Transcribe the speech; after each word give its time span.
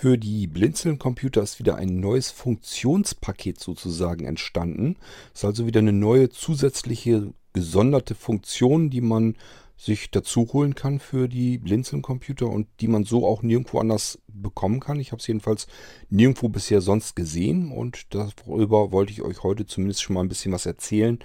Für 0.00 0.16
die 0.16 0.46
Blinzeln-Computer 0.46 1.42
ist 1.42 1.58
wieder 1.58 1.74
ein 1.74 1.98
neues 1.98 2.30
Funktionspaket 2.30 3.58
sozusagen 3.58 4.26
entstanden. 4.26 4.94
Ist 5.34 5.44
also 5.44 5.66
wieder 5.66 5.80
eine 5.80 5.92
neue 5.92 6.28
zusätzliche 6.28 7.34
gesonderte 7.52 8.14
Funktion, 8.14 8.90
die 8.90 9.00
man 9.00 9.34
sich 9.76 10.12
dazu 10.12 10.52
holen 10.52 10.76
kann 10.76 11.00
für 11.00 11.28
die 11.28 11.58
Blinzeln-Computer 11.58 12.46
und 12.46 12.68
die 12.78 12.86
man 12.86 13.02
so 13.02 13.26
auch 13.26 13.42
nirgendwo 13.42 13.80
anders 13.80 14.20
bekommen 14.28 14.78
kann. 14.78 15.00
Ich 15.00 15.10
habe 15.10 15.18
es 15.18 15.26
jedenfalls 15.26 15.66
nirgendwo 16.10 16.48
bisher 16.48 16.80
sonst 16.80 17.16
gesehen 17.16 17.72
und 17.72 18.14
darüber 18.14 18.92
wollte 18.92 19.10
ich 19.10 19.22
euch 19.22 19.42
heute 19.42 19.66
zumindest 19.66 20.02
schon 20.02 20.14
mal 20.14 20.20
ein 20.20 20.28
bisschen 20.28 20.52
was 20.52 20.64
erzählen. 20.64 21.18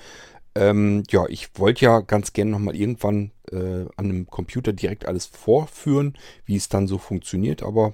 Ähm, 0.56 1.04
ja, 1.12 1.28
ich 1.30 1.50
wollte 1.60 1.86
ja 1.86 2.00
ganz 2.00 2.34
gerne 2.34 2.50
nochmal 2.50 2.76
irgendwann 2.76 3.30
äh, 3.52 3.86
an 3.98 4.06
einem 4.06 4.28
Computer 4.28 4.74
direkt 4.74 5.06
alles 5.06 5.28
vorführen, 5.28 6.18
wie 6.46 6.56
es 6.56 6.70
dann 6.70 6.88
so 6.88 6.98
funktioniert, 6.98 7.62
aber 7.62 7.94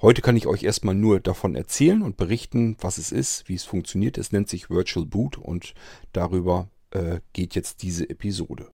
Heute 0.00 0.22
kann 0.22 0.36
ich 0.36 0.46
euch 0.46 0.62
erstmal 0.62 0.94
nur 0.94 1.18
davon 1.18 1.56
erzählen 1.56 2.02
und 2.02 2.16
berichten, 2.16 2.76
was 2.80 2.98
es 2.98 3.10
ist, 3.10 3.48
wie 3.48 3.56
es 3.56 3.64
funktioniert. 3.64 4.16
Es 4.16 4.30
nennt 4.30 4.48
sich 4.48 4.70
Virtual 4.70 5.04
Boot 5.04 5.36
und 5.36 5.74
darüber 6.12 6.70
äh, 6.92 7.18
geht 7.32 7.56
jetzt 7.56 7.82
diese 7.82 8.08
Episode. 8.08 8.70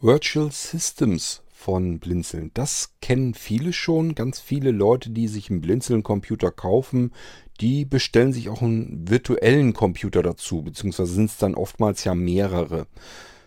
Virtual 0.00 0.50
Systems 0.50 1.42
von 1.60 1.98
Blinzeln. 1.98 2.50
Das 2.54 2.94
kennen 3.02 3.34
viele 3.34 3.74
schon. 3.74 4.14
Ganz 4.14 4.40
viele 4.40 4.70
Leute, 4.70 5.10
die 5.10 5.28
sich 5.28 5.50
einen 5.50 5.60
Blinzeln-Computer 5.60 6.50
kaufen, 6.50 7.12
die 7.60 7.84
bestellen 7.84 8.32
sich 8.32 8.48
auch 8.48 8.62
einen 8.62 9.06
virtuellen 9.08 9.74
Computer 9.74 10.22
dazu, 10.22 10.62
beziehungsweise 10.62 11.12
sind 11.12 11.30
es 11.30 11.36
dann 11.36 11.54
oftmals 11.54 12.04
ja 12.04 12.14
mehrere. 12.14 12.86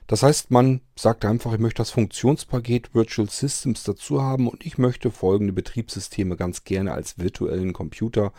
Das 0.06 0.22
heißt, 0.22 0.52
man 0.52 0.82
sagt 0.96 1.26
einfach, 1.26 1.54
ich 1.54 1.60
möchte 1.60 1.80
das 1.80 1.90
Funktionspaket 1.90 2.94
Virtual 2.94 3.28
Systems 3.28 3.84
dazu 3.84 4.22
haben 4.22 4.48
und 4.48 4.64
ich 4.64 4.78
möchte 4.78 5.10
folgende 5.10 5.54
Betriebssysteme 5.54 6.36
ganz 6.36 6.64
gerne 6.64 6.94
als 6.94 7.18
virtuellen 7.18 7.74
Computer 7.74 8.32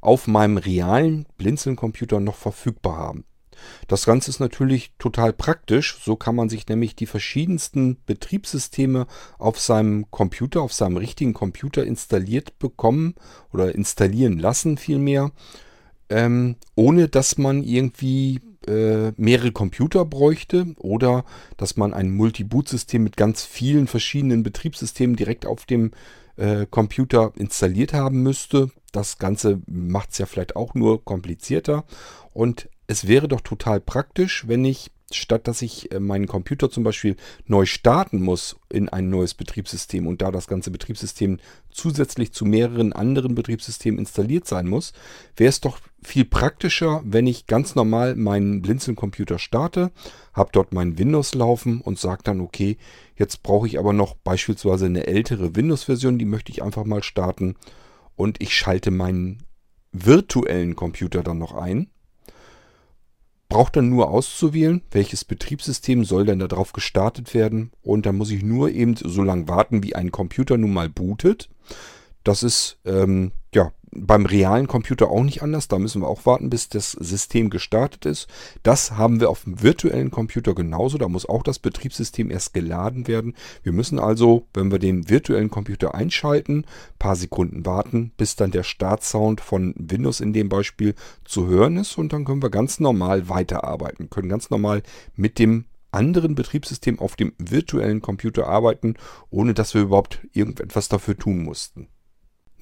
auf 0.00 0.26
meinem 0.26 0.56
realen 0.56 1.26
Blinzeln-Computer 1.36 2.18
noch 2.18 2.36
verfügbar 2.36 2.96
haben. 2.96 3.24
Das 3.88 4.06
Ganze 4.06 4.30
ist 4.30 4.40
natürlich 4.40 4.92
total 4.98 5.32
praktisch. 5.32 5.98
So 6.02 6.16
kann 6.16 6.36
man 6.36 6.48
sich 6.48 6.66
nämlich 6.68 6.96
die 6.96 7.06
verschiedensten 7.06 7.98
Betriebssysteme 8.06 9.06
auf 9.38 9.58
seinem 9.58 10.10
Computer, 10.10 10.62
auf 10.62 10.72
seinem 10.72 10.96
richtigen 10.96 11.34
Computer 11.34 11.84
installiert 11.84 12.58
bekommen 12.58 13.14
oder 13.52 13.74
installieren 13.74 14.38
lassen 14.38 14.78
vielmehr, 14.78 15.32
ähm, 16.08 16.56
ohne 16.74 17.08
dass 17.08 17.38
man 17.38 17.62
irgendwie 17.62 18.40
äh, 18.66 19.12
mehrere 19.16 19.52
Computer 19.52 20.04
bräuchte 20.04 20.74
oder 20.78 21.24
dass 21.56 21.76
man 21.76 21.94
ein 21.94 22.10
Multi-Boot-System 22.10 23.02
mit 23.02 23.16
ganz 23.16 23.42
vielen 23.44 23.86
verschiedenen 23.86 24.42
Betriebssystemen 24.42 25.16
direkt 25.16 25.46
auf 25.46 25.64
dem 25.64 25.92
äh, 26.36 26.66
Computer 26.68 27.32
installiert 27.36 27.92
haben 27.92 28.22
müsste. 28.22 28.70
Das 28.92 29.18
Ganze 29.18 29.60
macht 29.66 30.10
es 30.10 30.18
ja 30.18 30.26
vielleicht 30.26 30.56
auch 30.56 30.74
nur 30.74 31.04
komplizierter. 31.04 31.84
Und 32.32 32.68
es 32.90 33.06
wäre 33.06 33.28
doch 33.28 33.40
total 33.40 33.80
praktisch, 33.80 34.48
wenn 34.48 34.64
ich, 34.64 34.90
statt 35.12 35.46
dass 35.46 35.62
ich 35.62 35.92
äh, 35.92 36.00
meinen 36.00 36.26
Computer 36.26 36.72
zum 36.72 36.82
Beispiel 36.82 37.14
neu 37.46 37.64
starten 37.64 38.20
muss 38.20 38.56
in 38.68 38.88
ein 38.88 39.10
neues 39.10 39.34
Betriebssystem 39.34 40.08
und 40.08 40.22
da 40.22 40.32
das 40.32 40.48
ganze 40.48 40.72
Betriebssystem 40.72 41.38
zusätzlich 41.70 42.32
zu 42.32 42.44
mehreren 42.44 42.92
anderen 42.92 43.36
Betriebssystemen 43.36 44.00
installiert 44.00 44.48
sein 44.48 44.66
muss, 44.66 44.92
wäre 45.36 45.50
es 45.50 45.60
doch 45.60 45.78
viel 46.02 46.24
praktischer, 46.24 47.00
wenn 47.04 47.28
ich 47.28 47.46
ganz 47.46 47.76
normal 47.76 48.16
meinen 48.16 48.60
Blinzeln-Computer 48.60 49.38
starte, 49.38 49.92
habe 50.32 50.50
dort 50.52 50.74
mein 50.74 50.98
Windows 50.98 51.32
laufen 51.36 51.80
und 51.82 51.96
sage 51.96 52.24
dann, 52.24 52.40
okay, 52.40 52.76
jetzt 53.14 53.44
brauche 53.44 53.68
ich 53.68 53.78
aber 53.78 53.92
noch 53.92 54.16
beispielsweise 54.16 54.86
eine 54.86 55.06
ältere 55.06 55.54
Windows-Version, 55.54 56.18
die 56.18 56.24
möchte 56.24 56.50
ich 56.50 56.64
einfach 56.64 56.84
mal 56.84 57.04
starten 57.04 57.54
und 58.16 58.42
ich 58.42 58.52
schalte 58.52 58.90
meinen 58.90 59.44
virtuellen 59.92 60.74
Computer 60.74 61.22
dann 61.22 61.38
noch 61.38 61.54
ein 61.54 61.88
braucht 63.50 63.76
dann 63.76 63.90
nur 63.90 64.10
auszuwählen, 64.10 64.80
welches 64.92 65.26
Betriebssystem 65.26 66.04
soll 66.04 66.24
denn 66.24 66.38
darauf 66.38 66.72
gestartet 66.72 67.34
werden. 67.34 67.72
Und 67.82 68.06
dann 68.06 68.16
muss 68.16 68.30
ich 68.30 68.42
nur 68.42 68.70
eben 68.70 68.96
so 68.96 69.22
lange 69.22 69.48
warten, 69.48 69.82
wie 69.82 69.94
ein 69.94 70.10
Computer 70.10 70.56
nun 70.56 70.72
mal 70.72 70.88
bootet. 70.88 71.50
Das 72.24 72.42
ist 72.42 72.78
ähm, 72.86 73.32
beim 73.92 74.26
realen 74.26 74.66
Computer 74.68 75.10
auch 75.10 75.22
nicht 75.22 75.42
anders. 75.42 75.68
Da 75.68 75.78
müssen 75.78 76.02
wir 76.02 76.08
auch 76.08 76.26
warten, 76.26 76.50
bis 76.50 76.68
das 76.68 76.92
System 76.92 77.50
gestartet 77.50 78.06
ist. 78.06 78.28
Das 78.62 78.92
haben 78.92 79.20
wir 79.20 79.30
auf 79.30 79.44
dem 79.44 79.62
virtuellen 79.62 80.10
Computer 80.10 80.54
genauso. 80.54 80.98
Da 80.98 81.08
muss 81.08 81.28
auch 81.28 81.42
das 81.42 81.58
Betriebssystem 81.58 82.30
erst 82.30 82.54
geladen 82.54 83.08
werden. 83.08 83.34
Wir 83.62 83.72
müssen 83.72 83.98
also, 83.98 84.46
wenn 84.54 84.70
wir 84.70 84.78
den 84.78 85.08
virtuellen 85.08 85.50
Computer 85.50 85.94
einschalten, 85.94 86.64
paar 86.98 87.16
Sekunden 87.16 87.66
warten, 87.66 88.12
bis 88.16 88.36
dann 88.36 88.50
der 88.50 88.62
Startsound 88.62 89.40
von 89.40 89.74
Windows 89.76 90.20
in 90.20 90.32
dem 90.32 90.48
Beispiel 90.48 90.94
zu 91.24 91.46
hören 91.46 91.76
ist. 91.76 91.98
Und 91.98 92.12
dann 92.12 92.24
können 92.24 92.42
wir 92.42 92.50
ganz 92.50 92.80
normal 92.80 93.28
weiterarbeiten. 93.28 94.10
Können 94.10 94.28
ganz 94.28 94.50
normal 94.50 94.82
mit 95.16 95.38
dem 95.38 95.64
anderen 95.92 96.36
Betriebssystem 96.36 97.00
auf 97.00 97.16
dem 97.16 97.32
virtuellen 97.38 98.00
Computer 98.00 98.46
arbeiten, 98.46 98.94
ohne 99.30 99.54
dass 99.54 99.74
wir 99.74 99.82
überhaupt 99.82 100.20
irgendetwas 100.32 100.88
dafür 100.88 101.16
tun 101.16 101.42
mussten. 101.42 101.88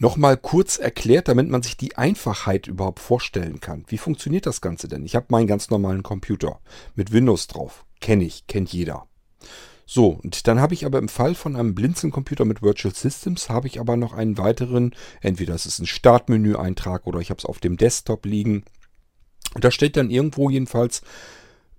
Nochmal 0.01 0.37
kurz 0.37 0.79
erklärt, 0.79 1.27
damit 1.27 1.49
man 1.49 1.63
sich 1.63 1.77
die 1.77 1.97
Einfachheit 1.97 2.69
überhaupt 2.69 3.01
vorstellen 3.01 3.59
kann. 3.59 3.85
Wie 3.89 3.99
funktioniert 3.99 4.47
das 4.47 4.61
Ganze 4.61 4.87
denn? 4.87 5.05
Ich 5.05 5.17
habe 5.17 5.27
meinen 5.31 5.49
ganz 5.49 5.71
normalen 5.71 6.05
Computer 6.05 6.61
mit 6.95 7.13
Windows 7.13 7.49
drauf. 7.49 7.85
Kenne 8.01 8.25
ich, 8.25 8.47
kennt 8.47 8.73
jeder. 8.73 9.09
So, 9.87 10.21
und 10.23 10.47
dann 10.47 10.61
habe 10.61 10.75
ich 10.75 10.85
aber 10.87 10.99
im 10.99 11.09
Fall 11.09 11.35
von 11.35 11.57
einem 11.57 11.75
Blinzeln-Computer 11.75 12.45
mit 12.45 12.63
Virtual 12.63 12.95
Systems, 12.95 13.49
habe 13.49 13.67
ich 13.67 13.81
aber 13.81 13.97
noch 13.97 14.13
einen 14.13 14.39
weiteren, 14.39 14.95
entweder 15.21 15.55
es 15.55 15.67
ist 15.67 15.79
ein 15.79 15.87
Startmenü-Eintrag 15.87 17.07
oder 17.07 17.21
ich 17.21 17.31
habe 17.31 17.39
es 17.39 17.47
auf 17.47 17.59
dem 17.59 17.77
Desktop 17.77 18.27
liegen. 18.27 18.65
Und 19.55 19.65
da 19.65 19.71
steht 19.71 19.97
dann 19.97 20.11
irgendwo 20.11 20.51
jedenfalls 20.51 21.03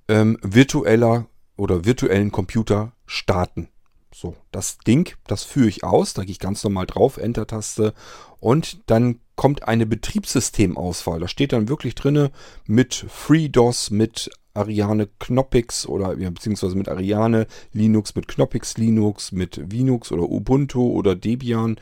ähm, 0.07 0.39
virtueller 0.41 1.27
oder 1.55 1.85
virtuellen 1.85 2.31
Computer 2.31 2.93
starten. 3.05 3.69
So, 4.21 4.35
das 4.51 4.79
Ding, 4.79 5.15
das 5.27 5.45
führe 5.45 5.69
ich 5.69 5.85
aus. 5.85 6.13
Da 6.13 6.23
gehe 6.23 6.33
ich 6.33 6.39
ganz 6.39 6.61
normal 6.65 6.85
drauf, 6.85 7.15
Enter-Taste. 7.15 7.93
Und 8.41 8.81
dann 8.87 9.21
kommt 9.37 9.65
eine 9.65 9.85
Betriebssystemauswahl. 9.85 11.21
Da 11.21 11.29
steht 11.29 11.53
dann 11.53 11.69
wirklich 11.69 11.95
drinne 11.95 12.31
mit 12.65 13.05
FreeDOS, 13.07 13.91
mit 13.91 14.29
Ariane 14.53 15.07
Knoppix 15.19 15.85
oder 15.87 16.17
ja, 16.17 16.29
beziehungsweise 16.31 16.75
mit 16.75 16.89
Ariane 16.89 17.47
Linux, 17.71 18.13
mit 18.13 18.27
Knoppix 18.27 18.77
Linux, 18.77 19.31
mit 19.31 19.55
Linux 19.55 20.11
oder 20.11 20.23
Ubuntu 20.23 20.91
oder 20.91 21.15
Debian 21.15 21.79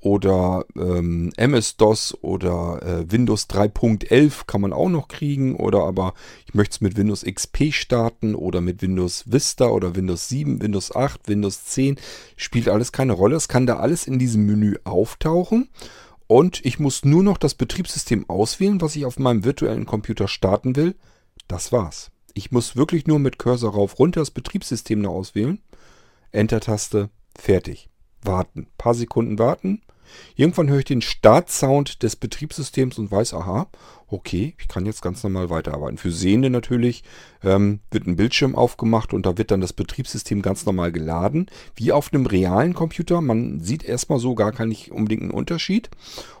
oder 0.00 0.64
ähm, 0.76 1.32
MS-DOS 1.36 2.18
oder 2.22 2.80
äh, 2.82 3.10
Windows 3.10 3.48
3.11 3.48 4.46
kann 4.46 4.60
man 4.60 4.72
auch 4.72 4.88
noch 4.88 5.08
kriegen 5.08 5.56
oder 5.56 5.80
aber 5.80 6.14
ich 6.46 6.54
möchte 6.54 6.74
es 6.74 6.80
mit 6.80 6.96
Windows 6.96 7.24
XP 7.24 7.72
starten 7.72 8.34
oder 8.34 8.60
mit 8.60 8.80
Windows 8.80 9.24
Vista 9.26 9.66
oder 9.66 9.96
Windows 9.96 10.28
7, 10.28 10.62
Windows 10.62 10.94
8, 10.94 11.28
Windows 11.28 11.64
10, 11.64 11.96
spielt 12.36 12.68
alles 12.68 12.92
keine 12.92 13.12
Rolle. 13.12 13.36
Es 13.36 13.48
kann 13.48 13.66
da 13.66 13.78
alles 13.78 14.06
in 14.06 14.18
diesem 14.18 14.46
Menü 14.46 14.76
auftauchen 14.84 15.68
und 16.28 16.64
ich 16.64 16.78
muss 16.78 17.04
nur 17.04 17.24
noch 17.24 17.38
das 17.38 17.54
Betriebssystem 17.54 18.28
auswählen, 18.30 18.80
was 18.80 18.94
ich 18.94 19.04
auf 19.04 19.18
meinem 19.18 19.44
virtuellen 19.44 19.86
Computer 19.86 20.28
starten 20.28 20.76
will. 20.76 20.94
Das 21.48 21.72
war's. 21.72 22.12
Ich 22.34 22.52
muss 22.52 22.76
wirklich 22.76 23.06
nur 23.08 23.18
mit 23.18 23.38
Cursor 23.38 23.72
rauf 23.72 23.98
runter 23.98 24.20
das 24.20 24.30
Betriebssystem 24.30 25.00
noch 25.00 25.12
auswählen. 25.12 25.60
Enter-Taste, 26.30 27.10
fertig 27.36 27.88
warten. 28.22 28.60
Ein 28.60 28.66
paar 28.78 28.94
Sekunden 28.94 29.38
warten. 29.38 29.82
Irgendwann 30.36 30.70
höre 30.70 30.78
ich 30.78 30.84
den 30.86 31.02
Startsound 31.02 32.02
des 32.02 32.16
Betriebssystems 32.16 32.98
und 32.98 33.10
weiß, 33.10 33.34
aha, 33.34 33.68
okay, 34.10 34.54
ich 34.58 34.68
kann 34.68 34.86
jetzt 34.86 35.02
ganz 35.02 35.22
normal 35.22 35.50
weiterarbeiten. 35.50 35.98
Für 35.98 36.10
Sehende 36.10 36.50
natürlich 36.50 37.04
ähm, 37.44 37.80
wird 37.90 38.06
ein 38.06 38.16
Bildschirm 38.16 38.54
aufgemacht 38.54 39.12
und 39.12 39.26
da 39.26 39.36
wird 39.36 39.50
dann 39.50 39.60
das 39.60 39.72
Betriebssystem 39.72 40.42
ganz 40.42 40.64
normal 40.66 40.92
geladen, 40.92 41.46
wie 41.76 41.92
auf 41.92 42.12
einem 42.12 42.26
realen 42.26 42.74
Computer. 42.74 43.20
Man 43.20 43.60
sieht 43.60 43.84
erstmal 43.84 44.18
so 44.18 44.34
gar 44.34 44.52
keinen 44.52 44.74
unbedingt 44.90 45.22
einen 45.22 45.30
Unterschied 45.30 45.90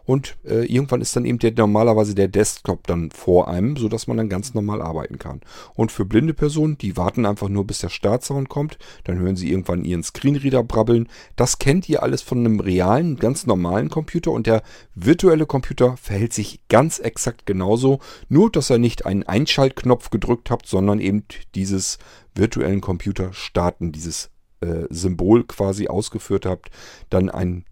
und 0.04 0.36
äh, 0.44 0.64
irgendwann 0.64 1.02
ist 1.02 1.14
dann 1.14 1.26
eben 1.26 1.38
der, 1.38 1.52
normalerweise 1.52 2.14
der 2.14 2.28
Desktop 2.28 2.86
dann 2.86 3.10
vor 3.10 3.48
einem, 3.48 3.76
sodass 3.76 4.06
man 4.06 4.16
dann 4.16 4.30
ganz 4.30 4.54
normal 4.54 4.80
arbeiten 4.80 5.18
kann. 5.18 5.40
Und 5.74 5.92
für 5.92 6.06
blinde 6.06 6.34
Personen, 6.34 6.78
die 6.78 6.96
warten 6.96 7.26
einfach 7.26 7.48
nur, 7.48 7.66
bis 7.66 7.80
der 7.80 7.90
Startsound 7.90 8.48
kommt, 8.48 8.78
dann 9.04 9.18
hören 9.18 9.36
sie 9.36 9.50
irgendwann 9.50 9.84
ihren 9.84 10.02
Screenreader 10.02 10.62
brabbeln. 10.62 11.08
Das 11.36 11.58
kennt 11.58 11.88
ihr 11.88 12.02
alles 12.02 12.22
von 12.22 12.38
einem 12.38 12.60
realen, 12.60 13.16
ganz 13.16 13.46
normalen 13.46 13.90
Computer 13.90 14.30
und 14.32 14.46
der 14.46 14.62
virtuelle 14.94 15.46
Computer 15.46 15.96
verhält 15.98 16.32
sich 16.32 16.60
ganz 16.68 16.98
exakt 16.98 17.44
genauso 17.44 17.57
genauso, 17.58 17.98
nur 18.28 18.50
dass 18.50 18.70
ihr 18.70 18.78
nicht 18.78 19.04
einen 19.04 19.24
Einschaltknopf 19.24 20.10
gedrückt 20.10 20.50
habt, 20.50 20.66
sondern 20.66 21.00
eben 21.00 21.24
dieses 21.56 21.98
virtuellen 22.34 22.80
Computer 22.80 23.32
starten, 23.32 23.90
dieses 23.90 24.30
äh, 24.60 24.84
Symbol 24.90 25.44
quasi 25.44 25.88
ausgeführt 25.88 26.46
habt, 26.46 26.70
dann 27.10 27.28
ein 27.30 27.64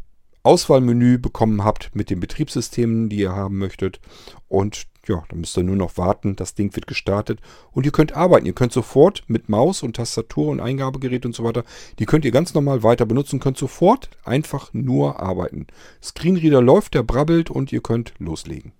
Auswahlmenü 0.42 1.18
bekommen 1.18 1.64
habt 1.64 1.90
mit 1.94 2.10
den 2.10 2.20
Betriebssystemen, 2.20 3.08
die 3.08 3.18
ihr 3.18 3.32
haben 3.32 3.58
möchtet. 3.58 4.00
Und 4.48 4.86
ja, 5.06 5.22
dann 5.28 5.40
müsst 5.40 5.56
ihr 5.56 5.62
nur 5.62 5.76
noch 5.76 5.96
warten, 5.98 6.36
das 6.36 6.54
Ding 6.54 6.74
wird 6.74 6.86
gestartet 6.86 7.40
und 7.72 7.86
ihr 7.86 7.92
könnt 7.92 8.16
arbeiten. 8.16 8.46
Ihr 8.46 8.54
könnt 8.54 8.72
sofort 8.72 9.24
mit 9.28 9.48
Maus 9.48 9.82
und 9.82 9.96
Tastatur 9.96 10.48
und 10.48 10.60
Eingabegerät 10.60 11.26
und 11.26 11.34
so 11.34 11.44
weiter, 11.44 11.64
die 11.98 12.06
könnt 12.06 12.24
ihr 12.24 12.32
ganz 12.32 12.54
normal 12.54 12.82
weiter 12.82 13.06
benutzen, 13.06 13.40
könnt 13.40 13.56
sofort 13.56 14.10
einfach 14.24 14.72
nur 14.72 15.20
arbeiten. 15.20 15.66
Screenreader 16.02 16.62
läuft, 16.62 16.94
der 16.94 17.02
brabbelt 17.02 17.50
und 17.50 17.72
ihr 17.72 17.80
könnt 17.80 18.14
loslegen. 18.18 18.72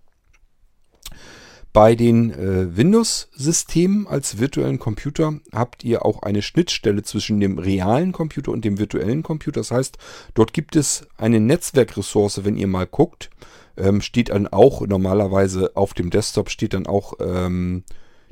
Bei 1.77 1.95
den 1.95 2.31
äh, 2.31 2.75
Windows-Systemen 2.75 4.07
als 4.07 4.39
virtuellen 4.39 4.79
Computer 4.79 5.35
habt 5.53 5.85
ihr 5.85 6.07
auch 6.07 6.23
eine 6.23 6.41
Schnittstelle 6.41 7.03
zwischen 7.03 7.39
dem 7.39 7.59
realen 7.59 8.13
Computer 8.13 8.51
und 8.53 8.65
dem 8.65 8.79
virtuellen 8.79 9.23
Computer. 9.23 9.61
Das 9.61 9.73
heißt, 9.73 9.99
dort 10.33 10.55
gibt 10.55 10.75
es 10.75 11.07
eine 11.19 11.39
Netzwerkressource, 11.39 12.47
wenn 12.47 12.57
ihr 12.57 12.67
mal 12.67 12.87
guckt 12.87 13.29
ähm, 13.77 14.01
steht 14.01 14.31
dann 14.31 14.49
auch 14.49 14.87
normalerweise 14.87 15.73
auf 15.75 15.93
dem 15.93 16.09
Desktop 16.09 16.49
steht 16.49 16.73
dann 16.73 16.87
auch 16.87 17.13
ähm, 17.21 17.85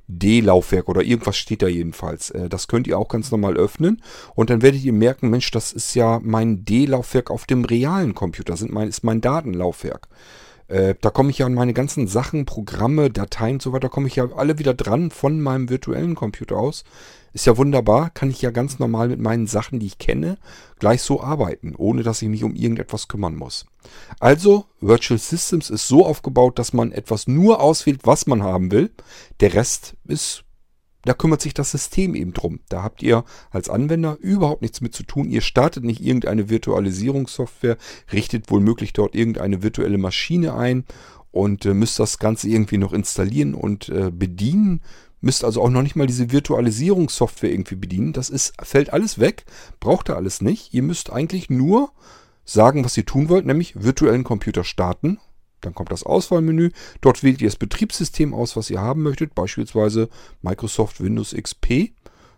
D-Laufwerk 0.06 0.88
oder 0.88 1.02
irgendwas 1.02 1.36
steht 1.36 1.60
da 1.60 1.68
jedenfalls. 1.68 2.30
Äh, 2.30 2.48
das 2.48 2.66
könnt 2.66 2.86
ihr 2.86 2.98
auch 2.98 3.08
ganz 3.08 3.30
normal 3.30 3.58
öffnen 3.58 4.00
und 4.34 4.48
dann 4.48 4.62
werdet 4.62 4.82
ihr 4.84 4.94
merken, 4.94 5.28
Mensch, 5.28 5.50
das 5.50 5.72
ist 5.72 5.94
ja 5.94 6.18
mein 6.22 6.64
D-Laufwerk 6.64 7.30
auf 7.30 7.44
dem 7.44 7.66
realen 7.66 8.14
Computer, 8.14 8.56
sind 8.56 8.72
mein, 8.72 8.88
ist 8.88 9.04
mein 9.04 9.20
Datenlaufwerk. 9.20 10.08
Äh, 10.68 10.94
da 11.00 11.10
komme 11.10 11.30
ich 11.30 11.38
ja 11.38 11.46
an 11.46 11.54
meine 11.54 11.74
ganzen 11.74 12.06
Sachen, 12.06 12.46
Programme, 12.46 13.10
Dateien 13.10 13.54
und 13.54 13.62
so 13.62 13.72
weiter, 13.72 13.88
komme 13.88 14.06
ich 14.06 14.16
ja 14.16 14.28
alle 14.34 14.58
wieder 14.58 14.74
dran 14.74 15.10
von 15.10 15.40
meinem 15.40 15.68
virtuellen 15.68 16.14
Computer 16.14 16.56
aus. 16.56 16.84
Ist 17.32 17.46
ja 17.46 17.56
wunderbar, 17.56 18.10
kann 18.10 18.30
ich 18.30 18.40
ja 18.42 18.50
ganz 18.50 18.78
normal 18.78 19.08
mit 19.08 19.18
meinen 19.18 19.46
Sachen, 19.46 19.80
die 19.80 19.86
ich 19.86 19.98
kenne, 19.98 20.38
gleich 20.78 21.02
so 21.02 21.20
arbeiten, 21.20 21.74
ohne 21.76 22.02
dass 22.02 22.22
ich 22.22 22.28
mich 22.28 22.44
um 22.44 22.54
irgendetwas 22.54 23.08
kümmern 23.08 23.34
muss. 23.34 23.66
Also, 24.20 24.66
Virtual 24.80 25.18
Systems 25.18 25.68
ist 25.68 25.88
so 25.88 26.06
aufgebaut, 26.06 26.58
dass 26.58 26.72
man 26.72 26.92
etwas 26.92 27.26
nur 27.26 27.60
auswählt, 27.60 28.00
was 28.04 28.26
man 28.26 28.42
haben 28.42 28.70
will. 28.70 28.92
Der 29.40 29.52
Rest 29.54 29.96
ist, 30.06 30.44
da 31.04 31.14
kümmert 31.14 31.40
sich 31.40 31.54
das 31.54 31.70
System 31.70 32.14
eben 32.14 32.32
drum. 32.32 32.60
Da 32.68 32.82
habt 32.82 33.02
ihr 33.02 33.24
als 33.50 33.68
Anwender 33.68 34.16
überhaupt 34.20 34.62
nichts 34.62 34.80
mit 34.80 34.94
zu 34.94 35.02
tun. 35.02 35.28
Ihr 35.28 35.40
startet 35.40 35.84
nicht 35.84 36.00
irgendeine 36.00 36.48
Virtualisierungssoftware, 36.48 37.76
richtet 38.12 38.50
womöglich 38.50 38.92
dort 38.92 39.14
irgendeine 39.14 39.62
virtuelle 39.62 39.98
Maschine 39.98 40.54
ein 40.54 40.84
und 41.30 41.66
äh, 41.66 41.74
müsst 41.74 41.98
das 41.98 42.18
Ganze 42.18 42.48
irgendwie 42.48 42.78
noch 42.78 42.92
installieren 42.92 43.54
und 43.54 43.88
äh, 43.88 44.10
bedienen 44.10 44.80
müsst 45.24 45.42
also 45.42 45.62
auch 45.62 45.70
noch 45.70 45.82
nicht 45.82 45.96
mal 45.96 46.06
diese 46.06 46.30
Virtualisierungssoftware 46.30 47.50
irgendwie 47.50 47.76
bedienen. 47.76 48.12
Das 48.12 48.28
ist, 48.28 48.52
fällt 48.62 48.92
alles 48.92 49.18
weg, 49.18 49.46
braucht 49.80 50.10
ihr 50.10 50.16
alles 50.16 50.40
nicht. 50.42 50.74
Ihr 50.74 50.82
müsst 50.82 51.10
eigentlich 51.10 51.48
nur 51.48 51.92
sagen, 52.44 52.84
was 52.84 52.96
ihr 52.96 53.06
tun 53.06 53.30
wollt, 53.30 53.46
nämlich 53.46 53.82
virtuellen 53.82 54.22
Computer 54.22 54.64
starten. 54.64 55.18
Dann 55.64 55.74
kommt 55.74 55.92
das 55.92 56.04
Auswahlmenü. 56.04 56.70
Dort 57.00 57.22
wählt 57.22 57.40
ihr 57.40 57.48
das 57.48 57.56
Betriebssystem 57.56 58.34
aus, 58.34 58.56
was 58.56 58.70
ihr 58.70 58.80
haben 58.80 59.02
möchtet, 59.02 59.34
beispielsweise 59.34 60.08
Microsoft 60.42 61.02
Windows 61.02 61.34
XP. 61.34 61.92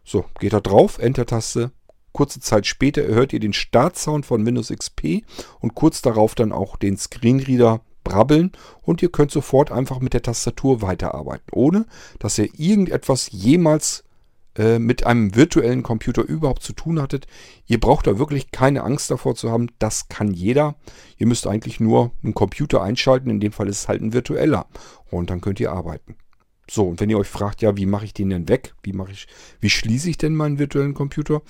So, 0.04 0.24
geht 0.38 0.52
da 0.52 0.60
drauf, 0.60 0.98
Enter-Taste. 0.98 1.72
Kurze 2.12 2.40
Zeit 2.40 2.66
später 2.66 3.06
hört 3.06 3.32
ihr 3.32 3.40
den 3.40 3.52
Startsound 3.52 4.24
von 4.24 4.46
Windows 4.46 4.68
XP 4.68 5.24
und 5.60 5.74
kurz 5.74 6.00
darauf 6.00 6.34
dann 6.34 6.52
auch 6.52 6.76
den 6.76 6.96
Screenreader 6.96 7.82
brabbeln 8.04 8.52
und 8.82 9.02
ihr 9.02 9.10
könnt 9.10 9.32
sofort 9.32 9.72
einfach 9.72 9.98
mit 10.00 10.14
der 10.14 10.22
Tastatur 10.22 10.80
weiterarbeiten, 10.80 11.50
ohne 11.52 11.86
dass 12.18 12.38
ihr 12.38 12.48
irgendetwas 12.56 13.30
jemals 13.32 14.04
äh, 14.56 14.78
mit 14.78 15.06
einem 15.06 15.34
virtuellen 15.34 15.82
Computer 15.82 16.22
überhaupt 16.22 16.62
zu 16.62 16.72
tun 16.72 17.00
hattet. 17.00 17.26
Ihr 17.66 17.80
braucht 17.80 18.06
da 18.06 18.18
wirklich 18.18 18.50
keine 18.50 18.82
Angst 18.82 19.10
davor 19.10 19.34
zu 19.34 19.50
haben, 19.50 19.68
das 19.78 20.08
kann 20.08 20.32
jeder. 20.32 20.76
Ihr 21.18 21.26
müsst 21.26 21.46
eigentlich 21.46 21.80
nur 21.80 22.12
einen 22.22 22.34
Computer 22.34 22.82
einschalten, 22.82 23.30
in 23.30 23.40
dem 23.40 23.52
Fall 23.52 23.68
ist 23.68 23.80
es 23.80 23.88
halt 23.88 24.02
ein 24.02 24.12
virtueller 24.12 24.66
und 25.10 25.30
dann 25.30 25.40
könnt 25.40 25.60
ihr 25.60 25.72
arbeiten. 25.72 26.16
So, 26.68 26.88
und 26.88 27.00
wenn 27.00 27.10
ihr 27.10 27.18
euch 27.18 27.28
fragt, 27.28 27.62
ja, 27.62 27.76
wie 27.76 27.86
mache 27.86 28.06
ich 28.06 28.14
den 28.14 28.30
denn 28.30 28.48
weg? 28.48 28.74
Wie 28.82 28.92
mache 28.92 29.12
ich, 29.12 29.28
wie 29.60 29.70
schließe 29.70 30.10
ich 30.10 30.18
denn 30.18 30.34
meinen 30.34 30.58
virtuellen 30.58 30.94
Computer? 30.94 31.42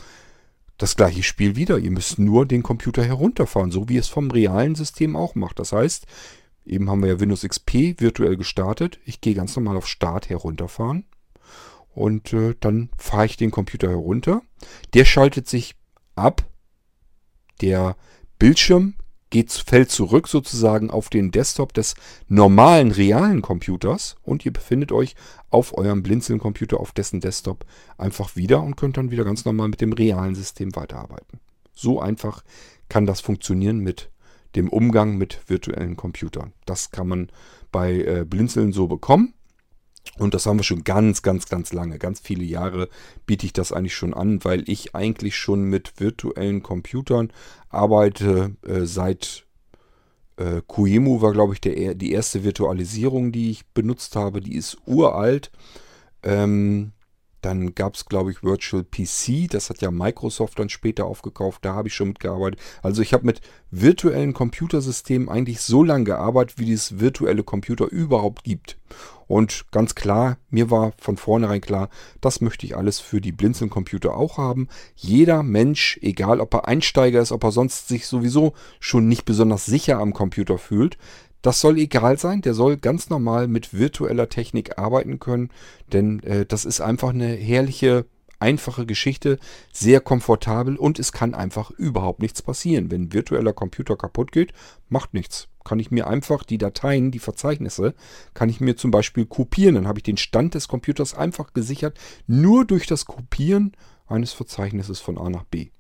Das 0.77 0.95
gleiche 0.95 1.23
Spiel 1.23 1.57
wieder. 1.57 1.79
Ihr 1.79 1.91
müsst 1.91 2.19
nur 2.19 2.45
den 2.45 2.63
Computer 2.63 3.03
herunterfahren, 3.03 3.71
so 3.71 3.89
wie 3.89 3.97
es 3.97 4.09
vom 4.09 4.31
realen 4.31 4.75
System 4.75 5.17
auch 5.17 5.35
macht. 5.35 5.59
Das 5.59 5.73
heißt, 5.73 6.07
Eben 6.67 6.91
haben 6.91 7.01
wir 7.01 7.11
ja 7.11 7.21
Windows 7.21 7.43
XP 7.43 8.01
virtuell 8.01 8.37
gestartet. 8.37 8.99
Ich 9.05 9.21
gehe 9.21 9.35
ganz 9.35 9.55
normal 9.55 9.77
auf 9.77 9.87
Start 9.87 10.29
herunterfahren. 10.29 11.05
Und 11.97 12.35
äh, 12.35 12.55
dann 12.61 12.91
fahre 12.99 13.25
ich 13.25 13.39
den 13.39 13.51
Computer 13.51 13.89
herunter. 13.89 14.43
Der 14.93 15.07
schaltet 15.07 15.49
sich 15.49 15.77
ab. 16.15 16.45
Der 17.63 17.97
Bildschirm 18.39 18.97
geht, 19.31 19.51
fällt 19.51 19.91
zurück 19.91 20.29
sozusagen 20.29 20.91
auf 20.91 21.09
den 21.09 21.31
Desktop 21.31 21.73
des 21.73 21.95
normalen, 22.29 22.91
realen 22.91 23.41
Computers. 23.41 24.17
Und 24.23 24.45
ihr 24.45 24.53
befindet 24.53 24.93
euch 24.93 25.15
auf 25.49 25.77
eurem 25.77 26.03
Blinzeln-Computer, 26.03 26.79
auf 26.79 26.93
dessen 26.93 27.21
Desktop 27.21 27.65
einfach 27.97 28.37
wieder 28.37 28.63
und 28.63 28.77
könnt 28.77 28.99
dann 28.99 29.11
wieder 29.11 29.25
ganz 29.25 29.47
normal 29.47 29.69
mit 29.69 29.81
dem 29.81 29.95
realen 29.95 30.35
System 30.35 30.77
weiterarbeiten. 30.77 31.41
So 31.73 31.99
einfach 31.99 32.45
kann 32.91 33.07
das 33.07 33.23
funktionieren 33.23 33.79
mit 33.79 34.11
dem 34.55 34.69
Umgang 34.69 35.17
mit 35.17 35.41
virtuellen 35.47 35.97
Computern. 35.97 36.53
Das 36.67 36.91
kann 36.91 37.09
man 37.09 37.31
bei 37.73 37.95
äh, 37.95 38.27
Blinzeln 38.29 38.75
so 38.75 38.87
bekommen. 38.87 39.33
Und 40.19 40.35
das 40.35 40.47
haben 40.47 40.59
wir 40.59 40.65
schon 40.65 40.85
ganz, 40.85 41.23
ganz, 41.23 41.47
ganz 41.47 41.73
lange. 41.73 41.99
Ganz 41.99 42.21
viele 42.21 42.45
Jahre 42.45 42.89
biete 43.27 43.47
ich 43.47 43.53
das 43.53 43.73
eigentlich 43.73 43.95
schon 43.95 44.15
an, 44.15 44.45
weil 44.45 44.69
ich 44.69 44.95
eigentlich 44.95 45.37
schon 45.37 45.65
mit 45.65 45.95
virtuellen 45.99 46.63
Computern 46.63 47.33
arbeite 47.69 48.57
äh, 48.67 48.87
seit 48.87 49.47
äh, 50.37 50.63
Kuemu 50.67 51.21
war, 51.23 51.33
glaube 51.33 51.55
ich, 51.55 51.61
der, 51.61 51.95
die 51.95 52.13
erste 52.13 52.45
Virtualisierung, 52.45 53.33
die 53.33 53.51
ich 53.51 53.67
benutzt 53.67 54.17
habe. 54.17 54.41
Die 54.41 54.55
ist 54.55 54.79
uralt. 54.87 55.51
Ähm, 56.23 56.93
dann 57.47 57.75
gab 57.75 57.95
es, 57.95 58.07
glaube 58.07 58.33
ich, 58.33 58.43
Virtual 58.43 58.85
PC. 58.85 59.49
Das 59.49 59.71
hat 59.71 59.81
ja 59.81 59.91
Microsoft 59.91 60.59
dann 60.59 60.69
später 60.69 61.05
aufgekauft. 61.05 61.65
Da 61.65 61.75
habe 61.75 61.89
ich 61.89 61.95
schon 61.95 62.09
mitgearbeitet. 62.09 62.61
Also 62.83 63.03
ich 63.03 63.13
habe 63.13 63.25
mit 63.25 63.41
virtuellen 63.71 64.33
Computersystemen 64.33 65.29
eigentlich 65.29 65.61
so 65.61 65.83
lange 65.83 66.05
gearbeitet, 66.05 66.59
wie 66.59 66.73
es 66.73 66.99
virtuelle 66.99 67.45
Computer 67.45 67.87
überhaupt 67.87 68.45
gibt. 68.45 68.79
Und 69.29 69.67
ganz 69.73 69.95
klar, 69.95 70.39
mir 70.51 70.71
war 70.71 70.93
von 70.99 71.17
vornherein 71.17 71.61
klar, 71.61 71.89
das 72.21 72.41
möchte 72.41 72.65
ich 72.65 72.77
alles 72.77 73.01
für 73.01 73.21
die 73.21 73.33
Blinzeln-Computer 73.33 74.17
auch 74.17 74.39
haben. 74.39 74.69
Jeder 74.95 75.43
Mensch, 75.43 75.99
egal 76.01 76.41
ob 76.41 76.55
er 76.55 76.69
Einsteiger 76.69 77.21
ist, 77.21 77.33
ob 77.33 77.43
er 77.43 77.51
sonst 77.51 77.89
sich 77.89 78.07
sowieso 78.07 78.55
schon 78.79 79.09
nicht 79.09 79.25
besonders 79.25 79.67
sicher 79.67 79.99
am 79.99 80.13
Computer 80.13 80.59
fühlt, 80.59 80.97
das 81.47 81.61
soll 81.61 81.79
egal 81.79 82.19
sein, 82.19 82.43
der 82.43 82.55
soll 82.55 82.77
ganz 82.77 83.09
normal 83.09 83.47
mit 83.47 83.73
virtueller 83.73 84.29
Technik 84.29 84.79
arbeiten 84.79 85.21
können, 85.21 85.51
denn 85.93 86.21
äh, 86.25 86.45
das 86.45 86.65
ist 86.65 86.81
einfach 86.81 87.11
eine 87.11 87.29
herrliche, 87.29 88.07
einfache 88.41 88.85
Geschichte, 88.85 89.39
sehr 89.73 90.01
komfortabel 90.01 90.77
und 90.77 90.99
es 90.99 91.13
kann 91.13 91.35
einfach 91.35 91.71
überhaupt 91.71 92.21
nichts 92.21 92.43
passieren. 92.43 92.91
Wenn 92.91 93.03
ein 93.03 93.13
virtueller 93.13 93.53
Computer 93.53 93.97
kaputt 93.97 94.33
geht, 94.33 94.55
macht 94.89 95.15
nichts. 95.15 95.47
Kann 95.63 95.79
ich 95.79 95.93
mir 95.93 96.09
einfach 96.09 96.43
die 96.43 96.59
Dateien, 96.59 97.13
die 97.13 97.21
Verzeichnisse, 97.21 97.95
kann 98.35 98.49
ich 98.49 98.61
mir 98.61 98.77
zum 98.77 98.91
Beispiel 98.91 99.25
kopieren. 99.25 99.77
Dann 99.77 99.87
habe 99.87 100.01
ich 100.01 100.05
den 100.05 100.17
Stand 100.17 100.55
des 100.55 100.67
Computers 100.67 101.15
einfach 101.15 101.53
gesichert, 101.53 101.97
nur 102.27 102.65
durch 102.65 102.89
das 102.89 103.05
Kopieren 103.05 103.71
eines 104.09 104.33
Verzeichnisses 104.33 104.99
von 104.99 105.17
A 105.17 105.31
nach 105.31 105.45
B. 105.45 105.71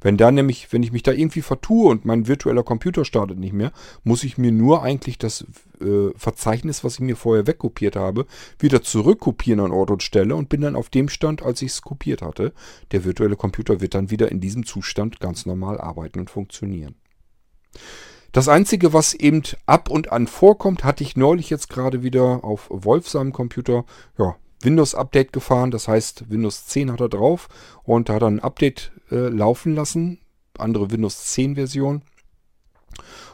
Wenn 0.00 0.16
da 0.16 0.30
nämlich, 0.30 0.72
wenn 0.72 0.82
ich 0.82 0.92
mich 0.92 1.02
da 1.02 1.12
irgendwie 1.12 1.42
vertue 1.42 1.88
und 1.90 2.04
mein 2.04 2.26
virtueller 2.26 2.62
Computer 2.62 3.04
startet 3.04 3.38
nicht 3.38 3.52
mehr, 3.52 3.72
muss 4.04 4.24
ich 4.24 4.38
mir 4.38 4.52
nur 4.52 4.82
eigentlich 4.82 5.18
das 5.18 5.44
äh, 5.80 6.10
Verzeichnis, 6.16 6.84
was 6.84 6.94
ich 6.94 7.00
mir 7.00 7.16
vorher 7.16 7.46
wegkopiert 7.46 7.96
habe, 7.96 8.26
wieder 8.58 8.82
zurückkopieren 8.82 9.60
an 9.60 9.72
Ort 9.72 9.90
und 9.90 10.02
Stelle 10.02 10.34
und 10.36 10.48
bin 10.48 10.60
dann 10.60 10.76
auf 10.76 10.88
dem 10.88 11.08
Stand, 11.08 11.42
als 11.42 11.62
ich 11.62 11.72
es 11.72 11.82
kopiert 11.82 12.22
hatte. 12.22 12.52
Der 12.92 13.04
virtuelle 13.04 13.36
Computer 13.36 13.80
wird 13.80 13.94
dann 13.94 14.10
wieder 14.10 14.30
in 14.30 14.40
diesem 14.40 14.64
Zustand 14.64 15.20
ganz 15.20 15.46
normal 15.46 15.80
arbeiten 15.80 16.20
und 16.20 16.30
funktionieren. 16.30 16.94
Das 18.32 18.48
Einzige, 18.48 18.92
was 18.92 19.12
eben 19.14 19.42
ab 19.66 19.90
und 19.90 20.12
an 20.12 20.28
vorkommt, 20.28 20.84
hatte 20.84 21.02
ich 21.02 21.16
neulich 21.16 21.50
jetzt 21.50 21.68
gerade 21.68 22.02
wieder 22.02 22.44
auf 22.44 22.68
Wolf 22.70 23.08
seinem 23.08 23.32
Computer. 23.32 23.84
Ja, 24.18 24.36
Windows-Update 24.62 25.32
gefahren. 25.32 25.70
Das 25.70 25.88
heißt, 25.88 26.30
Windows 26.30 26.66
10 26.66 26.92
hat 26.92 27.00
er 27.00 27.08
drauf 27.08 27.48
und 27.82 28.10
hat 28.10 28.22
er 28.22 28.28
ein 28.28 28.40
Update 28.40 28.92
äh, 29.10 29.28
laufen 29.28 29.74
lassen. 29.74 30.18
Andere 30.58 30.90
Windows 30.90 31.32
10 31.32 31.54
Version. 31.54 32.02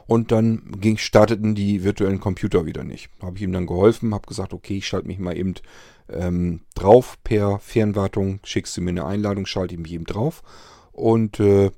Und 0.06 0.30
dann 0.30 0.62
ging, 0.80 0.99
starteten 0.99 1.54
die 1.54 1.83
virtuellen 1.83 2.21
Computer 2.21 2.66
wieder 2.66 2.85
nicht. 2.85 3.11
Habe 3.21 3.37
ich 3.37 3.42
ihm 3.42 3.52
dann 3.52 3.66
geholfen, 3.66 4.14
habe 4.14 4.28
gesagt, 4.28 4.52
okay, 4.52 4.76
ich 4.76 4.87
schalte 4.87 5.09
mich 5.09 5.18
mal 5.18 5.37
eben 5.37 5.54
ähm, 6.09 6.61
drauf 6.75 7.18
per 7.25 7.59
Fernwartung. 7.59 8.38
Schickst 8.45 8.76
du 8.76 8.83
mir 8.83 8.90
eine 8.90 9.04
Einladung, 9.04 9.47
schalte 9.47 9.75
ich 9.75 9.80
mich 9.80 9.92
eben 9.92 10.04
drauf 10.04 10.42
und 10.92 11.40
äh, 11.40 11.73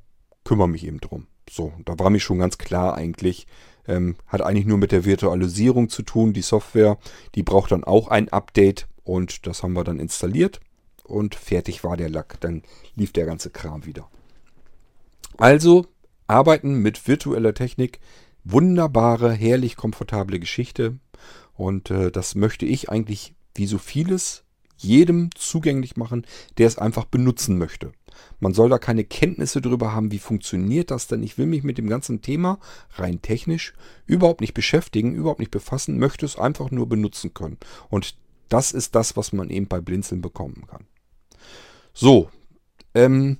kümmere 0.44 0.68
mich 0.68 0.86
eben 0.86 1.00
drum. 1.00 1.26
So, 1.50 1.72
da 1.86 1.98
war 1.98 2.10
mir 2.10 2.20
schon 2.20 2.38
ganz 2.38 2.58
klar 2.58 2.94
eigentlich, 2.94 3.46
ähm, 3.86 4.16
hat 4.26 4.42
eigentlich 4.42 4.66
nur 4.66 4.76
mit 4.76 4.92
der 4.92 5.06
Virtualisierung 5.06 5.88
zu 5.88 6.02
tun. 6.02 6.34
Die 6.34 6.42
Software, 6.42 6.98
die 7.34 7.42
braucht 7.42 7.72
dann 7.72 7.84
auch 7.84 8.08
ein 8.08 8.28
Update 8.28 8.86
und 9.08 9.46
das 9.46 9.62
haben 9.62 9.72
wir 9.72 9.84
dann 9.84 10.00
installiert 10.00 10.60
und 11.02 11.34
fertig 11.34 11.82
war 11.82 11.96
der 11.96 12.10
Lack. 12.10 12.38
Dann 12.40 12.62
lief 12.94 13.10
der 13.10 13.24
ganze 13.24 13.48
Kram 13.48 13.86
wieder. 13.86 14.06
Also 15.38 15.86
Arbeiten 16.26 16.74
mit 16.82 17.08
virtueller 17.08 17.54
Technik, 17.54 18.00
wunderbare, 18.44 19.32
herrlich 19.32 19.76
komfortable 19.76 20.38
Geschichte. 20.38 20.98
Und 21.54 21.90
äh, 21.90 22.12
das 22.12 22.34
möchte 22.34 22.66
ich 22.66 22.90
eigentlich, 22.90 23.34
wie 23.54 23.66
so 23.66 23.78
vieles, 23.78 24.44
jedem 24.76 25.30
zugänglich 25.34 25.96
machen, 25.96 26.26
der 26.58 26.66
es 26.66 26.76
einfach 26.76 27.06
benutzen 27.06 27.56
möchte. 27.56 27.92
Man 28.40 28.52
soll 28.52 28.68
da 28.68 28.78
keine 28.78 29.04
Kenntnisse 29.04 29.62
darüber 29.62 29.94
haben, 29.94 30.12
wie 30.12 30.18
funktioniert 30.18 30.90
das 30.90 31.06
denn. 31.06 31.22
Ich 31.22 31.38
will 31.38 31.46
mich 31.46 31.62
mit 31.62 31.78
dem 31.78 31.88
ganzen 31.88 32.20
Thema 32.20 32.60
rein 32.96 33.22
technisch 33.22 33.72
überhaupt 34.04 34.42
nicht 34.42 34.52
beschäftigen, 34.52 35.14
überhaupt 35.14 35.40
nicht 35.40 35.50
befassen, 35.50 35.98
möchte 35.98 36.26
es 36.26 36.36
einfach 36.38 36.70
nur 36.70 36.90
benutzen 36.90 37.32
können. 37.32 37.56
Und 37.88 38.14
das 38.48 38.72
ist 38.72 38.94
das, 38.94 39.16
was 39.16 39.32
man 39.32 39.50
eben 39.50 39.68
bei 39.68 39.80
Blinzeln 39.80 40.20
bekommen 40.20 40.64
kann. 40.68 40.86
So, 41.92 42.30
ähm, 42.94 43.38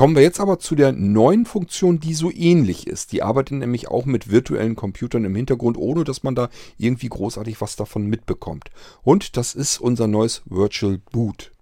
Kommen 0.00 0.16
wir 0.16 0.22
jetzt 0.22 0.40
aber 0.40 0.58
zu 0.58 0.76
der 0.76 0.92
neuen 0.92 1.44
Funktion, 1.44 2.00
die 2.00 2.14
so 2.14 2.30
ähnlich 2.32 2.86
ist. 2.86 3.12
Die 3.12 3.22
arbeitet 3.22 3.58
nämlich 3.58 3.88
auch 3.88 4.06
mit 4.06 4.30
virtuellen 4.30 4.74
Computern 4.74 5.26
im 5.26 5.34
Hintergrund, 5.34 5.76
ohne 5.76 6.04
dass 6.04 6.22
man 6.22 6.34
da 6.34 6.48
irgendwie 6.78 7.10
großartig 7.10 7.60
was 7.60 7.76
davon 7.76 8.06
mitbekommt. 8.06 8.70
Und 9.02 9.36
das 9.36 9.54
ist 9.54 9.78
unser 9.78 10.06
neues 10.06 10.40
Virtual 10.46 11.02
Boot. 11.12 11.52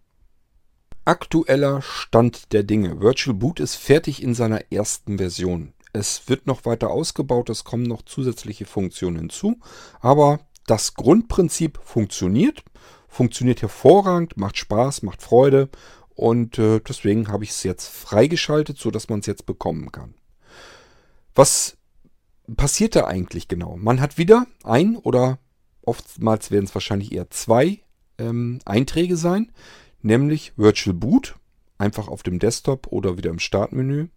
Aktueller 1.05 1.83
Stand 1.83 2.53
der 2.53 2.63
Dinge. 2.63 3.01
Virtual 3.01 3.35
Boot 3.35 3.59
ist 3.59 3.75
fertig 3.75 4.23
in 4.23 4.35
seiner 4.35 4.71
ersten 4.71 5.19
Version. 5.19 5.73
Es 5.93 6.29
wird 6.29 6.47
noch 6.47 6.65
weiter 6.65 6.91
ausgebaut, 6.91 7.51
es 7.51 7.65
kommen 7.65 7.83
noch 7.83 8.03
zusätzliche 8.03 8.67
Funktionen 8.67 9.17
hinzu, 9.17 9.59
aber 9.99 10.39
das 10.69 10.95
Grundprinzip 10.95 11.81
funktioniert, 11.83 12.63
funktioniert 13.09 13.63
hervorragend, 13.63 14.37
macht 14.37 14.59
Spaß, 14.59 15.03
macht 15.03 15.23
Freude 15.23 15.69
und 16.11 16.59
äh, 16.59 16.81
deswegen 16.81 17.29
habe 17.29 17.45
ich 17.45 17.51
es 17.51 17.63
jetzt 17.63 17.89
freigeschaltet, 17.89 18.79
sodass 18.79 19.09
man 19.09 19.21
es 19.21 19.27
jetzt 19.27 19.47
bekommen 19.47 19.91
kann. 19.93 20.15
Was 21.35 21.77
passiert 22.57 22.97
da 22.97 23.07
eigentlich 23.07 23.49
genau? 23.49 23.77
Man 23.77 24.01
hat 24.01 24.19
wieder 24.19 24.47
ein 24.65 24.97
oder 24.97 25.39
oftmals 25.83 26.51
werden 26.51 26.65
es 26.65 26.75
wahrscheinlich 26.75 27.13
eher 27.13 27.31
zwei 27.31 27.81
ähm, 28.19 28.59
Einträge 28.65 29.17
sein, 29.17 29.53
nämlich 30.03 30.53
Virtual 30.57 30.95
Boot, 30.95 31.37
einfach 31.79 32.09
auf 32.09 32.23
dem 32.23 32.39
Desktop 32.39 32.89
oder 32.89 33.17
wieder 33.17 33.31
im 33.31 33.39
Startmenü. 33.39 34.09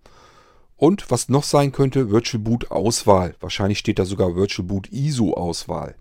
Und 0.75 1.12
was 1.12 1.29
noch 1.29 1.43
sein 1.43 1.71
könnte, 1.71 2.10
Virtual 2.10 2.41
Boot 2.41 2.71
Auswahl. 2.71 3.36
Wahrscheinlich 3.39 3.77
steht 3.77 4.00
da 4.00 4.05
sogar 4.05 4.36
Virtual 4.36 4.67
Boot 4.67 4.91
ISO 4.91 5.33
Auswahl. 5.36 5.95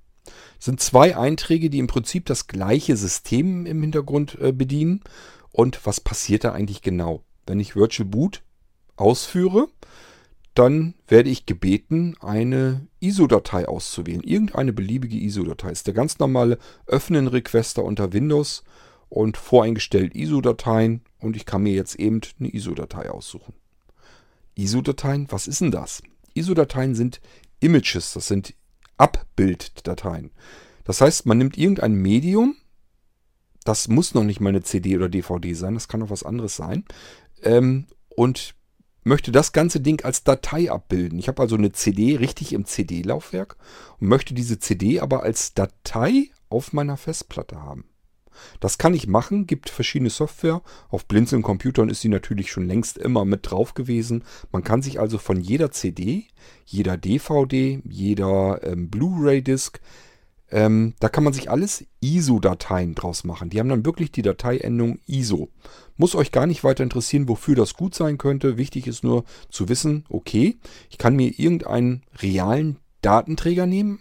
Sind 0.59 0.81
zwei 0.81 1.17
Einträge, 1.17 1.71
die 1.71 1.79
im 1.79 1.87
Prinzip 1.87 2.27
das 2.27 2.47
gleiche 2.47 2.97
System 2.97 3.67
im 3.67 3.81
Hintergrund 3.81 4.39
äh, 4.41 4.53
bedienen. 4.53 5.03
Und 5.53 5.85
was 5.85 6.01
passiert 6.01 6.45
da 6.45 6.53
eigentlich 6.53 6.83
genau? 6.83 7.23
Wenn 7.47 7.61
ich 7.61 7.77
Virtual 7.77 8.09
Boot 8.09 8.43
ausführe, 8.97 9.69
dann 10.55 10.95
werde 11.09 11.31
ich 11.31 11.47
gebeten, 11.47 12.17
eine 12.21 12.87
ISO-Datei 13.01 13.67
auszuwählen. 13.67 14.23
Irgendeine 14.23 14.73
beliebige 14.73 15.17
ISO-Datei. 15.17 15.71
Ist 15.71 15.87
der 15.87 15.95
ganz 15.95 16.19
normale 16.19 16.59
Öffnen-Requester 16.87 17.85
unter 17.85 18.13
Windows 18.13 18.65
und 19.09 19.37
voreingestellt 19.37 20.15
ISO-Dateien 20.15 21.03
und 21.19 21.37
ich 21.37 21.47
kann 21.47 21.63
mir 21.63 21.75
jetzt 21.75 21.97
eben 21.97 22.21
eine 22.39 22.49
ISO-Datei 22.49 23.11
aussuchen. 23.11 23.55
ISO-Dateien, 24.55 25.27
was 25.31 25.47
ist 25.47 25.61
denn 25.61 25.71
das? 25.71 26.03
ISO-Dateien 26.35 26.95
sind 26.95 27.21
Images, 27.61 28.13
das 28.15 28.29
sind 28.29 28.55
Abbilddateien. 29.01 30.31
Das 30.85 31.01
heißt, 31.01 31.27
man 31.27 31.39
nimmt 31.39 31.57
irgendein 31.57 31.95
Medium, 31.95 32.57
das 33.65 33.89
muss 33.89 34.15
noch 34.15 34.25
nicht 34.25 34.41
mal 34.41 34.51
eine 34.51 34.63
CD 34.63 34.97
oder 34.97 35.09
DVD 35.09 35.55
sein, 35.55 35.75
das 35.75 35.89
kann 35.89 36.03
auch 36.03 36.11
was 36.11 36.23
anderes 36.23 36.57
sein. 36.57 36.85
Ähm, 37.43 37.87
und 38.09 38.55
möchte 39.03 39.33
das 39.33 39.53
ganze 39.53 39.81
Ding 39.81 40.05
als 40.05 40.25
Datei 40.25 40.71
abbilden. 40.71 41.19
Ich 41.19 41.29
habe 41.29 41.41
also 41.43 41.57
eine 41.57 41.73
CD 41.73 42.17
richtig 42.17 42.53
im 42.53 42.67
CD-Laufwerk 42.67 43.57
und 43.99 44.09
möchte 44.09 44.35
diese 44.35 44.59
CD 44.59 45.01
aber 45.01 45.23
als 45.23 45.55
Datei 45.55 46.31
auf 46.49 46.73
meiner 46.73 46.97
Festplatte 46.97 47.63
haben. 47.63 47.90
Das 48.61 48.79
kann 48.79 48.95
ich 48.95 49.07
machen, 49.07 49.47
gibt 49.47 49.71
verschiedene 49.71 50.11
Software. 50.11 50.63
Auf 50.89 51.07
Blinzeln 51.07 51.43
Computern 51.43 51.89
ist 51.89 52.01
sie 52.01 52.09
natürlich 52.09 52.51
schon 52.51 52.67
längst 52.67 52.99
immer 52.99 53.25
mit 53.25 53.51
drauf 53.51 53.75
gewesen. 53.75 54.25
Man 54.53 54.65
kann 54.65 54.83
sich 54.83 55.01
also 55.01 55.19
von 55.19 55.41
jeder 55.41 55.71
CD, 55.71 56.27
jeder 56.65 56.97
DVD, 56.97 57.81
jeder 57.85 58.61
ähm, 58.63 58.91
Blu-ray-Disc 58.91 59.81
ähm, 60.53 60.95
da 60.99 61.09
kann 61.09 61.25
man 61.25 61.33
sich 61.33 61.51
alles 61.51 61.87
ISO-Dateien 62.01 62.95
draus 62.95 63.25
machen. 63.25 63.51
Die 63.51 63.61
haben 63.61 63.69
dann 63.69 63.87
wirklich 63.87 64.11
die 64.11 64.23
Dateiendung 64.23 64.99
ISO. 65.07 65.49
Muss 65.97 66.15
euch 66.15 66.33
gar 66.33 66.47
nicht 66.47 66.65
weiter 66.65 66.83
interessieren, 66.83 67.29
wofür 67.29 67.55
das 67.55 67.75
gut 67.75 67.95
sein 67.95 68.19
könnte. 68.19 68.57
Wichtig 68.57 68.87
ist 68.87 69.05
nur 69.05 69.25
zu 69.49 69.69
wissen, 69.69 70.05
okay, 70.09 70.59
ich 70.89 70.99
kann 70.99 71.15
mir 71.15 71.39
irgendeinen 71.39 72.03
realen 72.21 72.79
Datenträger 73.03 73.67
nehmen, 73.67 74.01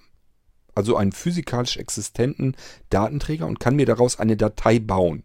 also 0.76 0.96
einen 0.96 1.12
physikalisch 1.12 1.78
existenten 1.78 2.56
Datenträger 2.90 3.48
und 3.48 3.60
kann 3.60 3.76
mir 3.76 3.86
daraus 3.86 4.20
eine 4.20 4.38
Datei 4.38 4.80
bauen. 4.80 5.24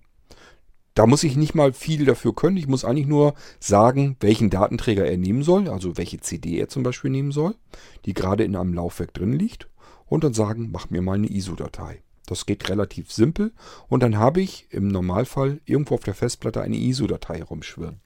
Da 0.94 1.06
muss 1.06 1.24
ich 1.24 1.36
nicht 1.36 1.54
mal 1.54 1.72
viel 1.72 2.04
dafür 2.04 2.34
können. 2.34 2.56
Ich 2.56 2.68
muss 2.68 2.84
eigentlich 2.84 3.08
nur 3.08 3.34
sagen, 3.58 4.16
welchen 4.20 4.48
Datenträger 4.48 5.04
er 5.04 5.16
nehmen 5.16 5.42
soll, 5.42 5.68
also 5.68 5.96
welche 5.96 6.20
CD 6.20 6.58
er 6.58 6.68
zum 6.68 6.84
Beispiel 6.84 7.10
nehmen 7.10 7.32
soll, 7.32 7.56
die 8.04 8.14
gerade 8.14 8.44
in 8.44 8.54
einem 8.54 8.74
Laufwerk 8.74 9.12
drin 9.12 9.32
liegt 9.32 9.68
und 10.06 10.22
dann 10.22 10.34
sagen, 10.34 10.70
mach 10.70 10.90
mir 10.90 11.02
mal 11.02 11.14
eine 11.14 11.30
ISO-Datei. 11.30 12.02
Das 12.26 12.46
geht 12.46 12.68
relativ 12.70 13.12
simpel 13.12 13.52
und 13.88 14.02
dann 14.02 14.16
habe 14.16 14.40
ich 14.40 14.68
im 14.70 14.88
Normalfall 14.88 15.60
irgendwo 15.64 15.96
auf 15.96 16.04
der 16.04 16.14
Festplatte 16.14 16.62
eine 16.62 16.76
ISO-Datei 16.76 17.38
herumschwirren. 17.38 18.00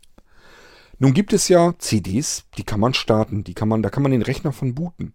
Nun 0.99 1.14
gibt 1.14 1.33
es 1.33 1.49
ja 1.49 1.75
CDs, 1.78 2.45
die 2.57 2.64
kann 2.64 2.80
man 2.80 2.95
starten, 2.95 3.45
die 3.45 3.54
kann 3.54 3.68
man, 3.68 3.83
da 3.83 3.90
kann 3.90 4.02
man 4.02 4.11
den 4.11 4.23
Rechner 4.23 4.52
von 4.52 4.75
booten. 4.75 5.12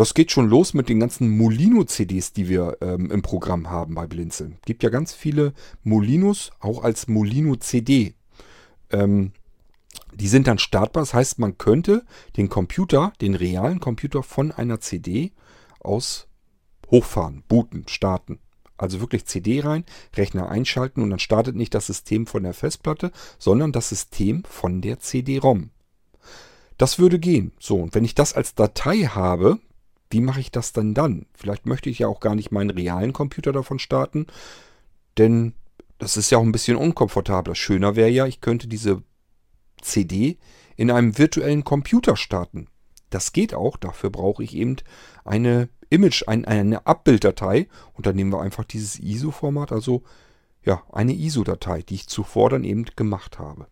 Das 0.00 0.14
geht 0.14 0.32
schon 0.32 0.48
los 0.48 0.72
mit 0.72 0.88
den 0.88 0.98
ganzen 0.98 1.28
Molino-CDs, 1.28 2.32
die 2.32 2.48
wir 2.48 2.78
ähm, 2.80 3.10
im 3.10 3.20
Programm 3.20 3.68
haben 3.68 3.94
bei 3.94 4.06
Blinzeln. 4.06 4.56
Es 4.60 4.64
gibt 4.64 4.82
ja 4.82 4.88
ganz 4.88 5.12
viele 5.12 5.52
Molinos, 5.82 6.52
auch 6.58 6.82
als 6.82 7.06
Molino-CD. 7.06 8.14
Ähm, 8.92 9.32
die 10.14 10.28
sind 10.28 10.46
dann 10.46 10.58
startbar, 10.58 11.02
das 11.02 11.12
heißt, 11.12 11.38
man 11.38 11.58
könnte 11.58 12.06
den 12.38 12.48
Computer, 12.48 13.12
den 13.20 13.34
realen 13.34 13.78
Computer 13.78 14.22
von 14.22 14.52
einer 14.52 14.80
CD 14.80 15.32
aus 15.80 16.28
hochfahren, 16.90 17.44
booten, 17.46 17.84
starten. 17.86 18.38
Also 18.78 19.00
wirklich 19.00 19.26
CD 19.26 19.60
rein, 19.60 19.84
Rechner 20.16 20.48
einschalten 20.48 21.02
und 21.02 21.10
dann 21.10 21.18
startet 21.18 21.56
nicht 21.56 21.74
das 21.74 21.88
System 21.88 22.26
von 22.26 22.42
der 22.42 22.54
Festplatte, 22.54 23.12
sondern 23.38 23.70
das 23.70 23.90
System 23.90 24.44
von 24.44 24.80
der 24.80 24.98
CD-ROM. 24.98 25.68
Das 26.78 26.98
würde 26.98 27.18
gehen. 27.18 27.52
So, 27.60 27.76
und 27.76 27.94
wenn 27.94 28.06
ich 28.06 28.14
das 28.14 28.32
als 28.32 28.54
Datei 28.54 29.00
habe, 29.02 29.58
wie 30.10 30.20
mache 30.20 30.40
ich 30.40 30.50
das 30.50 30.72
denn 30.72 30.94
dann? 30.94 31.26
Vielleicht 31.34 31.66
möchte 31.66 31.88
ich 31.88 32.00
ja 32.00 32.08
auch 32.08 32.20
gar 32.20 32.34
nicht 32.34 32.50
meinen 32.50 32.70
realen 32.70 33.12
Computer 33.12 33.52
davon 33.52 33.78
starten, 33.78 34.26
denn 35.18 35.54
das 35.98 36.16
ist 36.16 36.30
ja 36.30 36.38
auch 36.38 36.42
ein 36.42 36.52
bisschen 36.52 36.76
unkomfortabler. 36.76 37.54
Schöner 37.54 37.94
wäre 37.94 38.10
ja, 38.10 38.26
ich 38.26 38.40
könnte 38.40 38.66
diese 38.66 39.02
CD 39.80 40.38
in 40.76 40.90
einem 40.90 41.16
virtuellen 41.18 41.64
Computer 41.64 42.16
starten. 42.16 42.68
Das 43.10 43.32
geht 43.32 43.54
auch, 43.54 43.76
dafür 43.76 44.10
brauche 44.10 44.42
ich 44.42 44.56
eben 44.56 44.76
eine 45.24 45.68
Image, 45.90 46.24
ein, 46.26 46.44
eine 46.44 46.86
Abbilddatei 46.86 47.68
und 47.94 48.06
dann 48.06 48.16
nehmen 48.16 48.32
wir 48.32 48.40
einfach 48.40 48.64
dieses 48.64 48.98
ISO-Format, 48.98 49.72
also 49.72 50.02
ja, 50.64 50.82
eine 50.92 51.12
ISO-Datei, 51.12 51.82
die 51.82 51.94
ich 51.96 52.08
zuvor 52.08 52.50
dann 52.50 52.64
eben 52.64 52.84
gemacht 52.96 53.38
habe. 53.38 53.66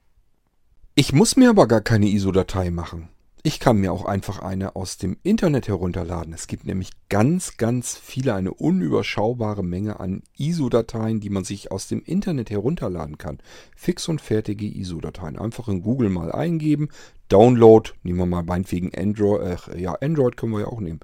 Ich 0.95 1.13
muss 1.13 1.37
mir 1.37 1.51
aber 1.51 1.69
gar 1.69 1.81
keine 1.81 2.07
ISO-Datei 2.07 2.71
machen. 2.71 3.09
Ich 3.45 3.61
kann 3.61 3.77
mir 3.79 3.93
auch 3.93 4.05
einfach 4.05 4.41
eine 4.41 4.75
aus 4.75 4.99
dem 4.99 5.17
Internet 5.23 5.69
herunterladen. 5.69 6.33
Es 6.33 6.49
gibt 6.49 6.67
nämlich 6.67 6.91
ganz, 7.09 7.57
ganz 7.57 7.97
viele, 7.97 8.35
eine 8.35 8.53
unüberschaubare 8.53 9.63
Menge 9.63 10.01
an 10.01 10.23
ISO-Dateien, 10.37 11.21
die 11.21 11.31
man 11.31 11.45
sich 11.45 11.71
aus 11.71 11.87
dem 11.87 12.03
Internet 12.03 12.51
herunterladen 12.51 13.17
kann. 13.17 13.39
Fix 13.77 14.09
und 14.09 14.21
fertige 14.21 14.67
ISO-Dateien. 14.67 15.39
Einfach 15.39 15.69
in 15.69 15.83
Google 15.83 16.11
mal 16.11 16.33
eingeben. 16.33 16.89
Download, 17.29 17.91
nehmen 18.03 18.19
wir 18.19 18.27
mal 18.27 18.43
meinetwegen 18.43 18.93
Android, 18.97 19.69
äh, 19.69 19.81
ja, 19.81 19.93
Android 19.95 20.37
können 20.37 20.53
wir 20.53 20.61
ja 20.61 20.67
auch 20.67 20.81
nehmen. 20.81 21.01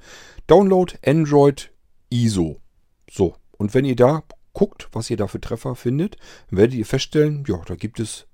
Download 0.48 0.92
Android 1.06 1.70
ISO. 2.10 2.60
So, 3.08 3.36
und 3.58 3.74
wenn 3.74 3.84
ihr 3.84 3.96
da 3.96 4.24
guckt, 4.54 4.88
was 4.92 5.08
ihr 5.10 5.16
da 5.16 5.28
für 5.28 5.40
Treffer 5.40 5.76
findet, 5.76 6.16
werdet 6.50 6.74
ihr 6.74 6.86
feststellen, 6.86 7.44
ja, 7.46 7.60
da 7.66 7.76
gibt 7.76 8.00
es 8.00 8.26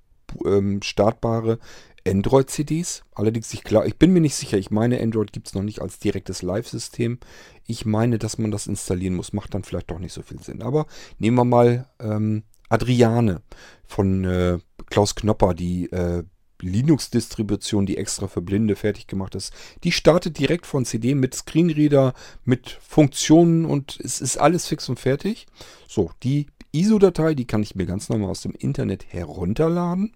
ähm, 0.45 0.81
startbare 0.83 1.59
Android-CDs. 2.07 3.03
Allerdings, 3.15 3.53
ich, 3.53 3.65
klar, 3.65 3.87
ich 3.87 3.97
bin 3.97 4.13
mir 4.13 4.21
nicht 4.21 4.35
sicher. 4.35 4.59
Ich 4.59 4.71
meine, 4.71 5.01
Android 5.01 5.33
gibt 5.33 5.49
es 5.49 5.55
noch 5.55 5.63
nicht 5.63 5.81
als 5.81 5.99
direktes 5.99 6.43
Live-System. 6.43 7.19
Ich 7.67 7.85
meine, 7.85 8.19
dass 8.19 8.39
man 8.39 8.51
das 8.51 8.67
installieren 8.67 9.15
muss. 9.15 9.33
Macht 9.33 9.55
dann 9.55 9.65
vielleicht 9.65 9.91
doch 9.91 9.99
nicht 9.99 10.13
so 10.13 10.23
viel 10.23 10.41
Sinn. 10.43 10.63
Aber 10.63 10.87
nehmen 11.19 11.37
wir 11.37 11.45
mal 11.45 11.89
ähm, 12.01 12.45
Adriane 12.69 13.43
von 13.87 14.25
äh, 14.25 14.59
Klaus 14.87 15.15
Knopper, 15.15 15.55
die 15.55 15.91
äh, 15.93 16.25
Linux-Distribution, 16.63 17.87
die 17.87 17.97
extra 17.97 18.29
für 18.29 18.43
Blinde 18.43 18.77
fertig 18.77 19.07
gemacht 19.07 19.35
ist. 19.35 19.53
Die 19.85 19.93
startet 19.93 20.39
direkt 20.39 20.67
von 20.67 20.85
CD 20.85 21.15
mit 21.15 21.35
Screenreader, 21.35 22.15
mit 22.45 22.79
Funktionen 22.81 23.65
und 23.65 23.99
es 24.01 24.21
ist 24.21 24.37
alles 24.37 24.67
fix 24.67 24.89
und 24.89 25.01
fertig. 25.01 25.47
So, 25.89 26.11
die 26.23 26.47
ISO-Datei, 26.73 27.35
die 27.35 27.47
kann 27.47 27.63
ich 27.63 27.75
mir 27.75 27.87
ganz 27.87 28.09
normal 28.09 28.31
aus 28.31 28.43
dem 28.43 28.53
Internet 28.53 29.13
herunterladen 29.13 30.13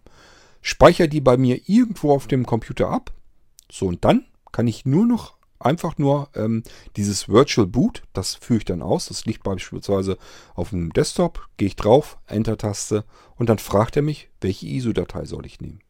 speichere 0.65 1.09
die 1.09 1.21
bei 1.21 1.37
mir 1.37 1.61
irgendwo 1.69 2.13
auf 2.13 2.27
dem 2.27 2.47
Computer 2.47 2.89
ab. 2.89 3.13
So, 3.71 3.87
und 3.87 4.05
dann 4.05 4.25
kann 4.51 4.67
ich 4.67 4.87
nur 4.87 5.07
noch 5.07 5.37
einfach 5.59 5.99
nur 5.99 6.31
ähm, 6.35 6.63
dieses 6.97 7.29
Virtual 7.29 7.67
Boot, 7.67 8.03
das 8.15 8.35
führe 8.35 8.59
ich 8.59 8.65
dann 8.65 8.81
aus. 8.83 9.07
Das 9.07 9.27
liegt 9.27 9.43
beispielsweise 9.43 10.17
auf 10.55 10.71
dem 10.71 10.91
Desktop, 10.93 11.49
gehe 11.59 11.69
ich 11.69 11.77
drauf, 11.77 12.19
Enter-Taste 12.27 13.05
und 13.37 13.51
dann 13.51 13.59
fragt 13.59 13.97
er 13.97 14.03
mich, 14.03 14.31
welche 14.41 14.67
ISO-Datei 14.67 15.27
soll 15.27 15.45
ich 15.45 15.61
nehmen. 15.61 15.81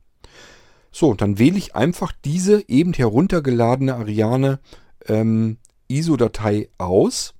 So, 0.91 1.15
dann 1.15 1.39
wähle 1.39 1.59
ich 1.59 1.77
einfach 1.77 2.13
diese 2.25 2.69
eben 2.69 2.93
heruntergeladene 2.93 3.95
Ariane 3.95 4.59
ähm, 5.07 5.59
ISO-Datei 5.87 6.69
aus 6.79 7.35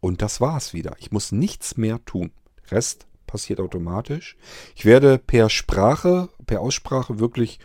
und 0.00 0.20
das 0.20 0.40
war's 0.40 0.72
wieder. 0.72 0.96
Ich 0.98 1.12
muss 1.12 1.30
nichts 1.30 1.76
mehr 1.76 2.04
tun. 2.04 2.32
Rest 2.70 3.06
passiert 3.26 3.60
automatisch. 3.60 4.36
Ich 4.74 4.84
werde 4.84 5.18
per 5.18 5.50
Sprache, 5.50 6.28
per 6.46 6.60
Aussprache 6.60 7.18
wirklich 7.18 7.58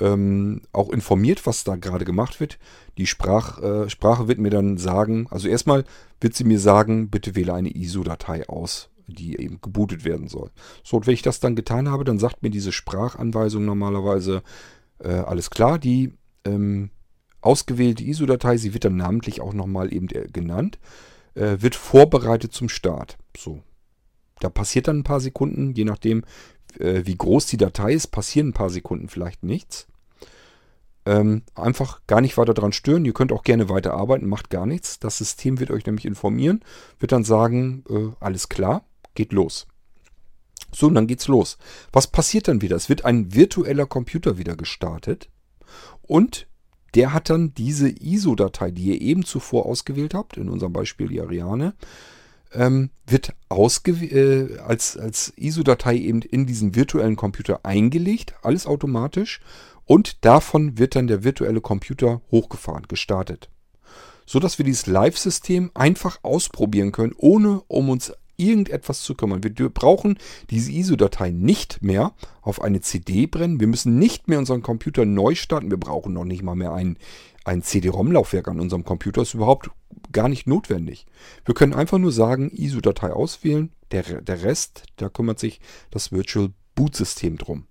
ähm, 0.00 0.62
auch 0.72 0.90
informiert, 0.90 1.46
was 1.46 1.64
da 1.64 1.76
gerade 1.76 2.04
gemacht 2.04 2.40
wird. 2.40 2.58
Die 2.98 3.06
Sprach, 3.06 3.62
äh, 3.62 3.90
Sprache 3.90 4.28
wird 4.28 4.38
mir 4.38 4.50
dann 4.50 4.78
sagen, 4.78 5.26
also 5.30 5.48
erstmal 5.48 5.84
wird 6.20 6.34
sie 6.34 6.44
mir 6.44 6.60
sagen, 6.60 7.10
bitte 7.10 7.34
wähle 7.34 7.54
eine 7.54 7.74
ISO-Datei 7.74 8.48
aus, 8.48 8.90
die 9.06 9.40
eben 9.40 9.60
gebootet 9.60 10.04
werden 10.04 10.28
soll. 10.28 10.50
So, 10.82 10.98
und 10.98 11.06
wenn 11.06 11.14
ich 11.14 11.22
das 11.22 11.40
dann 11.40 11.56
getan 11.56 11.88
habe, 11.90 12.04
dann 12.04 12.18
sagt 12.18 12.42
mir 12.42 12.50
diese 12.50 12.72
Sprachanweisung 12.72 13.64
normalerweise, 13.64 14.42
äh, 14.98 15.10
alles 15.10 15.50
klar, 15.50 15.78
die 15.78 16.12
ähm, 16.44 16.90
ausgewählte 17.40 18.04
ISO-Datei, 18.04 18.56
sie 18.56 18.74
wird 18.74 18.84
dann 18.84 18.96
namentlich 18.96 19.40
auch 19.40 19.54
nochmal 19.54 19.92
eben 19.92 20.08
äh, 20.10 20.26
genannt, 20.32 20.78
äh, 21.34 21.56
wird 21.60 21.76
vorbereitet 21.76 22.52
zum 22.52 22.68
Start. 22.68 23.16
So, 23.36 23.62
da 24.40 24.48
passiert 24.48 24.88
dann 24.88 25.00
ein 25.00 25.04
paar 25.04 25.20
Sekunden, 25.20 25.72
je 25.72 25.84
nachdem, 25.84 26.24
äh, 26.78 27.02
wie 27.04 27.16
groß 27.16 27.46
die 27.46 27.56
Datei 27.56 27.92
ist, 27.92 28.08
passieren 28.08 28.48
ein 28.48 28.54
paar 28.54 28.70
Sekunden 28.70 29.08
vielleicht 29.08 29.42
nichts. 29.42 29.86
Ähm, 31.06 31.42
einfach 31.54 32.02
gar 32.06 32.20
nicht 32.20 32.36
weiter 32.36 32.54
dran 32.54 32.72
stören. 32.72 33.04
Ihr 33.04 33.14
könnt 33.14 33.32
auch 33.32 33.42
gerne 33.42 33.68
weiter 33.68 33.94
arbeiten, 33.94 34.28
macht 34.28 34.50
gar 34.50 34.66
nichts. 34.66 34.98
Das 34.98 35.18
System 35.18 35.58
wird 35.58 35.70
euch 35.70 35.86
nämlich 35.86 36.04
informieren, 36.04 36.62
wird 36.98 37.12
dann 37.12 37.24
sagen, 37.24 37.84
äh, 37.88 38.10
alles 38.20 38.48
klar, 38.48 38.84
geht 39.14 39.32
los. 39.32 39.66
So, 40.70 40.88
und 40.88 40.94
dann 40.94 41.06
geht's 41.06 41.28
los. 41.28 41.56
Was 41.92 42.08
passiert 42.08 42.48
dann 42.48 42.60
wieder? 42.60 42.76
Es 42.76 42.88
wird 42.88 43.04
ein 43.04 43.34
virtueller 43.34 43.86
Computer 43.86 44.36
wieder 44.36 44.54
gestartet 44.54 45.30
und 46.02 46.46
der 46.94 47.12
hat 47.12 47.30
dann 47.30 47.54
diese 47.54 47.88
ISO-Datei, 47.88 48.70
die 48.70 48.86
ihr 48.86 49.00
eben 49.00 49.24
zuvor 49.24 49.66
ausgewählt 49.66 50.14
habt, 50.14 50.36
in 50.36 50.48
unserem 50.48 50.72
Beispiel 50.72 51.08
die 51.08 51.20
Ariane, 51.20 51.74
ähm, 52.52 52.90
wird 53.06 53.34
äh, 53.50 54.58
als, 54.58 54.96
als 54.96 55.32
ISO-Datei 55.36 55.96
eben 55.96 56.22
in 56.22 56.46
diesen 56.46 56.74
virtuellen 56.74 57.16
Computer 57.16 57.60
eingelegt, 57.64 58.34
alles 58.42 58.66
automatisch. 58.66 59.40
Und 59.84 60.24
davon 60.24 60.78
wird 60.78 60.96
dann 60.96 61.06
der 61.06 61.24
virtuelle 61.24 61.60
Computer 61.60 62.20
hochgefahren, 62.30 62.86
gestartet. 62.88 63.48
So 64.26 64.38
dass 64.38 64.58
wir 64.58 64.64
dieses 64.64 64.86
Live-System 64.86 65.70
einfach 65.72 66.18
ausprobieren 66.22 66.92
können, 66.92 67.14
ohne 67.16 67.62
um 67.68 67.88
uns 67.88 68.12
irgendetwas 68.38 69.02
zu 69.02 69.14
kümmern. 69.14 69.42
Wir 69.42 69.68
brauchen 69.68 70.18
diese 70.50 70.72
ISO-Datei 70.72 71.30
nicht 71.30 71.82
mehr 71.82 72.14
auf 72.40 72.62
eine 72.62 72.80
CD 72.80 73.26
brennen. 73.26 73.60
Wir 73.60 73.66
müssen 73.66 73.98
nicht 73.98 74.28
mehr 74.28 74.38
unseren 74.38 74.62
Computer 74.62 75.04
neu 75.04 75.34
starten. 75.34 75.70
Wir 75.70 75.78
brauchen 75.78 76.14
noch 76.14 76.24
nicht 76.24 76.42
mal 76.42 76.54
mehr 76.54 76.72
ein, 76.72 76.96
ein 77.44 77.62
CD-ROM-Laufwerk 77.62 78.48
an 78.48 78.60
unserem 78.60 78.84
Computer. 78.84 79.20
Das 79.20 79.28
ist 79.28 79.34
überhaupt 79.34 79.70
gar 80.12 80.28
nicht 80.28 80.46
notwendig. 80.46 81.06
Wir 81.44 81.54
können 81.54 81.74
einfach 81.74 81.98
nur 81.98 82.12
sagen, 82.12 82.50
ISO-Datei 82.50 83.12
auswählen. 83.12 83.72
Der, 83.90 84.02
der 84.02 84.42
Rest, 84.42 84.84
da 84.96 85.08
kümmert 85.08 85.38
sich 85.38 85.60
das 85.90 86.12
Virtual 86.12 86.50
Boot 86.74 86.94
System 86.94 87.38
drum. 87.38 87.66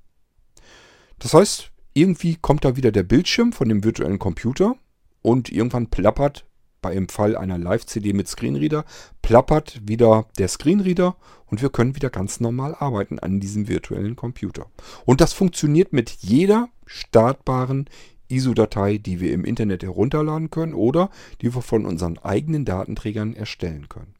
Das 1.19 1.33
heißt, 1.33 1.71
irgendwie 1.93 2.35
kommt 2.35 2.65
da 2.65 2.75
wieder 2.75 2.91
der 2.91 3.03
Bildschirm 3.03 3.53
von 3.53 3.69
dem 3.69 3.83
virtuellen 3.83 4.19
Computer 4.19 4.75
und 5.21 5.51
irgendwann 5.51 5.87
plappert 5.87 6.46
bei 6.81 6.93
im 6.93 7.09
Fall 7.09 7.35
einer 7.35 7.57
Live-CD 7.57 8.13
mit 8.13 8.27
Screenreader, 8.27 8.85
plappert 9.21 9.81
wieder 9.83 10.27
der 10.37 10.47
Screenreader 10.47 11.15
und 11.45 11.61
wir 11.61 11.69
können 11.69 11.95
wieder 11.95 12.09
ganz 12.09 12.39
normal 12.39 12.75
arbeiten 12.75 13.19
an 13.19 13.39
diesem 13.39 13.67
virtuellen 13.67 14.15
Computer. 14.15 14.67
Und 15.05 15.21
das 15.21 15.33
funktioniert 15.33 15.93
mit 15.93 16.09
jeder 16.21 16.69
startbaren 16.85 17.89
ISO-Datei, 18.29 18.97
die 18.97 19.19
wir 19.19 19.33
im 19.33 19.45
Internet 19.45 19.83
herunterladen 19.83 20.49
können 20.49 20.73
oder 20.73 21.09
die 21.41 21.53
wir 21.53 21.61
von 21.61 21.85
unseren 21.85 22.17
eigenen 22.17 22.65
Datenträgern 22.65 23.33
erstellen 23.33 23.87
können. 23.89 24.15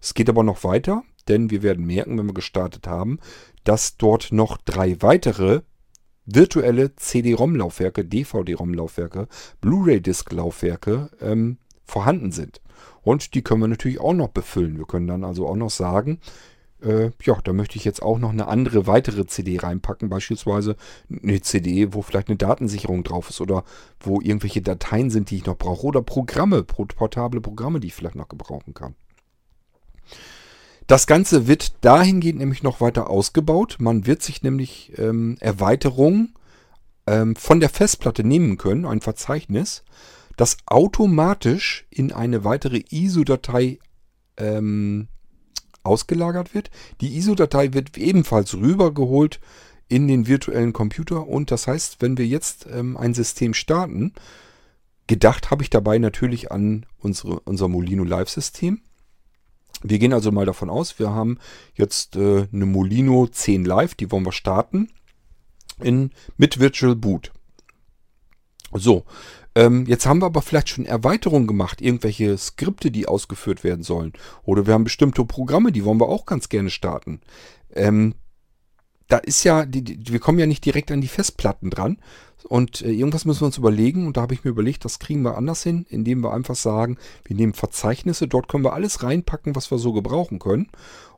Es 0.00 0.14
geht 0.14 0.28
aber 0.28 0.42
noch 0.42 0.64
weiter, 0.64 1.02
denn 1.28 1.50
wir 1.50 1.62
werden 1.62 1.84
merken, 1.84 2.18
wenn 2.18 2.26
wir 2.26 2.34
gestartet 2.34 2.86
haben, 2.86 3.18
dass 3.64 3.96
dort 3.96 4.32
noch 4.32 4.56
drei 4.58 5.00
weitere 5.02 5.62
virtuelle 6.24 6.94
CD-ROM-Laufwerke, 6.96 8.04
DVD-ROM-Laufwerke, 8.04 9.28
Blu-ray-Disc-Laufwerke 9.60 11.10
ähm, 11.20 11.58
vorhanden 11.86 12.32
sind. 12.32 12.60
Und 13.02 13.34
die 13.34 13.42
können 13.42 13.60
wir 13.60 13.68
natürlich 13.68 14.00
auch 14.00 14.12
noch 14.12 14.28
befüllen. 14.28 14.78
Wir 14.78 14.86
können 14.86 15.06
dann 15.06 15.24
also 15.24 15.46
auch 15.46 15.56
noch 15.56 15.70
sagen, 15.70 16.20
äh, 16.82 17.10
ja, 17.22 17.38
da 17.42 17.52
möchte 17.52 17.76
ich 17.76 17.84
jetzt 17.84 18.02
auch 18.02 18.18
noch 18.18 18.30
eine 18.30 18.48
andere 18.48 18.86
weitere 18.86 19.26
CD 19.26 19.58
reinpacken, 19.58 20.08
beispielsweise 20.08 20.76
eine 21.10 21.40
CD, 21.40 21.94
wo 21.94 22.02
vielleicht 22.02 22.28
eine 22.28 22.36
Datensicherung 22.36 23.02
drauf 23.04 23.30
ist 23.30 23.40
oder 23.40 23.64
wo 24.00 24.20
irgendwelche 24.20 24.62
Dateien 24.62 25.10
sind, 25.10 25.30
die 25.30 25.36
ich 25.36 25.46
noch 25.46 25.56
brauche 25.56 25.86
oder 25.86 26.02
Programme, 26.02 26.64
portable 26.64 27.40
Programme, 27.40 27.80
die 27.80 27.88
ich 27.88 27.94
vielleicht 27.94 28.16
noch 28.16 28.28
gebrauchen 28.28 28.74
kann. 28.74 28.94
Das 30.86 31.06
Ganze 31.06 31.48
wird 31.48 31.72
dahingehend 31.84 32.38
nämlich 32.38 32.62
noch 32.62 32.80
weiter 32.80 33.10
ausgebaut. 33.10 33.76
Man 33.80 34.06
wird 34.06 34.22
sich 34.22 34.42
nämlich 34.42 34.92
ähm, 34.98 35.36
Erweiterungen 35.40 36.34
ähm, 37.08 37.34
von 37.34 37.58
der 37.58 37.70
Festplatte 37.70 38.22
nehmen 38.22 38.56
können, 38.56 38.84
ein 38.84 39.00
Verzeichnis, 39.00 39.82
das 40.36 40.58
automatisch 40.66 41.86
in 41.90 42.12
eine 42.12 42.44
weitere 42.44 42.82
ISO-Datei 42.90 43.78
ähm, 44.36 45.08
ausgelagert 45.82 46.54
wird. 46.54 46.70
Die 47.00 47.16
ISO-Datei 47.16 47.72
wird 47.72 47.96
ebenfalls 47.96 48.54
rübergeholt 48.54 49.40
in 49.88 50.08
den 50.08 50.26
virtuellen 50.26 50.72
Computer 50.72 51.26
und 51.26 51.50
das 51.50 51.66
heißt, 51.66 52.02
wenn 52.02 52.18
wir 52.18 52.26
jetzt 52.26 52.66
ähm, 52.70 52.96
ein 52.96 53.14
System 53.14 53.54
starten, 53.54 54.12
gedacht 55.06 55.50
habe 55.50 55.62
ich 55.62 55.70
dabei 55.70 55.98
natürlich 55.98 56.50
an 56.50 56.86
unsere, 56.98 57.40
unser 57.40 57.68
Molino 57.68 58.04
Live-System. 58.04 58.80
Wir 59.82 59.98
gehen 59.98 60.12
also 60.12 60.32
mal 60.32 60.46
davon 60.46 60.70
aus, 60.70 60.98
wir 60.98 61.10
haben 61.10 61.38
jetzt 61.74 62.16
äh, 62.16 62.48
eine 62.52 62.66
Molino 62.66 63.26
10 63.26 63.64
Live, 63.64 63.94
die 63.94 64.10
wollen 64.10 64.24
wir 64.24 64.32
starten 64.32 64.88
in, 65.80 66.10
mit 66.36 66.58
Virtual 66.58 66.96
Boot. 66.96 67.32
So, 68.72 69.04
jetzt 69.86 70.06
haben 70.06 70.20
wir 70.20 70.26
aber 70.26 70.42
vielleicht 70.42 70.68
schon 70.68 70.84
Erweiterungen 70.84 71.46
gemacht, 71.46 71.80
irgendwelche 71.80 72.36
Skripte, 72.36 72.90
die 72.90 73.08
ausgeführt 73.08 73.64
werden 73.64 73.82
sollen. 73.82 74.12
Oder 74.44 74.66
wir 74.66 74.74
haben 74.74 74.84
bestimmte 74.84 75.24
Programme, 75.24 75.72
die 75.72 75.84
wollen 75.84 76.00
wir 76.00 76.08
auch 76.08 76.26
ganz 76.26 76.50
gerne 76.50 76.68
starten. 76.68 77.20
Ähm, 77.72 78.14
da 79.08 79.18
ist 79.18 79.44
ja, 79.44 79.64
die, 79.64 79.82
die, 79.82 80.12
wir 80.12 80.18
kommen 80.20 80.38
ja 80.38 80.46
nicht 80.46 80.64
direkt 80.64 80.90
an 80.90 81.00
die 81.00 81.08
Festplatten 81.08 81.70
dran. 81.70 81.98
Und 82.44 82.82
äh, 82.82 82.90
irgendwas 82.90 83.24
müssen 83.24 83.40
wir 83.40 83.46
uns 83.46 83.58
überlegen. 83.58 84.06
Und 84.06 84.16
da 84.16 84.22
habe 84.22 84.34
ich 84.34 84.44
mir 84.44 84.50
überlegt, 84.50 84.84
das 84.84 84.98
kriegen 84.98 85.22
wir 85.22 85.38
anders 85.38 85.62
hin, 85.62 85.86
indem 85.88 86.22
wir 86.22 86.34
einfach 86.34 86.56
sagen, 86.56 86.98
wir 87.24 87.34
nehmen 87.34 87.54
Verzeichnisse, 87.54 88.28
dort 88.28 88.48
können 88.48 88.64
wir 88.64 88.74
alles 88.74 89.02
reinpacken, 89.02 89.56
was 89.56 89.70
wir 89.70 89.78
so 89.78 89.92
gebrauchen 89.92 90.38
können. 90.38 90.68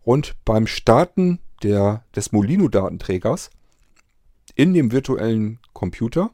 Und 0.03 0.37
beim 0.44 0.66
Starten 0.66 1.40
der, 1.62 2.05
des 2.14 2.33
Molino-Datenträgers 2.33 3.51
in 4.55 4.74
dem 4.74 4.92
virtuellen 4.92 5.59
Computer 5.72 6.31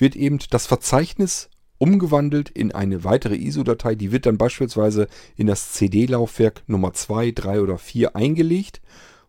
wird 0.00 0.16
eben 0.16 0.38
das 0.50 0.66
Verzeichnis 0.66 1.50
umgewandelt 1.78 2.50
in 2.50 2.72
eine 2.72 3.04
weitere 3.04 3.36
ISO-Datei. 3.36 3.94
Die 3.94 4.12
wird 4.12 4.26
dann 4.26 4.36
beispielsweise 4.36 5.08
in 5.36 5.46
das 5.46 5.72
CD-Laufwerk 5.72 6.62
Nummer 6.66 6.92
2, 6.92 7.30
3 7.30 7.60
oder 7.62 7.78
4 7.78 8.14
eingelegt 8.14 8.82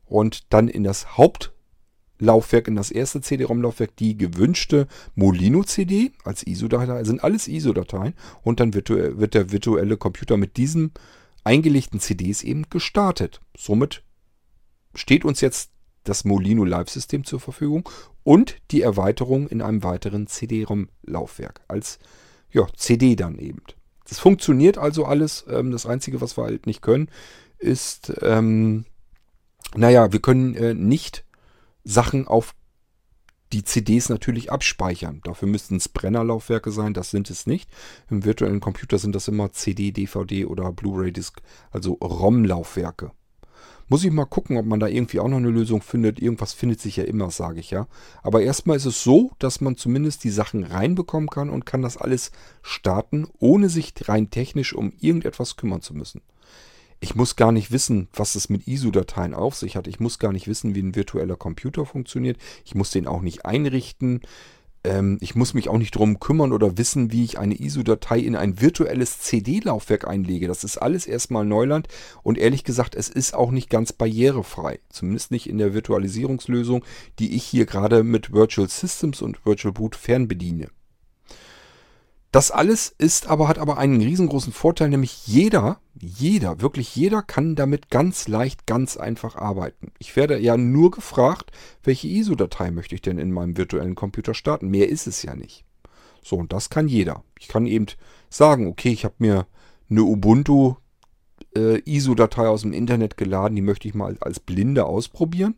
und 0.05 0.51
dann 0.53 0.67
in 0.67 0.83
das 0.83 1.17
Hauptlaufwerk, 1.17 2.67
in 2.67 2.75
das 2.75 2.91
erste 2.91 3.21
CD-ROM-Laufwerk, 3.21 3.95
die 3.95 4.17
gewünschte 4.17 4.87
Molino-CD 5.15 6.11
als 6.25 6.45
ISO-Datei. 6.45 7.05
sind 7.05 7.23
alles 7.23 7.47
ISO-Dateien 7.47 8.13
und 8.43 8.59
dann 8.59 8.73
wird, 8.73 8.89
der 8.89 9.51
virtuelle 9.51 9.95
Computer 9.95 10.35
mit 10.35 10.57
diesen 10.57 10.91
eingelegten 11.45 12.01
CDs 12.01 12.43
eben 12.43 12.69
gestartet. 12.69 13.39
Somit 13.57 14.03
steht 14.93 15.23
uns 15.23 15.39
jetzt 15.39 15.71
das 16.03 16.25
Molino 16.25 16.63
Live-System 16.63 17.23
zur 17.23 17.39
Verfügung 17.39 17.87
und 18.23 18.57
die 18.71 18.81
Erweiterung 18.81 19.47
in 19.47 19.61
einem 19.61 19.83
weiteren 19.83 20.27
CD-ROM-Laufwerk 20.27 21.61
als 21.67 21.99
ja, 22.51 22.67
CD 22.75 23.15
dann 23.15 23.37
eben. 23.37 23.63
Das 24.07 24.19
funktioniert 24.19 24.77
also 24.77 25.05
alles. 25.05 25.45
Ähm, 25.49 25.71
das 25.71 25.85
Einzige, 25.85 26.21
was 26.21 26.37
wir 26.37 26.43
halt 26.43 26.65
nicht 26.65 26.81
können, 26.81 27.09
ist, 27.59 28.11
ähm, 28.21 28.85
naja, 29.75 30.11
wir 30.11 30.19
können 30.19 30.55
äh, 30.55 30.73
nicht 30.73 31.23
Sachen 31.83 32.27
auf 32.27 32.53
die 33.53 33.63
CDs 33.63 34.09
natürlich 34.09 34.51
abspeichern. 34.51 35.21
Dafür 35.23 35.47
müssten 35.47 35.75
es 35.75 35.89
Brennerlaufwerke 35.89 36.71
sein, 36.71 36.93
das 36.93 37.11
sind 37.11 37.29
es 37.29 37.47
nicht. 37.47 37.69
Im 38.09 38.23
virtuellen 38.23 38.59
Computer 38.59 38.97
sind 38.97 39.13
das 39.13 39.27
immer 39.27 39.51
CD, 39.51 39.91
DVD 39.91 40.45
oder 40.45 40.71
Blu-ray-Disc, 40.71 41.41
also 41.69 41.93
ROM-Laufwerke. 41.93 43.11
Muss 43.89 44.03
ich 44.03 44.11
mal 44.11 44.25
gucken, 44.25 44.57
ob 44.57 44.65
man 44.65 44.79
da 44.79 44.87
irgendwie 44.87 45.19
auch 45.19 45.27
noch 45.27 45.37
eine 45.37 45.49
Lösung 45.49 45.81
findet. 45.81 46.19
Irgendwas 46.19 46.53
findet 46.53 46.79
sich 46.79 46.95
ja 46.97 47.03
immer, 47.03 47.29
sage 47.29 47.59
ich 47.59 47.71
ja. 47.71 47.87
Aber 48.23 48.41
erstmal 48.41 48.77
ist 48.77 48.85
es 48.85 49.03
so, 49.03 49.31
dass 49.39 49.61
man 49.61 49.75
zumindest 49.75 50.23
die 50.23 50.29
Sachen 50.29 50.63
reinbekommen 50.63 51.29
kann 51.29 51.49
und 51.49 51.65
kann 51.65 51.81
das 51.81 51.97
alles 51.97 52.31
starten, 52.61 53.27
ohne 53.39 53.69
sich 53.69 53.93
rein 54.07 54.29
technisch 54.29 54.73
um 54.73 54.93
irgendetwas 54.99 55.57
kümmern 55.57 55.81
zu 55.81 55.93
müssen. 55.93 56.21
Ich 57.03 57.15
muss 57.15 57.35
gar 57.35 57.51
nicht 57.51 57.71
wissen, 57.71 58.07
was 58.13 58.35
es 58.35 58.47
mit 58.47 58.67
ISO-Dateien 58.67 59.33
auf 59.33 59.55
sich 59.55 59.75
hat. 59.75 59.87
Ich 59.87 59.99
muss 59.99 60.19
gar 60.19 60.31
nicht 60.31 60.47
wissen, 60.47 60.75
wie 60.75 60.83
ein 60.83 60.95
virtueller 60.95 61.35
Computer 61.35 61.85
funktioniert. 61.85 62.37
Ich 62.63 62.75
muss 62.75 62.91
den 62.91 63.07
auch 63.07 63.21
nicht 63.21 63.43
einrichten. 63.43 64.21
Ähm, 64.83 65.17
ich 65.21 65.35
muss 65.35 65.53
mich 65.53 65.69
auch 65.69 65.77
nicht 65.77 65.95
darum 65.95 66.19
kümmern 66.19 66.53
oder 66.53 66.77
wissen, 66.77 67.11
wie 67.11 67.23
ich 67.23 67.37
eine 67.37 67.59
ISO-Datei 67.59 68.19
in 68.19 68.35
ein 68.35 68.61
virtuelles 68.61 69.19
CD-Laufwerk 69.19 70.07
einlege. 70.07 70.47
Das 70.47 70.63
ist 70.63 70.77
alles 70.77 71.05
erstmal 71.05 71.45
Neuland 71.45 71.87
und 72.23 72.37
ehrlich 72.37 72.63
gesagt, 72.63 72.95
es 72.95 73.09
ist 73.09 73.33
auch 73.33 73.51
nicht 73.51 73.69
ganz 73.69 73.93
barrierefrei. 73.93 74.79
Zumindest 74.89 75.31
nicht 75.31 75.47
in 75.47 75.57
der 75.57 75.73
Virtualisierungslösung, 75.73 76.83
die 77.19 77.35
ich 77.35 77.43
hier 77.43 77.65
gerade 77.65 78.03
mit 78.03 78.33
Virtual 78.33 78.67
Systems 78.67 79.21
und 79.21 79.45
Virtual 79.45 79.73
Boot 79.73 79.95
fernbediene. 79.95 80.69
Das 82.31 82.49
alles 82.49 82.95
ist 82.97 83.27
aber, 83.27 83.49
hat 83.49 83.59
aber 83.59 83.77
einen 83.77 84.01
riesengroßen 84.01 84.53
Vorteil, 84.53 84.87
nämlich 84.87 85.27
jeder, 85.27 85.81
jeder, 85.99 86.61
wirklich 86.61 86.95
jeder 86.95 87.21
kann 87.21 87.55
damit 87.55 87.89
ganz 87.89 88.29
leicht, 88.29 88.65
ganz 88.65 88.95
einfach 88.95 89.35
arbeiten. 89.35 89.91
Ich 89.99 90.15
werde 90.15 90.39
ja 90.39 90.55
nur 90.55 90.91
gefragt, 90.91 91.51
welche 91.83 92.07
ISO-Datei 92.07 92.71
möchte 92.71 92.95
ich 92.95 93.01
denn 93.01 93.17
in 93.17 93.33
meinem 93.33 93.57
virtuellen 93.57 93.95
Computer 93.95 94.33
starten. 94.33 94.69
Mehr 94.69 94.87
ist 94.87 95.07
es 95.07 95.23
ja 95.23 95.35
nicht. 95.35 95.65
So, 96.23 96.37
und 96.37 96.53
das 96.53 96.69
kann 96.69 96.87
jeder. 96.87 97.23
Ich 97.37 97.49
kann 97.49 97.65
eben 97.65 97.87
sagen, 98.29 98.67
okay, 98.67 98.91
ich 98.91 99.03
habe 99.03 99.15
mir 99.17 99.45
eine 99.89 100.03
Ubuntu 100.03 100.75
äh, 101.53 101.79
ISO-Datei 101.79 102.47
aus 102.47 102.61
dem 102.61 102.71
Internet 102.71 103.17
geladen, 103.17 103.57
die 103.57 103.61
möchte 103.61 103.89
ich 103.89 103.93
mal 103.93 104.17
als 104.21 104.39
Blinde 104.39 104.85
ausprobieren. 104.85 105.55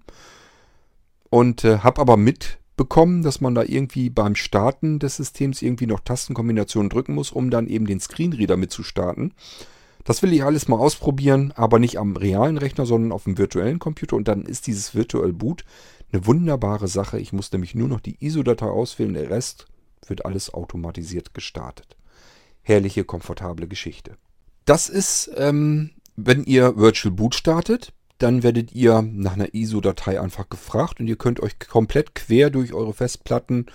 Und 1.29 1.63
äh, 1.65 1.79
habe 1.79 2.01
aber 2.01 2.17
mit 2.17 2.57
bekommen, 2.75 3.23
dass 3.23 3.41
man 3.41 3.55
da 3.55 3.63
irgendwie 3.63 4.09
beim 4.09 4.35
Starten 4.35 4.99
des 4.99 5.17
Systems 5.17 5.61
irgendwie 5.61 5.87
noch 5.87 5.99
Tastenkombinationen 5.99 6.89
drücken 6.89 7.13
muss, 7.13 7.31
um 7.31 7.49
dann 7.49 7.67
eben 7.67 7.85
den 7.85 7.99
Screenreader 7.99 8.57
mit 8.57 8.71
zu 8.71 8.83
starten. 8.83 9.33
Das 10.03 10.21
will 10.21 10.33
ich 10.33 10.43
alles 10.43 10.67
mal 10.67 10.77
ausprobieren, 10.77 11.53
aber 11.55 11.79
nicht 11.79 11.97
am 11.97 12.15
realen 12.17 12.57
Rechner, 12.57 12.85
sondern 12.85 13.11
auf 13.11 13.23
dem 13.23 13.37
virtuellen 13.37 13.79
Computer. 13.79 14.15
Und 14.15 14.27
dann 14.27 14.43
ist 14.43 14.67
dieses 14.67 14.95
Virtual 14.95 15.31
Boot 15.31 15.63
eine 16.11 16.25
wunderbare 16.25 16.87
Sache. 16.87 17.19
Ich 17.19 17.31
muss 17.31 17.51
nämlich 17.51 17.73
nur 17.75 17.87
noch 17.87 18.01
die 18.01 18.17
ISO-Datei 18.19 18.67
auswählen, 18.67 19.13
der 19.13 19.29
Rest 19.29 19.67
wird 20.07 20.25
alles 20.25 20.53
automatisiert 20.53 21.33
gestartet. 21.33 21.95
Herrliche, 22.61 23.03
komfortable 23.05 23.67
Geschichte. 23.67 24.17
Das 24.65 24.89
ist, 24.89 25.31
ähm, 25.37 25.91
wenn 26.15 26.43
ihr 26.43 26.77
Virtual 26.77 27.13
Boot 27.13 27.35
startet, 27.35 27.93
dann 28.23 28.41
werdet 28.41 28.71
ihr 28.71 29.01
nach 29.01 29.33
einer 29.33 29.53
ISO-Datei 29.53 30.19
einfach 30.21 30.47
gefragt 30.49 31.01
und 31.01 31.07
ihr 31.07 31.17
könnt 31.17 31.41
euch 31.41 31.59
komplett 31.59 32.15
quer 32.15 32.49
durch 32.49 32.73
eure 32.73 32.93
Festplatten 32.93 33.65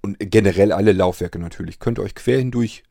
und 0.00 0.16
generell 0.20 0.70
alle 0.70 0.92
Laufwerke 0.92 1.40
natürlich, 1.40 1.80
könnt 1.80 1.98
euch 1.98 2.14
quer 2.14 2.38
hindurch 2.38 2.84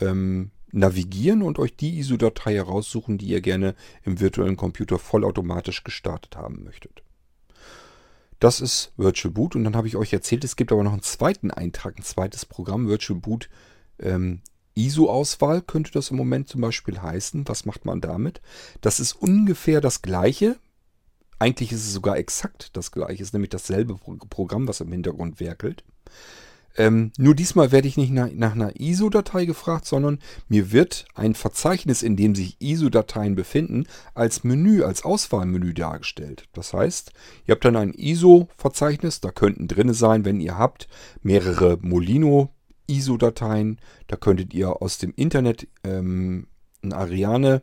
ähm, 0.00 0.50
navigieren 0.70 1.42
und 1.42 1.58
euch 1.58 1.76
die 1.76 1.98
ISO-Datei 1.98 2.54
heraussuchen, 2.54 3.16
die 3.16 3.28
ihr 3.28 3.40
gerne 3.40 3.74
im 4.04 4.20
virtuellen 4.20 4.58
Computer 4.58 4.98
vollautomatisch 4.98 5.82
gestartet 5.82 6.36
haben 6.36 6.62
möchtet. 6.62 7.02
Das 8.38 8.60
ist 8.60 8.92
Virtual 8.98 9.32
Boot 9.32 9.56
und 9.56 9.64
dann 9.64 9.76
habe 9.76 9.88
ich 9.88 9.96
euch 9.96 10.12
erzählt, 10.12 10.44
es 10.44 10.56
gibt 10.56 10.72
aber 10.72 10.84
noch 10.84 10.92
einen 10.92 11.02
zweiten 11.02 11.50
Eintrag, 11.50 11.96
ein 11.96 12.04
zweites 12.04 12.44
Programm, 12.44 12.86
Virtual 12.86 13.18
Boot 13.18 13.48
ähm, 13.98 14.42
ISO-Auswahl 14.78 15.60
könnte 15.60 15.90
das 15.92 16.10
im 16.10 16.16
Moment 16.16 16.48
zum 16.48 16.60
Beispiel 16.60 17.02
heißen. 17.02 17.48
Was 17.48 17.64
macht 17.64 17.84
man 17.84 18.00
damit? 18.00 18.40
Das 18.80 19.00
ist 19.00 19.12
ungefähr 19.12 19.80
das 19.80 20.02
gleiche. 20.02 20.56
Eigentlich 21.40 21.72
ist 21.72 21.86
es 21.86 21.92
sogar 21.92 22.16
exakt 22.16 22.76
das 22.76 22.92
gleiche. 22.92 23.22
Es 23.22 23.28
ist 23.28 23.32
nämlich 23.32 23.50
dasselbe 23.50 23.96
Programm, 24.30 24.68
was 24.68 24.80
im 24.80 24.92
Hintergrund 24.92 25.40
werkelt. 25.40 25.84
Ähm, 26.76 27.10
nur 27.18 27.34
diesmal 27.34 27.72
werde 27.72 27.88
ich 27.88 27.96
nicht 27.96 28.12
nach, 28.12 28.30
nach 28.32 28.52
einer 28.52 28.78
ISO-Datei 28.78 29.46
gefragt, 29.46 29.84
sondern 29.84 30.20
mir 30.48 30.70
wird 30.70 31.06
ein 31.14 31.34
Verzeichnis, 31.34 32.02
in 32.04 32.14
dem 32.14 32.36
sich 32.36 32.56
ISO-Dateien 32.60 33.34
befinden, 33.34 33.84
als 34.14 34.44
Menü, 34.44 34.84
als 34.84 35.02
Auswahlmenü 35.02 35.74
dargestellt. 35.74 36.44
Das 36.52 36.72
heißt, 36.72 37.12
ihr 37.46 37.52
habt 37.52 37.64
dann 37.64 37.74
ein 37.74 37.94
ISO-Verzeichnis, 37.94 39.20
da 39.20 39.32
könnten 39.32 39.66
drin 39.66 39.92
sein, 39.92 40.24
wenn 40.24 40.40
ihr 40.40 40.56
habt, 40.56 40.86
mehrere 41.20 41.78
Molino 41.80 42.50
ISO-Dateien. 42.88 43.78
Da 44.08 44.16
könntet 44.16 44.52
ihr 44.52 44.82
aus 44.82 44.98
dem 44.98 45.12
Internet 45.14 45.68
ähm, 45.84 46.48
eine 46.82 46.96
Ariane 46.96 47.62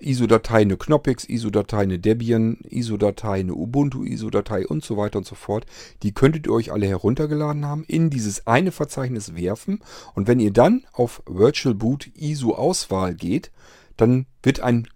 ISO-Datei, 0.00 0.62
eine 0.62 0.76
Knoppix 0.76 1.24
ISO-Datei, 1.28 1.82
eine 1.82 1.98
Debian 1.98 2.58
ISO-Datei, 2.68 3.40
eine 3.40 3.54
Ubuntu 3.54 4.04
ISO-Datei 4.04 4.66
und 4.66 4.84
so 4.84 4.96
weiter 4.96 5.18
und 5.18 5.26
so 5.26 5.34
fort. 5.34 5.66
Die 6.02 6.12
könntet 6.12 6.46
ihr 6.46 6.52
euch 6.52 6.72
alle 6.72 6.86
heruntergeladen 6.86 7.66
haben, 7.66 7.84
in 7.84 8.10
dieses 8.10 8.46
eine 8.46 8.72
Verzeichnis 8.72 9.36
werfen 9.36 9.80
und 10.14 10.26
wenn 10.26 10.40
ihr 10.40 10.52
dann 10.52 10.84
auf 10.92 11.22
Virtual 11.26 11.74
Boot 11.74 12.10
ISO 12.14 12.54
Auswahl 12.54 13.14
geht, 13.14 13.50
dann 13.96 14.26
wird 14.42 14.60
ein 14.60 14.88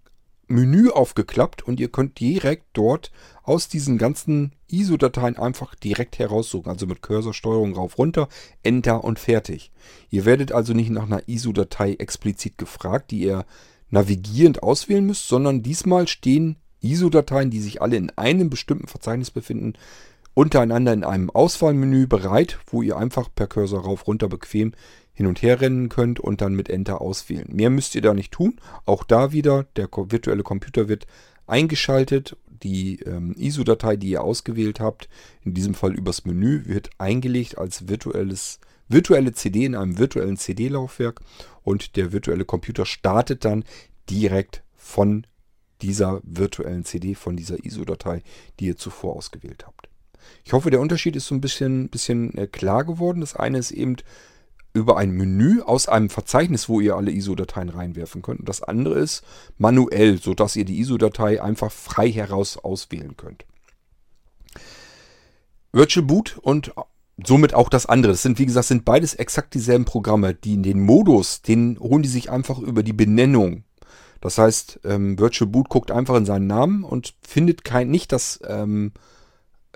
Menü 0.47 0.89
aufgeklappt 0.89 1.63
und 1.63 1.79
ihr 1.79 1.89
könnt 1.89 2.19
direkt 2.19 2.65
dort 2.73 3.11
aus 3.45 3.67
diesen 3.67 3.97
ganzen 3.97 4.53
ISO-Dateien 4.69 5.37
einfach 5.37 5.75
direkt 5.75 6.19
heraussuchen. 6.19 6.69
Also 6.69 6.87
mit 6.87 7.01
Cursorsteuerung 7.01 7.73
rauf, 7.73 7.97
runter, 7.97 8.27
Enter 8.63 9.03
und 9.03 9.19
fertig. 9.19 9.71
Ihr 10.09 10.25
werdet 10.25 10.51
also 10.51 10.73
nicht 10.73 10.89
nach 10.89 11.03
einer 11.03 11.27
ISO-Datei 11.27 11.93
explizit 11.93 12.57
gefragt, 12.57 13.11
die 13.11 13.19
ihr 13.19 13.45
navigierend 13.89 14.63
auswählen 14.63 15.05
müsst, 15.05 15.27
sondern 15.27 15.63
diesmal 15.63 16.07
stehen 16.07 16.57
ISO-Dateien, 16.81 17.49
die 17.49 17.61
sich 17.61 17.81
alle 17.81 17.97
in 17.97 18.11
einem 18.17 18.49
bestimmten 18.49 18.87
Verzeichnis 18.87 19.31
befinden, 19.31 19.73
untereinander 20.33 20.93
in 20.93 21.03
einem 21.03 21.29
Auswahlmenü 21.29 22.07
bereit, 22.07 22.59
wo 22.67 22.81
ihr 22.81 22.97
einfach 22.97 23.29
per 23.33 23.47
Cursor 23.47 23.83
rauf, 23.83 24.07
runter 24.07 24.27
bequem 24.27 24.73
hin 25.13 25.27
und 25.27 25.41
her 25.41 25.61
rennen 25.61 25.87
könnt 25.89 26.19
und 26.19 26.41
dann 26.41 26.53
mit 26.53 26.69
Enter 26.69 27.01
auswählen. 27.01 27.47
Mehr 27.51 27.69
müsst 27.69 27.95
ihr 27.95 28.01
da 28.01 28.13
nicht 28.13 28.33
tun. 28.33 28.59
Auch 28.85 29.05
da 29.05 29.31
wieder, 29.31 29.63
der 29.77 29.87
virtuelle 29.89 30.43
Computer 30.43 30.89
wird 30.89 31.07
eingeschaltet. 31.47 32.35
Die 32.63 32.99
ähm, 33.01 33.33
ISO-Datei, 33.37 33.95
die 33.95 34.09
ihr 34.09 34.23
ausgewählt 34.23 34.79
habt, 34.79 35.09
in 35.43 35.53
diesem 35.53 35.73
Fall 35.73 35.93
übers 35.93 36.25
Menü, 36.25 36.65
wird 36.65 36.89
eingelegt 36.97 37.57
als 37.57 37.87
virtuelles, 37.87 38.59
virtuelle 38.87 39.33
CD 39.33 39.65
in 39.65 39.75
einem 39.75 39.97
virtuellen 39.97 40.37
CD-Laufwerk 40.37 41.21
und 41.63 41.95
der 41.95 42.11
virtuelle 42.11 42.45
Computer 42.45 42.85
startet 42.85 43.45
dann 43.45 43.63
direkt 44.09 44.63
von 44.75 45.25
dieser 45.81 46.21
virtuellen 46.23 46.85
CD, 46.85 47.15
von 47.15 47.35
dieser 47.35 47.63
ISO-Datei, 47.63 48.23
die 48.59 48.67
ihr 48.67 48.77
zuvor 48.77 49.15
ausgewählt 49.15 49.65
habt. 49.65 49.89
Ich 50.43 50.53
hoffe, 50.53 50.71
der 50.71 50.79
Unterschied 50.79 51.15
ist 51.15 51.27
so 51.27 51.35
ein 51.35 51.41
bisschen, 51.41 51.89
bisschen 51.89 52.35
äh, 52.37 52.47
klar 52.47 52.83
geworden. 52.83 53.21
Das 53.21 53.35
eine 53.35 53.57
ist 53.57 53.71
eben 53.71 53.97
über 54.75 54.97
ein 54.97 55.11
Menü 55.11 55.61
aus 55.61 55.87
einem 55.87 56.09
Verzeichnis, 56.09 56.67
wo 56.67 56.81
ihr 56.81 56.97
alle 56.97 57.11
ISO-Dateien 57.11 57.69
reinwerfen 57.69 58.21
könnt. 58.21 58.41
Und 58.41 58.49
das 58.49 58.61
andere 58.61 58.99
ist 58.99 59.23
manuell, 59.57 60.21
sodass 60.21 60.55
ihr 60.55 60.65
die 60.65 60.79
ISO-Datei 60.79 61.41
einfach 61.41 61.71
frei 61.71 62.11
heraus 62.11 62.57
auswählen 62.57 63.15
könnt. 63.15 63.45
Virtual 65.71 66.05
Boot 66.05 66.37
und 66.41 66.73
somit 67.25 67.53
auch 67.53 67.69
das 67.69 67.85
andere. 67.85 68.11
Das 68.11 68.21
sind, 68.21 68.37
wie 68.37 68.45
gesagt, 68.45 68.67
sind 68.67 68.83
beides 68.83 69.13
exakt 69.13 69.53
dieselben 69.53 69.85
Programme. 69.85 70.33
Die 70.33 70.61
den 70.61 70.81
Modus, 70.81 71.41
den 71.41 71.79
holen 71.79 72.03
die 72.03 72.09
sich 72.09 72.29
einfach 72.29 72.59
über 72.59 72.83
die 72.83 72.93
Benennung. 72.93 73.63
Das 74.19 74.37
heißt, 74.37 74.81
ähm, 74.83 75.17
Virtual 75.17 75.49
Boot 75.49 75.69
guckt 75.69 75.91
einfach 75.91 76.15
in 76.15 76.25
seinen 76.25 76.47
Namen 76.47 76.83
und 76.83 77.13
findet 77.21 77.63
kein, 77.63 77.89
nicht 77.89 78.11
das 78.11 78.39
ähm, 78.45 78.91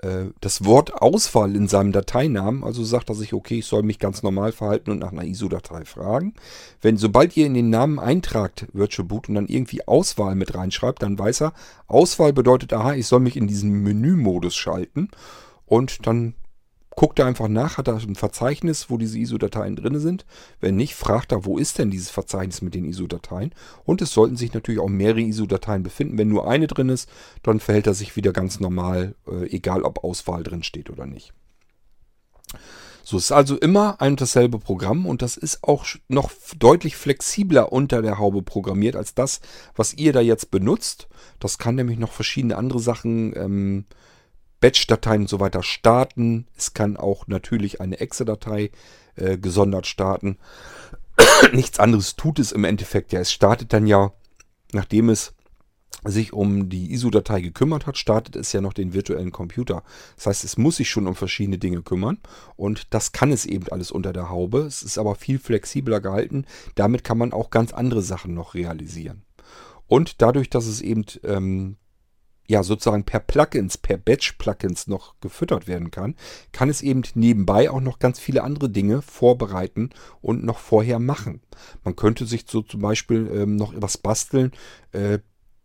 äh, 0.02 0.26
das 0.40 0.64
Wort 0.64 0.94
Auswahl 1.02 1.54
in 1.54 1.68
seinem 1.68 1.92
Dateinamen, 1.92 2.64
also 2.64 2.84
sagt 2.84 3.10
er 3.10 3.14
sich, 3.14 3.34
okay, 3.34 3.58
ich 3.58 3.66
soll 3.66 3.82
mich 3.82 3.98
ganz 3.98 4.22
normal 4.22 4.52
verhalten 4.52 4.90
und 4.90 4.98
nach 4.98 5.12
einer 5.12 5.24
ISO-Datei 5.24 5.84
fragen. 5.84 6.34
Wenn, 6.80 6.96
sobald 6.96 7.36
ihr 7.36 7.46
in 7.46 7.54
den 7.54 7.70
Namen 7.70 7.98
eintragt, 7.98 8.66
Virtual 8.72 9.06
Boot, 9.06 9.28
und 9.28 9.34
dann 9.34 9.46
irgendwie 9.46 9.86
Auswahl 9.86 10.34
mit 10.34 10.54
reinschreibt, 10.54 11.02
dann 11.02 11.18
weiß 11.18 11.42
er, 11.42 11.52
Auswahl 11.86 12.32
bedeutet, 12.32 12.72
aha, 12.72 12.94
ich 12.94 13.06
soll 13.06 13.20
mich 13.20 13.36
in 13.36 13.46
diesen 13.46 13.82
Menümodus 13.82 14.56
schalten. 14.56 15.10
Und 15.66 16.06
dann 16.06 16.34
guckt 16.96 17.18
er 17.18 17.26
einfach 17.26 17.48
nach, 17.48 17.78
hat 17.78 17.88
er 17.88 17.94
ein 17.94 18.16
Verzeichnis, 18.16 18.90
wo 18.90 18.98
diese 18.98 19.18
ISO-Dateien 19.18 19.76
drin 19.76 19.98
sind. 20.00 20.26
Wenn 20.60 20.76
nicht, 20.76 20.94
fragt 20.94 21.32
er, 21.32 21.44
wo 21.44 21.56
ist 21.56 21.78
denn 21.78 21.90
dieses 21.90 22.10
Verzeichnis 22.10 22.62
mit 22.62 22.74
den 22.74 22.84
ISO-Dateien? 22.84 23.54
Und 23.84 24.02
es 24.02 24.12
sollten 24.12 24.36
sich 24.36 24.52
natürlich 24.52 24.80
auch 24.80 24.88
mehrere 24.88 25.20
ISO-Dateien 25.20 25.82
befinden. 25.82 26.18
Wenn 26.18 26.28
nur 26.28 26.48
eine 26.48 26.66
drin 26.66 26.88
ist, 26.88 27.08
dann 27.42 27.60
verhält 27.60 27.86
er 27.86 27.94
sich 27.94 28.16
wieder 28.16 28.32
ganz 28.32 28.60
normal, 28.60 29.14
äh, 29.26 29.46
egal 29.50 29.82
ob 29.82 30.04
Auswahl 30.04 30.42
drin 30.42 30.62
steht 30.62 30.90
oder 30.90 31.06
nicht. 31.06 31.32
So 33.02 33.16
ist 33.16 33.32
also 33.32 33.56
immer 33.56 34.00
ein 34.00 34.12
und 34.12 34.20
dasselbe 34.20 34.58
Programm 34.58 35.06
und 35.06 35.22
das 35.22 35.36
ist 35.36 35.64
auch 35.64 35.86
noch 36.08 36.30
deutlich 36.58 36.96
flexibler 36.96 37.72
unter 37.72 38.02
der 38.02 38.18
Haube 38.18 38.42
programmiert 38.42 38.94
als 38.94 39.14
das, 39.14 39.40
was 39.74 39.94
ihr 39.94 40.12
da 40.12 40.20
jetzt 40.20 40.50
benutzt. 40.50 41.08
Das 41.38 41.58
kann 41.58 41.74
nämlich 41.74 41.98
noch 41.98 42.12
verschiedene 42.12 42.56
andere 42.56 42.78
Sachen 42.78 43.34
ähm, 43.36 43.84
Batch-Dateien 44.60 45.22
und 45.22 45.28
so 45.28 45.40
weiter 45.40 45.62
starten. 45.62 46.46
Es 46.56 46.74
kann 46.74 46.96
auch 46.96 47.26
natürlich 47.26 47.80
eine 47.80 48.00
Exe-Datei 48.00 48.70
äh, 49.16 49.38
gesondert 49.38 49.86
starten. 49.86 50.38
Nichts 51.52 51.78
anderes 51.78 52.16
tut 52.16 52.38
es 52.38 52.52
im 52.52 52.64
Endeffekt 52.64 53.12
ja. 53.12 53.20
Es 53.20 53.32
startet 53.32 53.72
dann 53.72 53.86
ja, 53.86 54.12
nachdem 54.72 55.08
es 55.08 55.34
sich 56.04 56.32
um 56.32 56.68
die 56.68 56.92
ISO-Datei 56.92 57.40
gekümmert 57.42 57.86
hat, 57.86 57.98
startet 57.98 58.36
es 58.36 58.52
ja 58.52 58.60
noch 58.60 58.72
den 58.72 58.94
virtuellen 58.94 59.32
Computer. 59.32 59.82
Das 60.16 60.26
heißt, 60.26 60.44
es 60.44 60.56
muss 60.56 60.76
sich 60.76 60.88
schon 60.88 61.06
um 61.06 61.14
verschiedene 61.14 61.58
Dinge 61.58 61.82
kümmern 61.82 62.18
und 62.56 62.94
das 62.94 63.12
kann 63.12 63.32
es 63.32 63.44
eben 63.44 63.68
alles 63.68 63.90
unter 63.90 64.12
der 64.12 64.30
Haube. 64.30 64.60
Es 64.60 64.82
ist 64.82 64.98
aber 64.98 65.14
viel 65.14 65.38
flexibler 65.38 66.00
gehalten. 66.00 66.46
Damit 66.74 67.04
kann 67.04 67.18
man 67.18 67.32
auch 67.32 67.50
ganz 67.50 67.72
andere 67.72 68.02
Sachen 68.02 68.34
noch 68.34 68.54
realisieren. 68.54 69.22
Und 69.88 70.22
dadurch, 70.22 70.48
dass 70.48 70.66
es 70.66 70.80
eben 70.80 71.04
ähm, 71.24 71.76
ja 72.50 72.62
sozusagen 72.62 73.04
per 73.04 73.20
Plugins, 73.20 73.78
per 73.78 73.96
Batch-Plugins 73.96 74.88
noch 74.88 75.14
gefüttert 75.20 75.66
werden 75.66 75.90
kann, 75.90 76.16
kann 76.52 76.68
es 76.68 76.82
eben 76.82 77.02
nebenbei 77.14 77.70
auch 77.70 77.80
noch 77.80 77.98
ganz 77.98 78.18
viele 78.18 78.42
andere 78.42 78.68
Dinge 78.68 79.00
vorbereiten 79.00 79.90
und 80.20 80.44
noch 80.44 80.58
vorher 80.58 80.98
machen. 80.98 81.40
Man 81.84 81.96
könnte 81.96 82.26
sich 82.26 82.44
so 82.46 82.60
zum 82.60 82.80
Beispiel 82.80 83.30
ähm, 83.32 83.56
noch 83.56 83.72
etwas 83.72 83.96
basteln, 83.96 84.52
äh, 84.92 85.20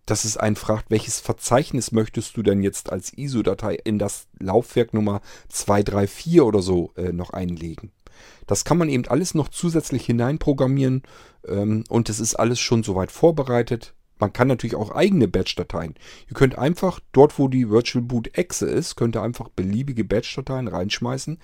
dass 0.05 0.23
es 0.23 0.37
einen 0.37 0.55
fragt, 0.55 0.91
welches 0.91 1.19
Verzeichnis 1.19 1.91
möchtest 1.91 2.37
du 2.37 2.43
denn 2.43 2.61
jetzt 2.61 2.91
als 2.91 3.11
ISO-Datei 3.17 3.73
in 3.83 3.97
das 3.97 4.27
Laufwerk 4.39 4.93
Nummer 4.93 5.21
234 5.49 6.41
oder 6.41 6.61
so 6.61 6.93
äh, 6.95 7.11
noch 7.11 7.31
einlegen. 7.31 7.91
Das 8.45 8.63
kann 8.63 8.77
man 8.77 8.89
eben 8.89 9.07
alles 9.07 9.33
noch 9.33 9.49
zusätzlich 9.49 10.05
hineinprogrammieren 10.05 11.01
ähm, 11.47 11.83
und 11.89 12.09
es 12.09 12.19
ist 12.19 12.35
alles 12.35 12.59
schon 12.59 12.83
soweit 12.83 13.11
vorbereitet. 13.11 13.94
Man 14.17 14.33
kann 14.33 14.47
natürlich 14.47 14.75
auch 14.75 14.91
eigene 14.91 15.27
Batch-Dateien. 15.27 15.95
Ihr 16.29 16.33
könnt 16.33 16.57
einfach 16.57 16.99
dort, 17.11 17.37
wo 17.37 17.47
die 17.47 17.69
Virtual 17.69 18.03
Boot 18.03 18.37
Exe 18.37 18.65
ist, 18.65 18.95
könnt 18.95 19.15
ihr 19.15 19.21
einfach 19.21 19.49
beliebige 19.49 20.05
Batch-Dateien 20.05 20.67
reinschmeißen. 20.67 21.39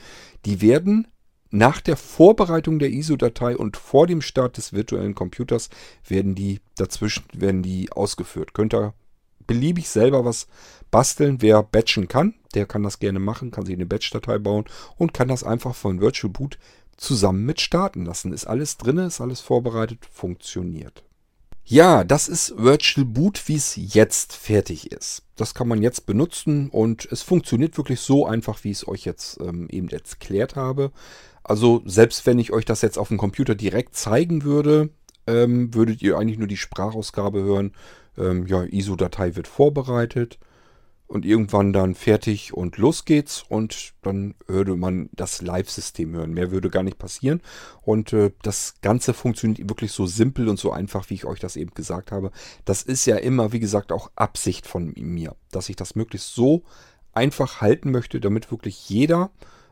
Die 0.45 0.61
werden 0.61 1.07
nach 1.49 1.81
der 1.81 1.97
Vorbereitung 1.97 2.79
der 2.79 2.91
ISO-Datei 2.91 3.57
und 3.57 3.75
vor 3.75 4.07
dem 4.07 4.21
Start 4.21 4.55
des 4.55 4.71
virtuellen 4.71 5.15
Computers 5.15 5.69
werden 6.07 6.33
die 6.33 6.61
dazwischen 6.75 7.25
werden 7.33 7.61
die 7.61 7.91
ausgeführt. 7.91 8.53
Könnt 8.53 8.73
ihr 8.73 8.93
beliebig 9.47 9.89
selber 9.89 10.23
was 10.23 10.47
basteln. 10.91 11.41
Wer 11.41 11.61
batchen 11.61 12.07
kann, 12.07 12.35
der 12.55 12.65
kann 12.65 12.83
das 12.83 12.99
gerne 12.99 13.19
machen, 13.19 13.51
kann 13.51 13.65
sich 13.65 13.75
eine 13.75 13.85
Batch-Datei 13.85 14.37
bauen 14.37 14.65
und 14.95 15.13
kann 15.13 15.27
das 15.27 15.43
einfach 15.43 15.75
von 15.75 15.99
Virtual 15.99 16.31
Boot 16.31 16.57
zusammen 16.95 17.45
mit 17.45 17.59
starten 17.59 18.05
lassen. 18.05 18.31
Ist 18.31 18.45
alles 18.45 18.77
drin, 18.77 18.97
ist 18.97 19.19
alles 19.19 19.41
vorbereitet, 19.41 20.05
funktioniert. 20.09 21.03
Ja, 21.63 22.03
das 22.03 22.27
ist 22.27 22.53
Virtual 22.57 23.05
Boot, 23.05 23.47
wie 23.47 23.55
es 23.55 23.75
jetzt 23.77 24.33
fertig 24.35 24.91
ist. 24.91 25.23
Das 25.35 25.53
kann 25.53 25.67
man 25.67 25.81
jetzt 25.81 26.05
benutzen 26.05 26.69
und 26.69 27.07
es 27.11 27.21
funktioniert 27.21 27.77
wirklich 27.77 28.01
so 28.01 28.25
einfach, 28.25 28.63
wie 28.63 28.71
ich 28.71 28.77
es 28.77 28.87
euch 28.87 29.05
jetzt 29.05 29.39
ähm, 29.39 29.69
eben 29.69 29.87
erklärt 29.89 30.55
habe. 30.55 30.91
Also 31.43 31.81
selbst 31.85 32.25
wenn 32.25 32.39
ich 32.39 32.51
euch 32.51 32.65
das 32.65 32.81
jetzt 32.81 32.97
auf 32.97 33.07
dem 33.07 33.17
Computer 33.17 33.55
direkt 33.55 33.95
zeigen 33.95 34.43
würde, 34.43 34.89
ähm, 35.27 35.73
würdet 35.73 36.01
ihr 36.01 36.17
eigentlich 36.17 36.39
nur 36.39 36.47
die 36.47 36.57
Sprachausgabe 36.57 37.41
hören. 37.41 37.73
Ähm, 38.17 38.47
ja, 38.47 38.63
ISO-Datei 38.63 39.35
wird 39.35 39.47
vorbereitet 39.47 40.39
und 41.11 41.25
irgendwann 41.25 41.73
dann 41.73 41.93
fertig 41.93 42.53
und 42.53 42.77
los 42.77 43.03
geht's 43.03 43.43
und 43.49 43.93
dann 44.01 44.33
würde 44.47 44.77
man 44.77 45.09
das 45.11 45.41
Live-System 45.41 46.13
hören. 46.13 46.33
Mehr 46.33 46.51
würde 46.51 46.69
gar 46.69 46.83
nicht 46.83 46.97
passieren 46.97 47.41
und 47.81 48.13
äh, 48.13 48.31
das 48.41 48.75
Ganze 48.81 49.13
funktioniert 49.13 49.69
wirklich 49.69 49.91
so 49.91 50.05
simpel 50.05 50.47
und 50.47 50.57
so 50.57 50.71
einfach, 50.71 51.09
wie 51.09 51.15
ich 51.15 51.25
euch 51.25 51.39
das 51.39 51.57
eben 51.57 51.73
gesagt 51.73 52.11
habe. 52.13 52.31
Das 52.63 52.81
ist 52.81 53.05
ja 53.05 53.17
immer, 53.17 53.51
wie 53.51 53.59
gesagt, 53.59 53.91
auch 53.91 54.09
Absicht 54.15 54.65
von 54.65 54.93
mir, 54.95 55.35
dass 55.51 55.67
ich 55.67 55.75
das 55.75 55.95
möglichst 55.95 56.33
so 56.33 56.63
einfach 57.11 57.59
halten 57.59 57.91
möchte, 57.91 58.21
damit 58.21 58.49
wirklich 58.49 58.89
jeder 58.89 59.31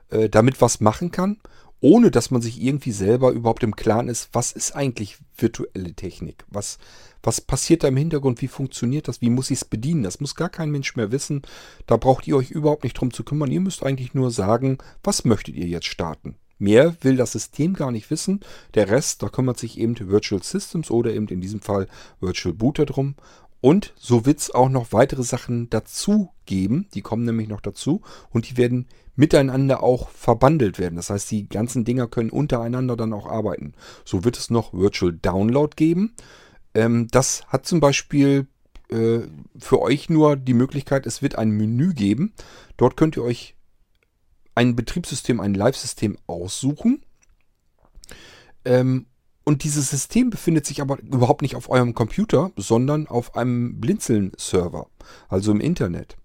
äh, 0.10 0.28
damit 0.28 0.60
was 0.60 0.82
machen 0.82 1.12
kann 1.12 1.38
ohne 1.82 2.12
dass 2.12 2.32
man 2.32 2.42
sich 2.42 2.62
irgendwie 2.62 2.92
selber 2.92 3.32
überhaupt 3.32 3.64
im 3.64 3.76
Klaren 3.76 4.10
ist, 4.10 4.30
was 4.34 4.52
ist 4.52 4.76
eigentlich 4.76 5.18
virtuelle 5.38 5.94
Technik? 5.94 6.46
Was, 6.50 6.78
was 7.24 7.42
passiert 7.42 7.84
da 7.84 7.88
im 7.88 7.98
Hintergrund? 7.98 8.42
Wie 8.42 8.48
funktioniert 8.48 9.08
das? 9.08 9.22
Wie 9.22 9.30
muss 9.30 9.52
ich 9.52 9.60
es 9.60 9.66
bedienen? 9.66 10.04
Das 10.04 10.20
muss 10.20 10.36
gar 10.36 10.50
kein 10.50 10.72
Mensch 10.72 10.96
mehr 10.96 11.12
wissen. 11.12 11.42
Da 11.86 11.98
braucht 11.98 12.28
ihr 12.28 12.36
euch 12.36 12.52
überhaupt 12.52 12.84
nicht 12.84 12.96
drum 12.96 13.14
zu 13.14 13.24
kümmern. 13.24 13.52
Ihr 13.52 13.62
müsst 13.62 13.84
eigentlich 13.84 14.14
nur 14.14 14.32
sagen, 14.32 14.78
was 15.04 15.24
möchtet 15.24 15.56
ihr 15.56 15.68
jetzt 15.68 15.88
starten? 15.88 16.36
Mehr 16.58 16.98
will 17.02 17.16
das 17.16 17.32
System 17.32 17.74
gar 17.74 17.92
nicht 17.92 18.12
wissen. 18.12 18.42
Der 18.74 18.90
Rest, 18.90 19.24
da 19.24 19.30
kümmert 19.30 19.58
sich 19.58 19.78
eben 19.78 19.98
Virtual 19.98 20.44
Systems 20.44 20.92
oder 20.92 21.14
eben 21.14 21.30
in 21.30 21.40
diesem 21.40 21.62
Fall 21.62 21.88
Virtual 22.20 22.54
Booter 22.54 22.86
drum. 22.86 23.16
Und 23.62 23.94
so 23.98 24.26
wird 24.26 24.40
es 24.40 24.52
auch 24.52 24.70
noch 24.70 24.92
weitere 24.92 25.24
Sachen 25.24 25.70
dazu 25.70 26.30
geben. 26.46 26.88
Die 26.94 27.02
kommen 27.02 27.26
nämlich 27.26 27.48
noch 27.48 27.62
dazu 27.62 28.02
und 28.30 28.50
die 28.50 28.58
werden 28.58 28.88
miteinander 29.20 29.84
auch 29.84 30.10
verbandelt 30.12 30.80
werden. 30.80 30.96
Das 30.96 31.10
heißt, 31.10 31.30
die 31.30 31.50
ganzen 31.50 31.84
Dinger 31.84 32.08
können 32.08 32.30
untereinander 32.30 32.96
dann 32.96 33.12
auch 33.12 33.28
arbeiten. 33.28 33.74
So 34.06 34.24
wird 34.24 34.38
es 34.38 34.50
noch 34.50 34.72
Virtual 34.72 35.12
Download 35.12 35.76
geben. 35.76 36.16
Ähm, 36.74 37.10
das 37.12 37.46
hat 37.48 37.66
zum 37.66 37.82
Beispiel 37.82 38.48
äh, 38.90 39.20
für 39.58 39.82
euch 39.82 40.10
nur 40.10 40.38
die 40.38 40.54
Möglichkeit, 40.54 41.06
es 41.06 41.22
wird 41.22 41.38
ein 41.38 41.52
Menü 41.52 41.94
geben. 41.94 42.34
Dort 42.78 42.96
könnt 42.96 43.18
ihr 43.18 43.24
euch 43.24 43.56
ein 44.56 44.78
Betriebssystem, 44.78 45.42
ein 45.42 45.54
Live-System 45.54 46.18
aussuchen. 46.26 47.04
Ähm, 48.64 49.06
und 49.44 49.66
dieses 49.66 49.90
System 49.90 50.30
befindet 50.30 50.66
sich 50.66 50.80
aber 50.80 50.98
überhaupt 51.02 51.42
nicht 51.42 51.58
auf 51.58 51.70
eurem 51.70 51.94
Computer, 51.94 52.52
sondern 52.56 53.06
auf 53.08 53.36
einem 53.36 53.82
Blinzeln-Server, 53.82 54.88
also 55.28 55.52
im 55.52 55.60
Internet. 55.60 56.19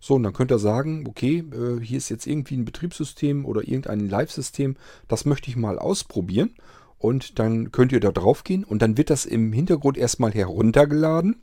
So, 0.00 0.14
und 0.14 0.22
dann 0.22 0.32
könnt 0.32 0.50
ihr 0.50 0.58
sagen, 0.58 1.04
okay, 1.08 1.44
äh, 1.52 1.80
hier 1.80 1.98
ist 1.98 2.08
jetzt 2.08 2.26
irgendwie 2.26 2.56
ein 2.56 2.64
Betriebssystem 2.64 3.44
oder 3.44 3.62
irgendein 3.62 4.08
Live-System, 4.08 4.76
das 5.08 5.24
möchte 5.24 5.50
ich 5.50 5.56
mal 5.56 5.78
ausprobieren. 5.78 6.54
Und 6.98 7.38
dann 7.38 7.70
könnt 7.70 7.92
ihr 7.92 8.00
da 8.00 8.10
drauf 8.10 8.42
gehen 8.42 8.64
und 8.64 8.82
dann 8.82 8.96
wird 8.96 9.10
das 9.10 9.24
im 9.24 9.52
Hintergrund 9.52 9.96
erstmal 9.96 10.32
heruntergeladen 10.32 11.36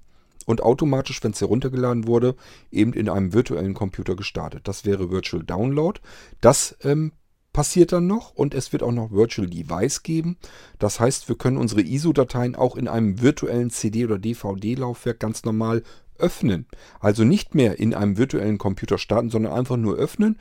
und 0.45 0.61
automatisch, 0.61 1.23
wenn 1.23 1.31
es 1.31 1.41
heruntergeladen 1.41 2.07
wurde, 2.07 2.35
eben 2.71 2.93
in 2.93 3.09
einem 3.09 3.33
virtuellen 3.33 3.73
Computer 3.73 4.15
gestartet. 4.15 4.67
Das 4.67 4.85
wäre 4.85 5.11
Virtual 5.11 5.43
Download. 5.43 5.99
Das 6.41 6.77
ähm, 6.83 7.13
passiert 7.53 7.93
dann 7.93 8.05
noch 8.05 8.31
und 8.31 8.53
es 8.53 8.73
wird 8.73 8.83
auch 8.83 8.91
noch 8.91 9.11
Virtual 9.11 9.47
Device 9.47 10.03
geben. 10.03 10.37
Das 10.77 10.99
heißt, 10.99 11.29
wir 11.29 11.37
können 11.37 11.55
unsere 11.55 11.81
ISO-Dateien 11.81 12.55
auch 12.55 12.75
in 12.75 12.89
einem 12.89 13.21
virtuellen 13.21 13.69
CD- 13.69 14.03
oder 14.03 14.19
DVD-Laufwerk 14.19 15.19
ganz 15.19 15.45
normal 15.45 15.81
öffnen. 16.19 16.65
Also 16.99 17.23
nicht 17.23 17.55
mehr 17.55 17.79
in 17.79 17.93
einem 17.93 18.17
virtuellen 18.17 18.57
Computer 18.57 18.97
starten, 18.97 19.29
sondern 19.29 19.53
einfach 19.53 19.77
nur 19.77 19.95
öffnen. 19.95 20.37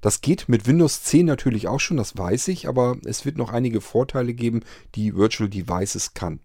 Das 0.00 0.20
geht 0.20 0.48
mit 0.48 0.66
Windows 0.66 1.02
10 1.02 1.26
natürlich 1.26 1.66
auch 1.66 1.80
schon, 1.80 1.96
das 1.96 2.16
weiß 2.16 2.48
ich, 2.48 2.68
aber 2.68 2.96
es 3.04 3.24
wird 3.24 3.36
noch 3.36 3.52
einige 3.52 3.80
Vorteile 3.80 4.32
geben, 4.32 4.60
die 4.94 5.16
Virtual 5.16 5.48
Devices 5.48 6.14
kann. 6.14 6.40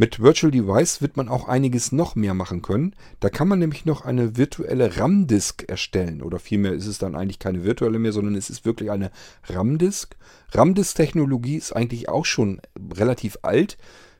Mit 0.00 0.20
Virtual 0.20 0.52
Device 0.52 1.02
wird 1.02 1.16
man 1.16 1.28
auch 1.28 1.48
einiges 1.48 1.90
noch 1.90 2.14
mehr 2.14 2.32
machen 2.32 2.62
können. 2.62 2.94
Da 3.18 3.30
kann 3.30 3.48
man 3.48 3.58
nämlich 3.58 3.84
noch 3.84 4.04
eine 4.04 4.36
virtuelle 4.36 4.96
RAM-Disk 4.96 5.64
erstellen. 5.68 6.22
Oder 6.22 6.38
vielmehr 6.38 6.72
ist 6.72 6.86
es 6.86 6.98
dann 6.98 7.16
eigentlich 7.16 7.40
keine 7.40 7.64
virtuelle 7.64 7.98
mehr, 7.98 8.12
sondern 8.12 8.36
es 8.36 8.48
ist 8.48 8.64
wirklich 8.64 8.92
eine 8.92 9.10
RAM-Disk. 9.48 10.16
RAM-Disk-Technologie 10.52 11.56
ist 11.56 11.72
eigentlich 11.72 12.08
auch 12.08 12.26
schon 12.26 12.60
relativ 12.94 13.38
alt. 13.42 13.76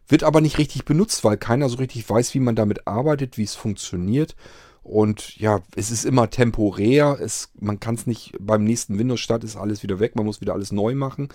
Wird 0.08 0.24
aber 0.24 0.40
nicht 0.40 0.58
richtig 0.58 0.84
benutzt, 0.84 1.22
weil 1.22 1.36
keiner 1.36 1.68
so 1.68 1.76
richtig 1.76 2.08
weiß, 2.08 2.34
wie 2.34 2.40
man 2.40 2.56
damit 2.56 2.86
arbeitet, 2.86 3.36
wie 3.36 3.44
es 3.44 3.54
funktioniert. 3.54 4.34
Und 4.82 5.36
ja, 5.36 5.60
es 5.76 5.90
ist 5.90 6.04
immer 6.04 6.30
temporär. 6.30 7.18
Es, 7.20 7.50
man 7.60 7.78
kann 7.78 7.94
es 7.94 8.06
nicht, 8.06 8.32
beim 8.40 8.64
nächsten 8.64 8.98
Windows-Start 8.98 9.44
ist 9.44 9.56
alles 9.56 9.82
wieder 9.82 10.00
weg. 10.00 10.16
Man 10.16 10.24
muss 10.24 10.40
wieder 10.40 10.54
alles 10.54 10.72
neu 10.72 10.94
machen. 10.94 11.28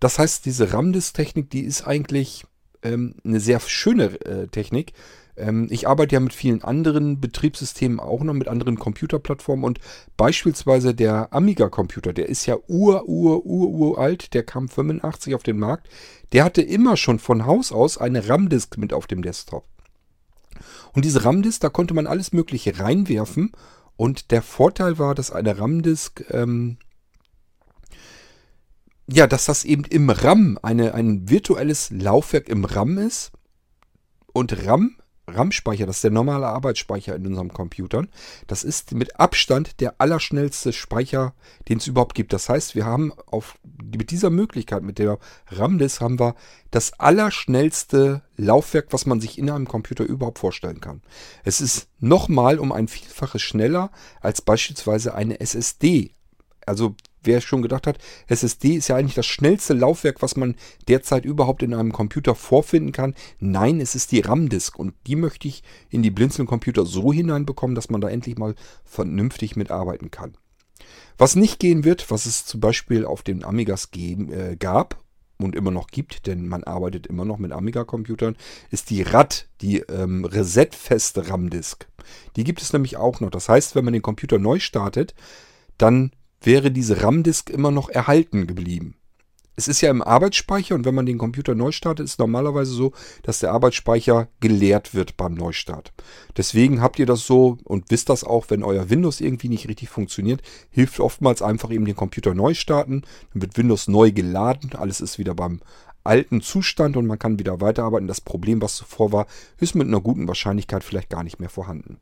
Das 0.00 0.18
heißt, 0.18 0.44
diese 0.44 0.72
RAM-Disk-Technik, 0.72 1.48
die 1.48 1.62
ist 1.62 1.86
eigentlich 1.86 2.44
ähm, 2.82 3.14
eine 3.24 3.40
sehr 3.40 3.58
schöne 3.60 4.20
äh, 4.26 4.48
Technik. 4.48 4.92
Ähm, 5.40 5.68
ich 5.70 5.88
arbeite 5.88 6.14
ja 6.14 6.20
mit 6.20 6.32
vielen 6.32 6.62
anderen 6.62 7.20
Betriebssystemen 7.20 7.98
auch 7.98 8.22
noch, 8.22 8.34
mit 8.34 8.48
anderen 8.48 8.78
Computerplattformen 8.78 9.64
und 9.64 9.80
beispielsweise 10.16 10.94
der 10.94 11.32
Amiga-Computer, 11.32 12.12
der 12.12 12.28
ist 12.28 12.46
ja 12.46 12.56
ur, 12.68 13.08
ur, 13.08 13.44
ur, 13.44 13.68
ur 13.70 13.98
alt, 13.98 14.34
der 14.34 14.42
kam 14.42 14.68
85 14.68 15.34
auf 15.34 15.42
den 15.42 15.58
Markt. 15.58 15.88
Der 16.32 16.44
hatte 16.44 16.62
immer 16.62 16.96
schon 16.96 17.18
von 17.18 17.46
Haus 17.46 17.72
aus 17.72 17.98
eine 17.98 18.28
RAM-Disk 18.28 18.76
mit 18.78 18.92
auf 18.92 19.06
dem 19.06 19.22
Desktop. 19.22 19.64
Und 20.92 21.04
diese 21.04 21.24
RAM-Disk, 21.24 21.60
da 21.60 21.68
konnte 21.68 21.94
man 21.94 22.06
alles 22.06 22.32
Mögliche 22.32 22.78
reinwerfen. 22.78 23.52
Und 23.96 24.30
der 24.30 24.42
Vorteil 24.42 24.98
war, 24.98 25.14
dass 25.14 25.30
eine 25.30 25.58
RAM-Disk, 25.58 26.24
ähm, 26.30 26.78
ja, 29.06 29.26
dass 29.26 29.46
das 29.46 29.64
eben 29.64 29.84
im 29.84 30.10
RAM 30.10 30.58
eine, 30.62 30.94
ein 30.94 31.28
virtuelles 31.28 31.90
Laufwerk 31.90 32.48
im 32.48 32.64
RAM 32.64 32.98
ist. 32.98 33.32
Und 34.32 34.66
RAM 34.66 34.96
RAM-Speicher, 35.30 35.86
das 35.86 35.96
ist 35.96 36.04
der 36.04 36.10
normale 36.10 36.46
Arbeitsspeicher 36.46 37.14
in 37.14 37.26
unseren 37.26 37.52
Computern. 37.52 38.08
Das 38.46 38.64
ist 38.64 38.92
mit 38.92 39.18
Abstand 39.18 39.80
der 39.80 39.94
allerschnellste 39.98 40.72
Speicher, 40.72 41.34
den 41.68 41.78
es 41.78 41.86
überhaupt 41.86 42.14
gibt. 42.14 42.32
Das 42.32 42.48
heißt, 42.48 42.74
wir 42.74 42.84
haben 42.84 43.12
auf, 43.26 43.58
mit 43.82 44.10
dieser 44.10 44.30
Möglichkeit, 44.30 44.82
mit 44.82 44.98
der 44.98 45.18
RAM-Disk, 45.48 46.00
haben 46.00 46.18
wir 46.18 46.34
das 46.70 46.92
allerschnellste 46.98 48.22
Laufwerk, 48.36 48.88
was 48.90 49.06
man 49.06 49.20
sich 49.20 49.38
in 49.38 49.50
einem 49.50 49.68
Computer 49.68 50.04
überhaupt 50.04 50.38
vorstellen 50.38 50.80
kann. 50.80 51.02
Es 51.44 51.60
ist 51.60 51.88
nochmal 51.98 52.58
um 52.58 52.72
ein 52.72 52.88
Vielfaches 52.88 53.42
schneller 53.42 53.90
als 54.20 54.42
beispielsweise 54.42 55.14
eine 55.14 55.40
SSD. 55.40 56.14
Also 56.66 56.94
wer 57.22 57.40
schon 57.40 57.62
gedacht 57.62 57.86
hat, 57.86 57.98
SSD 58.28 58.74
ist 58.74 58.88
ja 58.88 58.96
eigentlich 58.96 59.14
das 59.14 59.26
schnellste 59.26 59.74
Laufwerk, 59.74 60.22
was 60.22 60.36
man 60.36 60.54
derzeit 60.88 61.24
überhaupt 61.24 61.62
in 61.62 61.74
einem 61.74 61.92
Computer 61.92 62.34
vorfinden 62.34 62.92
kann. 62.92 63.14
Nein, 63.38 63.80
es 63.80 63.94
ist 63.94 64.12
die 64.12 64.20
RAM-Disk 64.20 64.78
und 64.78 64.94
die 65.06 65.16
möchte 65.16 65.48
ich 65.48 65.62
in 65.88 66.02
die 66.02 66.10
Blinzeln-Computer 66.10 66.86
so 66.86 67.12
hineinbekommen, 67.12 67.74
dass 67.74 67.90
man 67.90 68.00
da 68.00 68.08
endlich 68.08 68.38
mal 68.38 68.54
vernünftig 68.84 69.56
mitarbeiten 69.56 70.10
kann. 70.10 70.36
Was 71.18 71.36
nicht 71.36 71.58
gehen 71.58 71.84
wird, 71.84 72.10
was 72.10 72.26
es 72.26 72.46
zum 72.46 72.60
Beispiel 72.60 73.04
auf 73.04 73.22
den 73.22 73.44
Amigas 73.44 73.90
geben, 73.90 74.32
äh, 74.32 74.56
gab 74.58 75.02
und 75.38 75.54
immer 75.54 75.70
noch 75.70 75.88
gibt, 75.88 76.26
denn 76.26 76.48
man 76.48 76.64
arbeitet 76.64 77.06
immer 77.06 77.24
noch 77.24 77.38
mit 77.38 77.52
Amiga-Computern, 77.52 78.36
ist 78.70 78.90
die 78.90 79.02
RAD, 79.02 79.48
die 79.60 79.78
ähm, 79.80 80.24
resetfeste 80.24 81.28
RAM-Disk. 81.28 81.88
Die 82.36 82.44
gibt 82.44 82.62
es 82.62 82.72
nämlich 82.72 82.96
auch 82.96 83.20
noch. 83.20 83.30
Das 83.30 83.48
heißt, 83.48 83.74
wenn 83.74 83.84
man 83.84 83.92
den 83.92 84.02
Computer 84.02 84.38
neu 84.38 84.58
startet, 84.58 85.14
dann 85.78 86.12
wäre 86.40 86.70
diese 86.70 87.02
RAM-Disk 87.02 87.50
immer 87.50 87.70
noch 87.70 87.88
erhalten 87.88 88.46
geblieben. 88.46 88.96
Es 89.56 89.68
ist 89.68 89.82
ja 89.82 89.90
im 89.90 90.00
Arbeitsspeicher 90.00 90.74
und 90.74 90.86
wenn 90.86 90.94
man 90.94 91.04
den 91.04 91.18
Computer 91.18 91.54
neu 91.54 91.70
startet, 91.70 92.06
ist 92.06 92.18
normalerweise 92.18 92.72
so, 92.72 92.92
dass 93.24 93.40
der 93.40 93.52
Arbeitsspeicher 93.52 94.28
geleert 94.40 94.94
wird 94.94 95.18
beim 95.18 95.34
Neustart. 95.34 95.92
Deswegen 96.38 96.80
habt 96.80 96.98
ihr 96.98 97.04
das 97.04 97.26
so 97.26 97.58
und 97.64 97.90
wisst 97.90 98.08
das 98.08 98.24
auch, 98.24 98.46
wenn 98.48 98.62
euer 98.62 98.88
Windows 98.88 99.20
irgendwie 99.20 99.50
nicht 99.50 99.68
richtig 99.68 99.90
funktioniert, 99.90 100.40
hilft 100.70 100.98
oftmals 100.98 101.42
einfach 101.42 101.70
eben 101.70 101.84
den 101.84 101.96
Computer 101.96 102.34
neu 102.34 102.54
starten. 102.54 103.02
Dann 103.34 103.42
wird 103.42 103.58
Windows 103.58 103.86
neu 103.86 104.12
geladen, 104.12 104.70
alles 104.74 105.02
ist 105.02 105.18
wieder 105.18 105.34
beim 105.34 105.60
alten 106.04 106.40
Zustand 106.40 106.96
und 106.96 107.06
man 107.06 107.18
kann 107.18 107.38
wieder 107.38 107.60
weiterarbeiten. 107.60 108.08
Das 108.08 108.22
Problem, 108.22 108.62
was 108.62 108.76
zuvor 108.76 109.12
war, 109.12 109.26
ist 109.58 109.74
mit 109.74 109.88
einer 109.88 110.00
guten 110.00 110.26
Wahrscheinlichkeit 110.26 110.84
vielleicht 110.84 111.10
gar 111.10 111.22
nicht 111.22 111.38
mehr 111.38 111.50
vorhanden. 111.50 111.98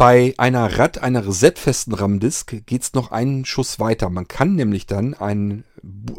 Bei 0.00 0.32
einer 0.38 0.78
RAD, 0.78 1.02
einer 1.02 1.26
resetfesten 1.26 1.92
RAM-Disk, 1.92 2.64
geht 2.64 2.80
es 2.80 2.94
noch 2.94 3.10
einen 3.10 3.44
Schuss 3.44 3.78
weiter. 3.78 4.08
Man 4.08 4.26
kann 4.26 4.54
nämlich 4.54 4.86
dann 4.86 5.12
ein, 5.12 5.62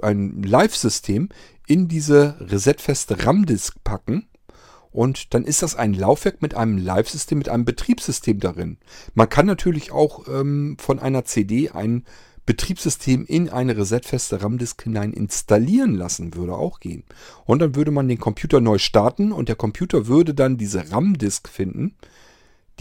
ein 0.04 0.44
Live-System 0.44 1.30
in 1.66 1.88
diese 1.88 2.36
resetfeste 2.40 3.26
RAM-Disk 3.26 3.84
packen 3.84 4.28
und 4.92 5.34
dann 5.34 5.46
ist 5.46 5.64
das 5.64 5.74
ein 5.74 5.96
Laufwerk 5.96 6.44
mit 6.44 6.54
einem 6.54 6.78
Live-System, 6.78 7.40
mit 7.40 7.50
einem 7.50 7.66
Betriebssystem 7.66 8.40
darin. 8.40 8.78
Man 9.16 9.30
kann 9.30 9.48
natürlich 9.48 9.92
auch 9.92 10.28
ähm, 10.28 10.78
von 10.80 11.00
einer 11.00 11.26
CD 11.26 11.72
ein 11.72 12.06
Betriebssystem 12.46 13.26
in 13.26 13.50
eine 13.50 13.76
resetfeste 13.78 14.44
RAM-Disk 14.44 14.84
hinein 14.84 15.12
installieren 15.12 15.96
lassen, 15.96 16.36
würde 16.36 16.54
auch 16.54 16.82
gehen. 16.82 17.04
Und 17.46 17.64
dann 17.64 17.74
würde 17.74 17.90
man 17.90 18.08
den 18.08 18.20
Computer 18.20 18.62
neu 18.62 18.78
starten 18.78 19.32
und 19.32 19.50
der 19.50 19.56
Computer 19.56 20.06
würde 20.06 20.36
dann 20.36 20.58
diese 20.58 20.92
RAM-Disk 20.92 21.50
finden 21.50 21.96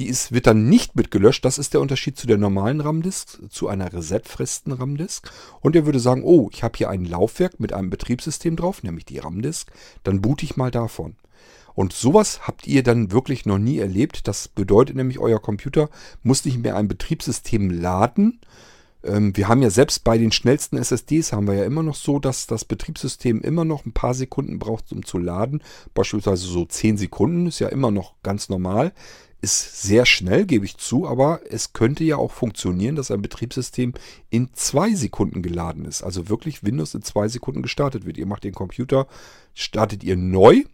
die 0.01 0.09
ist, 0.09 0.33
wird 0.33 0.47
dann 0.47 0.69
nicht 0.69 0.97
mitgelöscht. 0.97 1.45
Das 1.45 1.59
ist 1.59 1.75
der 1.75 1.81
Unterschied 1.83 2.17
zu 2.17 2.27
der 2.27 2.39
normalen 2.39 2.81
RAM-Disk, 2.81 3.39
zu 3.51 3.69
einer 3.69 3.93
resetfesten 3.93 4.73
RAM-Disk. 4.73 5.31
Und 5.61 5.77
er 5.77 5.85
würde 5.85 6.01
sagen, 6.01 6.23
oh, 6.25 6.49
ich 6.53 6.63
habe 6.63 6.79
hier 6.79 6.89
ein 6.89 7.05
Laufwerk 7.05 7.61
mit 7.61 7.75
einem 7.75 7.91
Betriebssystem 7.91 8.57
drauf, 8.57 8.83
nämlich 8.83 9.05
die 9.05 9.19
RAM-Disk. 9.19 9.71
Dann 10.03 10.23
boot 10.23 10.43
ich 10.43 10.57
mal 10.57 10.71
davon. 10.71 11.17
Und 11.75 11.93
sowas 11.93 12.47
habt 12.47 12.67
ihr 12.67 12.83
dann 12.83 13.13
wirklich 13.13 13.45
noch 13.45 13.59
nie 13.59 13.79
erlebt. 13.79 14.27
Das 14.27 14.49
bedeutet 14.49 14.97
nämlich, 14.97 15.19
euer 15.19 15.41
Computer 15.41 15.91
muss 16.23 16.47
nicht 16.47 16.59
mehr 16.59 16.77
ein 16.77 16.89
Betriebssystem 16.89 17.69
laden. 17.69 18.41
Ähm, 19.05 19.37
wir 19.37 19.49
haben 19.49 19.63
ja 19.63 19.71
selbst 19.71 20.03
bei 20.03 20.17
den 20.17 20.33
schnellsten 20.33 20.79
SSDs 20.79 21.33
haben 21.33 21.47
wir 21.47 21.55
ja 21.55 21.65
immer 21.65 21.83
noch 21.83 21.95
so, 21.95 22.19
dass 22.19 22.47
das 22.47 22.65
Betriebssystem 22.65 23.43
immer 23.43 23.67
noch 23.67 23.85
ein 23.85 23.93
paar 23.93 24.15
Sekunden 24.15 24.59
braucht, 24.59 24.93
um 24.93 25.05
zu 25.05 25.19
laden. 25.19 25.63
Beispielsweise 25.93 26.47
so 26.47 26.65
10 26.65 26.97
Sekunden 26.97 27.47
ist 27.47 27.59
ja 27.59 27.69
immer 27.69 27.91
noch 27.91 28.15
ganz 28.23 28.49
normal 28.49 28.93
ist 29.41 29.83
sehr 29.83 30.07
schnell, 30.07 30.45
gebe 30.45 30.65
ich 30.65 30.77
zu, 30.77 31.07
aber 31.07 31.41
es 31.49 31.73
könnte 31.73 32.05
ja 32.05 32.17
auch 32.17 32.33
funktionieren, 32.33 32.97
dass 32.97 33.11
ein 33.11 33.23
Betriebssystem 33.23 33.95
in 34.29 34.51
zwei 34.55 34.95
Sekunden 34.95 35.43
geladen 35.43 35.85
ist. 35.85 36.03
Also 36.03 36.29
wirklich 36.29 36.63
Windows 36.63 36.95
in 36.95 37.03
zwei 37.03 37.29
Sekunden 37.29 37.63
gestartet 37.63 38.05
wird. 38.05 38.19
Ihr 38.19 38.27
macht 38.27 38.45
den 38.45 38.55
Computer, 38.55 39.07
startet 39.55 40.05
ihr 40.05 40.17
neu 40.17 40.65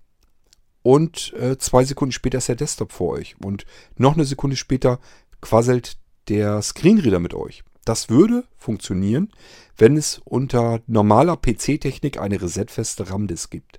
und 0.82 1.32
äh, 1.34 1.58
zwei 1.58 1.84
Sekunden 1.84 2.12
später 2.12 2.38
ist 2.38 2.48
der 2.48 2.56
Desktop 2.56 2.92
vor 2.92 3.12
euch. 3.12 3.36
Und 3.42 3.66
noch 3.96 4.14
eine 4.14 4.24
Sekunde 4.24 4.56
später 4.56 5.00
quasselt 5.40 5.98
der 6.28 6.60
Screenreader 6.62 7.20
mit 7.20 7.34
euch. 7.34 7.62
Das 7.84 8.08
würde 8.08 8.44
funktionieren, 8.56 9.30
wenn 9.76 9.96
es 9.96 10.20
unter 10.24 10.80
normaler 10.88 11.36
PC-Technik 11.36 12.18
eine 12.18 12.42
resetfeste 12.42 13.10
RAM-Disk 13.10 13.50
gibt. 13.50 13.78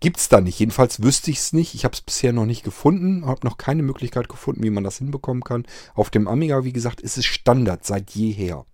Gibt 0.00 0.18
es 0.18 0.28
da 0.28 0.40
nicht. 0.40 0.58
Jedenfalls 0.58 1.02
wüsste 1.02 1.30
ich 1.30 1.38
es 1.38 1.52
nicht. 1.52 1.74
Ich 1.74 1.84
habe 1.84 1.94
es 1.94 2.00
bisher 2.00 2.32
noch 2.32 2.46
nicht 2.46 2.62
gefunden. 2.62 3.26
Habe 3.26 3.46
noch 3.46 3.58
keine 3.58 3.82
Möglichkeit 3.82 4.28
gefunden, 4.28 4.62
wie 4.62 4.70
man 4.70 4.84
das 4.84 4.98
hinbekommen 4.98 5.42
kann. 5.42 5.66
Auf 5.94 6.10
dem 6.10 6.28
Amiga, 6.28 6.62
wie 6.64 6.72
gesagt, 6.72 7.00
ist 7.00 7.18
es 7.18 7.26
Standard 7.26 7.84
seit 7.84 8.10
jeher. 8.12 8.64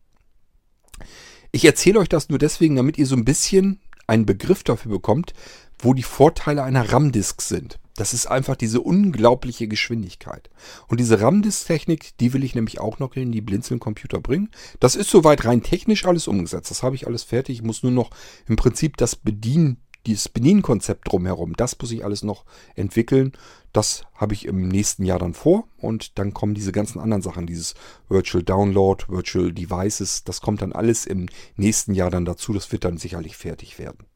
Ich 1.50 1.64
erzähle 1.64 2.00
euch 2.00 2.08
das 2.08 2.28
nur 2.28 2.38
deswegen, 2.38 2.76
damit 2.76 2.98
ihr 2.98 3.06
so 3.06 3.16
ein 3.16 3.24
bisschen 3.24 3.80
einen 4.06 4.26
Begriff 4.26 4.64
dafür 4.64 4.90
bekommt, 4.90 5.32
wo 5.78 5.94
die 5.94 6.02
Vorteile 6.02 6.62
einer 6.62 6.92
RAM-Disk 6.92 7.40
sind. 7.40 7.78
Das 7.96 8.12
ist 8.12 8.26
einfach 8.26 8.56
diese 8.56 8.80
unglaubliche 8.80 9.68
Geschwindigkeit. 9.68 10.50
Und 10.88 10.98
diese 10.98 11.20
RAM-Disk-Technik, 11.20 12.18
die 12.18 12.32
will 12.32 12.42
ich 12.42 12.54
nämlich 12.54 12.80
auch 12.80 12.98
noch 12.98 13.14
in 13.14 13.30
die 13.30 13.40
Blinzeln-Computer 13.40 14.20
bringen. 14.20 14.50
Das 14.80 14.96
ist 14.96 15.10
soweit 15.10 15.44
rein 15.44 15.62
technisch 15.62 16.04
alles 16.04 16.26
umgesetzt. 16.26 16.70
Das 16.70 16.82
habe 16.82 16.96
ich 16.96 17.06
alles 17.06 17.22
fertig. 17.22 17.58
Ich 17.58 17.62
muss 17.62 17.84
nur 17.84 17.92
noch 17.92 18.10
im 18.48 18.56
Prinzip 18.56 18.96
das 18.96 19.14
Bedienen 19.14 19.76
dieses 20.06 20.28
Benin-Konzept 20.28 21.10
drumherum, 21.10 21.54
das 21.56 21.78
muss 21.78 21.90
ich 21.90 22.04
alles 22.04 22.22
noch 22.22 22.44
entwickeln. 22.74 23.32
Das 23.72 24.04
habe 24.14 24.34
ich 24.34 24.44
im 24.46 24.68
nächsten 24.68 25.04
Jahr 25.04 25.18
dann 25.18 25.34
vor 25.34 25.64
und 25.78 26.18
dann 26.18 26.32
kommen 26.32 26.54
diese 26.54 26.70
ganzen 26.70 27.00
anderen 27.00 27.22
Sachen, 27.22 27.46
dieses 27.46 27.74
Virtual 28.08 28.42
Download, 28.42 29.04
Virtual 29.08 29.52
Devices, 29.52 30.22
das 30.24 30.40
kommt 30.40 30.62
dann 30.62 30.72
alles 30.72 31.06
im 31.06 31.26
nächsten 31.56 31.94
Jahr 31.94 32.10
dann 32.10 32.24
dazu. 32.24 32.52
Das 32.52 32.70
wird 32.70 32.84
dann 32.84 32.98
sicherlich 32.98 33.36
fertig 33.36 33.78
werden. 33.78 34.06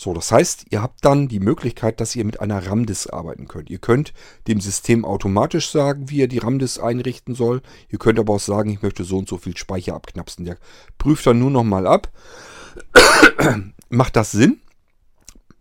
So, 0.00 0.14
das 0.14 0.30
heißt, 0.30 0.66
ihr 0.70 0.80
habt 0.80 1.04
dann 1.04 1.26
die 1.26 1.40
Möglichkeit, 1.40 2.00
dass 2.00 2.14
ihr 2.14 2.24
mit 2.24 2.40
einer 2.40 2.64
RAM-Disk 2.64 3.12
arbeiten 3.12 3.48
könnt. 3.48 3.68
Ihr 3.68 3.80
könnt 3.80 4.12
dem 4.46 4.60
System 4.60 5.04
automatisch 5.04 5.70
sagen, 5.70 6.08
wie 6.08 6.18
ihr 6.18 6.28
die 6.28 6.38
RAM-Disk 6.38 6.80
einrichten 6.80 7.34
soll. 7.34 7.62
Ihr 7.88 7.98
könnt 7.98 8.20
aber 8.20 8.34
auch 8.34 8.40
sagen, 8.40 8.70
ich 8.70 8.80
möchte 8.80 9.02
so 9.02 9.18
und 9.18 9.28
so 9.28 9.38
viel 9.38 9.56
Speicher 9.56 9.96
abknapsen. 9.96 10.44
Der 10.44 10.56
prüft 10.98 11.26
dann 11.26 11.40
nur 11.40 11.50
noch 11.50 11.64
mal 11.64 11.88
ab. 11.88 12.12
Macht 13.88 14.14
das 14.14 14.30
Sinn? 14.30 14.60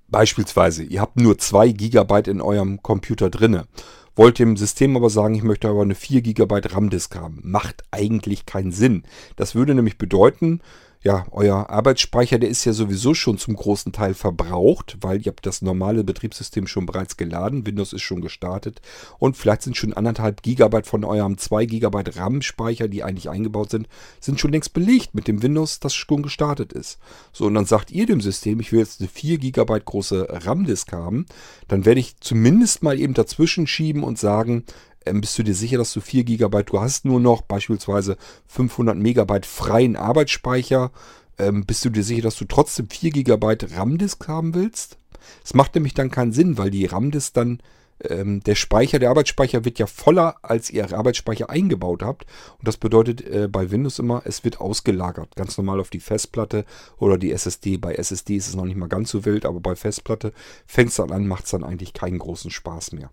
Beispielsweise, 0.10 0.84
ihr 0.84 1.02
habt 1.02 1.20
nur 1.20 1.38
2 1.38 1.72
GB 1.72 2.30
in 2.30 2.42
eurem 2.42 2.82
Computer 2.82 3.30
drinne. 3.30 3.68
Wollt 4.16 4.40
dem 4.40 4.58
System 4.58 4.96
aber 4.96 5.10
sagen, 5.10 5.36
ich 5.36 5.44
möchte 5.44 5.68
aber 5.68 5.84
eine 5.84 5.96
4 5.96 6.22
GB 6.22 6.62
RAM-Disk 6.66 7.16
haben. 7.16 7.40
Macht 7.44 7.84
eigentlich 7.92 8.46
keinen 8.46 8.72
Sinn. 8.72 9.04
Das 9.36 9.54
würde 9.54 9.76
nämlich 9.76 9.98
bedeuten, 9.98 10.62
ja, 11.04 11.26
euer 11.32 11.70
Arbeitsspeicher, 11.70 12.40
der 12.40 12.50
ist 12.50 12.66
ja 12.66 12.74
sowieso 12.74 13.14
schon 13.14 13.38
zum 13.38 13.56
großen 13.56 13.92
Teil 13.92 14.14
verbraucht, 14.14 14.98
weil 15.02 15.20
ihr 15.20 15.28
habt 15.28 15.46
das 15.46 15.62
normale 15.62 16.04
Betriebssystem 16.04 16.68
schon 16.68 16.86
bereits 16.86 17.18
geladen, 17.18 17.66
Windows 17.66 17.94
ist 17.94 18.02
schon 18.02 18.22
gestartet 18.22 18.82
und 19.20 19.38
vielleicht 19.38 19.62
sind 19.62 19.78
schon 19.78 19.94
anderthalb 19.94 20.42
Gigabyte 20.42 20.88
von 20.88 21.04
eurem 21.04 21.38
2 21.38 21.66
Gigabyte 21.66 22.18
RAM-Speicher, 22.18 22.88
die 22.88 23.04
eigentlich 23.04 23.30
eingebaut 23.30 23.70
sind, 23.70 23.88
sind 24.20 24.40
schon 24.40 24.52
längst 24.52 24.74
belegt 24.74 25.14
mit 25.14 25.28
dem 25.28 25.44
Windows, 25.44 25.80
das 25.80 25.94
schon 25.94 26.24
gestartet 26.24 26.74
ist. 26.74 26.98
So, 27.32 27.46
und 27.46 27.54
dann 27.54 27.66
sagt 27.66 27.92
ihr 27.92 28.06
dem 28.06 28.22
System, 28.22 28.60
ich 28.60 28.72
will 28.72 28.80
jetzt 28.80 29.00
eine 29.00 29.10
4 29.10 29.38
Gigabyte 29.38 29.86
große 29.86 30.28
RAM-Disk 30.30 30.92
haben, 30.94 31.26
dann 31.68 31.86
werde 31.86 32.00
ich 32.00 32.20
zumindest 32.20 32.84
mal 32.84 33.00
eben 33.00 33.14
dazwischen 33.14 33.68
schieben 33.68 34.04
und 34.04 34.18
sagen, 34.18 34.64
bist 35.14 35.38
du 35.38 35.44
dir 35.44 35.56
sicher, 35.56 35.78
dass 35.78 35.94
du 35.94 36.02
4 36.02 36.24
GB, 36.24 36.64
du 36.64 36.80
hast 36.80 37.06
nur 37.06 37.20
noch 37.20 37.42
beispielsweise 37.42 38.18
500 38.48 38.98
Megabyte 38.98 39.46
freien 39.46 39.96
Arbeitsspeicher, 39.96 40.92
ähm, 41.38 41.66
bist 41.66 41.86
du 41.86 41.90
dir 41.90 42.04
sicher, 42.04 42.24
dass 42.24 42.38
du 42.38 42.46
trotzdem 42.46 42.90
4 42.90 43.12
GB 43.12 43.58
RAM-Disk 43.76 44.28
haben 44.28 44.54
willst? 44.54 44.98
Es 45.44 45.54
macht 45.54 45.76
nämlich 45.76 45.94
dann 45.94 46.12
keinen 46.12 46.34
Sinn, 46.34 46.58
weil 46.58 46.72
die 46.72 46.86
RAM-Disk 46.86 47.34
dann, 47.34 47.62
ähm, 48.04 48.42
der 48.42 48.56
Speicher, 48.56 49.00
der 49.00 49.10
Arbeitsspeicher 49.10 49.66
wird 49.66 49.80
ja 49.80 49.88
voller, 49.88 50.38
als 50.42 50.70
ihr 50.70 50.92
Arbeitsspeicher 50.96 51.50
eingebaut 51.50 52.04
habt. 52.04 52.26
Und 52.58 52.68
das 52.68 52.78
bedeutet 52.78 53.22
äh, 53.22 53.48
bei 53.48 53.72
Windows 53.72 54.00
immer, 54.00 54.22
es 54.26 54.44
wird 54.44 54.60
ausgelagert. 54.60 55.36
Ganz 55.36 55.58
normal 55.58 55.80
auf 55.80 55.90
die 55.90 56.00
Festplatte 56.00 56.66
oder 56.98 57.18
die 57.18 57.32
SSD. 57.32 57.78
Bei 57.78 57.96
SSD 57.96 58.36
ist 58.36 58.48
es 58.48 58.56
noch 58.56 58.66
nicht 58.66 58.78
mal 58.78 58.88
ganz 58.88 59.10
so 59.10 59.26
wild, 59.26 59.46
aber 59.46 59.60
bei 59.60 59.76
Festplatte 59.76 60.34
fängt 60.66 60.90
es 60.90 60.96
dann 60.96 61.12
an, 61.12 61.28
macht 61.28 61.46
es 61.46 61.52
dann 61.52 61.64
eigentlich 61.64 61.94
keinen 61.94 62.20
großen 62.20 62.52
Spaß 62.52 62.94
mehr. 62.94 63.12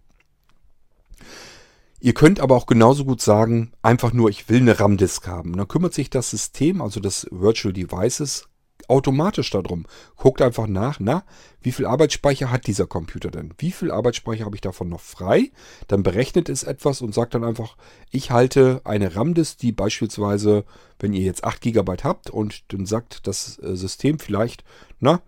Ihr 2.05 2.13
könnt 2.13 2.39
aber 2.39 2.55
auch 2.55 2.67
genauso 2.67 3.07
gut 3.07 3.23
sagen, 3.23 3.73
einfach 3.81 4.13
nur, 4.13 4.29
ich 4.29 4.51
will 4.51 4.59
eine 4.59 4.79
RAM-Disk 4.79 5.27
haben. 5.27 5.53
Und 5.53 5.57
dann 5.57 5.69
kümmert 5.69 5.95
sich 5.95 6.11
das 6.11 6.29
System, 6.29 6.83
also 6.83 7.01
das 7.01 7.27
Virtual 7.31 7.73
Devices, 7.73 8.47
automatisch 8.89 9.49
darum. 9.49 9.87
Guckt 10.15 10.43
einfach 10.43 10.67
nach, 10.67 11.01
na, 11.01 11.25
wie 11.63 11.73
viel 11.73 11.87
Arbeitsspeicher 11.87 12.51
hat 12.51 12.67
dieser 12.67 12.87
Computer 12.87 13.31
denn? 13.31 13.55
Wie 13.57 13.73
viel 13.73 13.91
Arbeitsspeicher 13.91 14.45
habe 14.45 14.55
ich 14.55 14.61
davon 14.61 14.91
noch 14.91 15.01
frei? 15.01 15.51
Dann 15.89 16.03
berechnet 16.03 16.51
es 16.51 16.63
etwas 16.63 17.01
und 17.01 17.15
sagt 17.15 17.35
dann 17.35 17.43
einfach, 17.43 17.79
ich 18.11 18.31
halte 18.31 18.83
eine 18.85 19.17
RAM-Disk, 19.17 19.57
die 19.61 19.73
beispielsweise, 19.73 20.67
wenn 20.99 21.15
ihr 21.15 21.23
jetzt 21.23 21.45
8 21.45 21.63
GB 21.63 22.03
habt 22.03 22.29
und 22.29 22.71
dann 22.71 22.85
sagt 22.85 23.27
das 23.27 23.59
äh, 23.63 23.77
System 23.77 24.19
vielleicht, 24.19 24.63
na, 25.01 25.23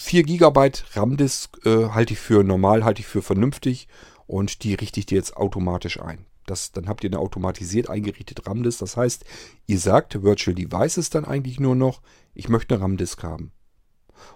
4 0.00 0.22
GB 0.22 0.70
RAM-Disk 0.94 1.66
äh, 1.66 1.90
halte 1.90 2.14
ich 2.14 2.18
für 2.18 2.42
normal, 2.44 2.82
halte 2.82 3.00
ich 3.02 3.06
für 3.06 3.20
vernünftig 3.20 3.88
und 4.26 4.64
die 4.64 4.74
richtet 4.74 5.12
ihr 5.12 5.18
jetzt 5.18 5.36
automatisch 5.36 6.00
ein. 6.00 6.26
Das, 6.46 6.72
dann 6.72 6.88
habt 6.88 7.04
ihr 7.04 7.10
eine 7.10 7.20
automatisiert 7.20 7.88
eingerichtete 7.88 8.46
RAM-Disk. 8.46 8.80
Das 8.80 8.96
heißt, 8.96 9.24
ihr 9.66 9.78
sagt 9.78 10.22
Virtual 10.22 10.54
Devices 10.54 11.10
dann 11.10 11.24
eigentlich 11.24 11.60
nur 11.60 11.74
noch, 11.74 12.02
ich 12.34 12.48
möchte 12.48 12.74
eine 12.74 12.82
RAM-Disk 12.82 13.22
haben. 13.22 13.52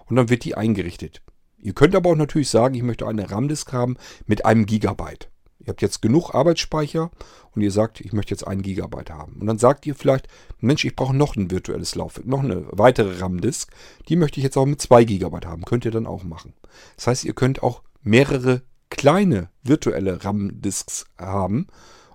Und 0.05 0.15
dann 0.15 0.29
wird 0.29 0.45
die 0.45 0.55
eingerichtet. 0.55 1.21
Ihr 1.57 1.73
könnt 1.73 1.95
aber 1.95 2.11
auch 2.11 2.15
natürlich 2.15 2.49
sagen, 2.49 2.75
ich 2.75 2.83
möchte 2.83 3.07
eine 3.07 3.29
RAM-Disk 3.29 3.73
haben 3.73 3.97
mit 4.25 4.45
einem 4.45 4.65
Gigabyte. 4.65 5.29
Ihr 5.59 5.67
habt 5.71 5.81
jetzt 5.81 6.01
genug 6.01 6.33
Arbeitsspeicher 6.33 7.11
und 7.51 7.61
ihr 7.61 7.71
sagt, 7.71 7.99
ich 7.99 8.13
möchte 8.13 8.31
jetzt 8.31 8.47
einen 8.47 8.61
Gigabyte 8.61 9.09
haben. 9.09 9.33
Und 9.33 9.47
dann 9.47 9.57
sagt 9.57 9.85
ihr 9.85 9.95
vielleicht, 9.95 10.27
Mensch, 10.59 10.85
ich 10.85 10.95
brauche 10.95 11.15
noch 11.15 11.35
ein 11.35 11.51
virtuelles 11.51 11.95
Laufwerk, 11.95 12.25
noch 12.25 12.43
eine 12.43 12.67
weitere 12.71 13.19
RAM-Disk. 13.19 13.69
Die 14.07 14.15
möchte 14.15 14.39
ich 14.39 14.45
jetzt 14.45 14.55
auch 14.55 14.65
mit 14.65 14.81
2 14.81 15.03
Gigabyte 15.03 15.45
haben. 15.45 15.65
Könnt 15.65 15.83
ihr 15.83 15.91
dann 15.91 16.07
auch 16.07 16.23
machen. 16.23 16.53
Das 16.95 17.07
heißt, 17.07 17.25
ihr 17.25 17.33
könnt 17.33 17.63
auch 17.63 17.81
mehrere 18.01 18.61
kleine 18.89 19.49
virtuelle 19.63 20.23
RAM-Disks 20.23 21.05
haben 21.17 21.67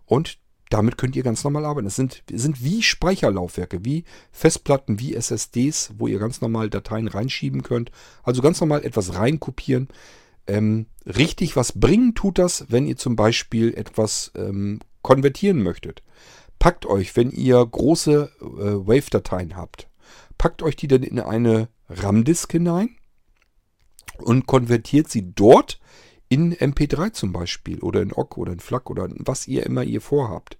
und 0.06 0.38
damit 0.72 0.96
könnt 0.96 1.16
ihr 1.16 1.22
ganz 1.22 1.44
normal 1.44 1.66
arbeiten. 1.66 1.86
Es 1.86 1.96
sind, 1.96 2.22
sind 2.32 2.64
wie 2.64 2.82
Speicherlaufwerke, 2.82 3.84
wie 3.84 4.04
Festplatten, 4.30 4.98
wie 4.98 5.14
SSDs, 5.14 5.92
wo 5.98 6.06
ihr 6.06 6.18
ganz 6.18 6.40
normal 6.40 6.70
Dateien 6.70 7.08
reinschieben 7.08 7.62
könnt. 7.62 7.90
Also 8.22 8.40
ganz 8.40 8.58
normal 8.58 8.82
etwas 8.82 9.14
reinkopieren. 9.14 9.88
Ähm, 10.46 10.86
richtig 11.04 11.56
was 11.56 11.78
bringen 11.78 12.14
tut 12.14 12.38
das, 12.38 12.66
wenn 12.70 12.86
ihr 12.86 12.96
zum 12.96 13.16
Beispiel 13.16 13.74
etwas 13.74 14.32
ähm, 14.34 14.80
konvertieren 15.02 15.62
möchtet. 15.62 16.02
Packt 16.58 16.86
euch, 16.86 17.16
wenn 17.16 17.30
ihr 17.30 17.64
große 17.64 18.30
äh, 18.40 18.44
Wave-Dateien 18.44 19.56
habt, 19.56 19.88
packt 20.38 20.62
euch 20.62 20.76
die 20.76 20.88
dann 20.88 21.02
in 21.02 21.20
eine 21.20 21.68
RAM-Disk 21.90 22.50
hinein 22.50 22.96
und 24.18 24.46
konvertiert 24.46 25.10
sie 25.10 25.34
dort 25.34 25.80
in 26.32 26.54
MP3 26.54 27.12
zum 27.12 27.30
Beispiel 27.30 27.80
oder 27.80 28.00
in 28.00 28.10
OGG 28.10 28.38
oder 28.38 28.52
in 28.54 28.60
FLAC 28.60 28.88
oder 28.88 29.06
was 29.18 29.46
ihr 29.46 29.66
immer 29.66 29.84
ihr 29.84 30.00
vorhabt. 30.00 30.56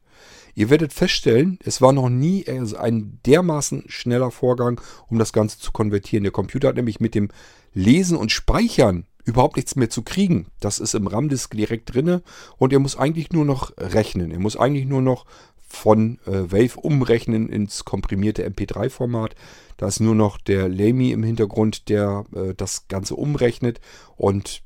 Ihr 0.54 0.68
werdet 0.68 0.92
feststellen, 0.92 1.58
es 1.64 1.80
war 1.80 1.94
noch 1.94 2.10
nie 2.10 2.46
ein 2.46 3.18
dermaßen 3.24 3.84
schneller 3.86 4.30
Vorgang, 4.30 4.82
um 5.08 5.18
das 5.18 5.32
Ganze 5.32 5.58
zu 5.58 5.72
konvertieren. 5.72 6.24
Der 6.24 6.30
Computer 6.32 6.68
hat 6.68 6.76
nämlich 6.76 7.00
mit 7.00 7.14
dem 7.14 7.30
Lesen 7.72 8.18
und 8.18 8.30
Speichern 8.30 9.06
überhaupt 9.24 9.56
nichts 9.56 9.74
mehr 9.74 9.88
zu 9.88 10.02
kriegen. 10.02 10.48
Das 10.60 10.78
ist 10.78 10.94
im 10.94 11.06
RAM-Disk 11.06 11.56
direkt 11.56 11.94
drinne 11.94 12.22
und 12.58 12.74
er 12.74 12.78
muss 12.78 12.96
eigentlich 12.96 13.32
nur 13.32 13.46
noch 13.46 13.72
rechnen. 13.78 14.30
Er 14.30 14.40
muss 14.40 14.58
eigentlich 14.58 14.84
nur 14.84 15.00
noch 15.00 15.24
von 15.56 16.18
äh, 16.26 16.52
Wave 16.52 16.78
umrechnen 16.78 17.48
ins 17.48 17.86
komprimierte 17.86 18.46
MP3-Format. 18.46 19.34
Da 19.78 19.88
ist 19.88 20.00
nur 20.00 20.14
noch 20.14 20.36
der 20.36 20.68
Lamy 20.68 21.12
im 21.12 21.22
Hintergrund, 21.22 21.88
der 21.88 22.26
äh, 22.34 22.52
das 22.54 22.88
Ganze 22.88 23.16
umrechnet 23.16 23.80
und 24.16 24.62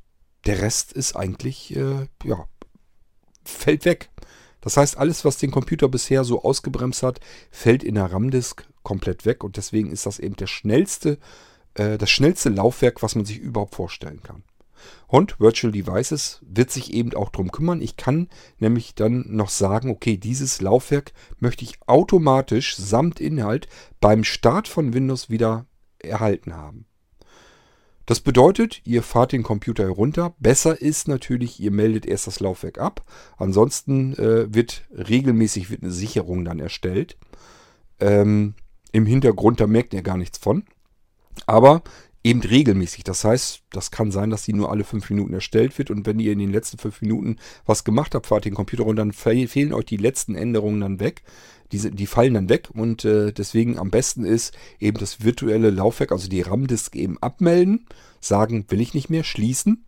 der 0.46 0.62
Rest 0.62 0.92
ist 0.92 1.16
eigentlich, 1.16 1.74
äh, 1.76 2.06
ja, 2.24 2.46
fällt 3.44 3.84
weg. 3.84 4.10
Das 4.60 4.76
heißt, 4.76 4.96
alles, 4.96 5.24
was 5.24 5.38
den 5.38 5.50
Computer 5.50 5.88
bisher 5.88 6.24
so 6.24 6.42
ausgebremst 6.42 7.02
hat, 7.02 7.20
fällt 7.50 7.84
in 7.84 7.94
der 7.94 8.12
RAM-Disk 8.12 8.66
komplett 8.82 9.24
weg 9.24 9.44
und 9.44 9.56
deswegen 9.56 9.90
ist 9.90 10.06
das 10.06 10.18
eben 10.18 10.36
der 10.36 10.46
schnellste, 10.46 11.18
äh, 11.74 11.98
das 11.98 12.10
schnellste 12.10 12.48
Laufwerk, 12.48 13.02
was 13.02 13.14
man 13.14 13.24
sich 13.24 13.38
überhaupt 13.38 13.74
vorstellen 13.74 14.22
kann. 14.22 14.42
Und 15.08 15.40
Virtual 15.40 15.72
Devices 15.72 16.40
wird 16.42 16.70
sich 16.70 16.92
eben 16.92 17.14
auch 17.14 17.30
darum 17.30 17.50
kümmern. 17.50 17.80
Ich 17.80 17.96
kann 17.96 18.28
nämlich 18.58 18.94
dann 18.94 19.24
noch 19.28 19.48
sagen, 19.48 19.90
okay, 19.90 20.16
dieses 20.16 20.60
Laufwerk 20.60 21.12
möchte 21.38 21.64
ich 21.64 21.78
automatisch 21.86 22.76
samt 22.76 23.20
Inhalt 23.20 23.68
beim 24.00 24.24
Start 24.24 24.68
von 24.68 24.92
Windows 24.92 25.30
wieder 25.30 25.66
erhalten 25.98 26.54
haben. 26.54 26.86
Das 28.06 28.20
bedeutet, 28.20 28.80
ihr 28.84 29.02
fahrt 29.02 29.32
den 29.32 29.42
Computer 29.42 29.82
herunter. 29.82 30.34
Besser 30.38 30.80
ist 30.80 31.08
natürlich, 31.08 31.58
ihr 31.58 31.72
meldet 31.72 32.06
erst 32.06 32.28
das 32.28 32.38
Laufwerk 32.38 32.78
ab. 32.78 33.02
Ansonsten 33.36 34.14
äh, 34.14 34.54
wird 34.54 34.84
regelmäßig 34.92 35.70
wird 35.70 35.82
eine 35.82 35.90
Sicherung 35.90 36.44
dann 36.44 36.60
erstellt. 36.60 37.18
Ähm, 37.98 38.54
Im 38.92 39.06
Hintergrund, 39.06 39.60
da 39.60 39.66
merkt 39.66 39.92
ihr 39.92 40.02
gar 40.02 40.16
nichts 40.16 40.38
von. 40.38 40.64
Aber 41.46 41.82
eben 42.26 42.42
regelmäßig. 42.42 43.04
Das 43.04 43.22
heißt, 43.22 43.62
das 43.70 43.92
kann 43.92 44.10
sein, 44.10 44.30
dass 44.30 44.42
die 44.42 44.52
nur 44.52 44.72
alle 44.72 44.82
fünf 44.82 45.08
Minuten 45.10 45.32
erstellt 45.32 45.78
wird 45.78 45.92
und 45.92 46.06
wenn 46.06 46.18
ihr 46.18 46.32
in 46.32 46.40
den 46.40 46.50
letzten 46.50 46.76
fünf 46.76 47.00
Minuten 47.00 47.36
was 47.64 47.84
gemacht 47.84 48.16
habt, 48.16 48.26
fahrt 48.26 48.44
den 48.44 48.54
Computer 48.54 48.82
runter, 48.82 49.02
dann 49.02 49.12
fehlen 49.12 49.72
euch 49.72 49.84
die 49.84 49.96
letzten 49.96 50.34
Änderungen 50.34 50.80
dann 50.80 50.98
weg. 50.98 51.22
Diese, 51.70 51.92
die 51.92 52.06
fallen 52.06 52.34
dann 52.34 52.48
weg 52.48 52.68
und 52.74 53.04
äh, 53.04 53.32
deswegen 53.32 53.78
am 53.78 53.90
besten 53.90 54.24
ist 54.24 54.56
eben 54.80 54.98
das 54.98 55.22
virtuelle 55.22 55.70
Laufwerk, 55.70 56.10
also 56.10 56.28
die 56.28 56.40
RAM-Disk 56.40 56.96
eben 56.96 57.16
abmelden, 57.18 57.86
sagen, 58.20 58.64
will 58.68 58.80
ich 58.80 58.92
nicht 58.92 59.08
mehr, 59.08 59.22
schließen 59.22 59.84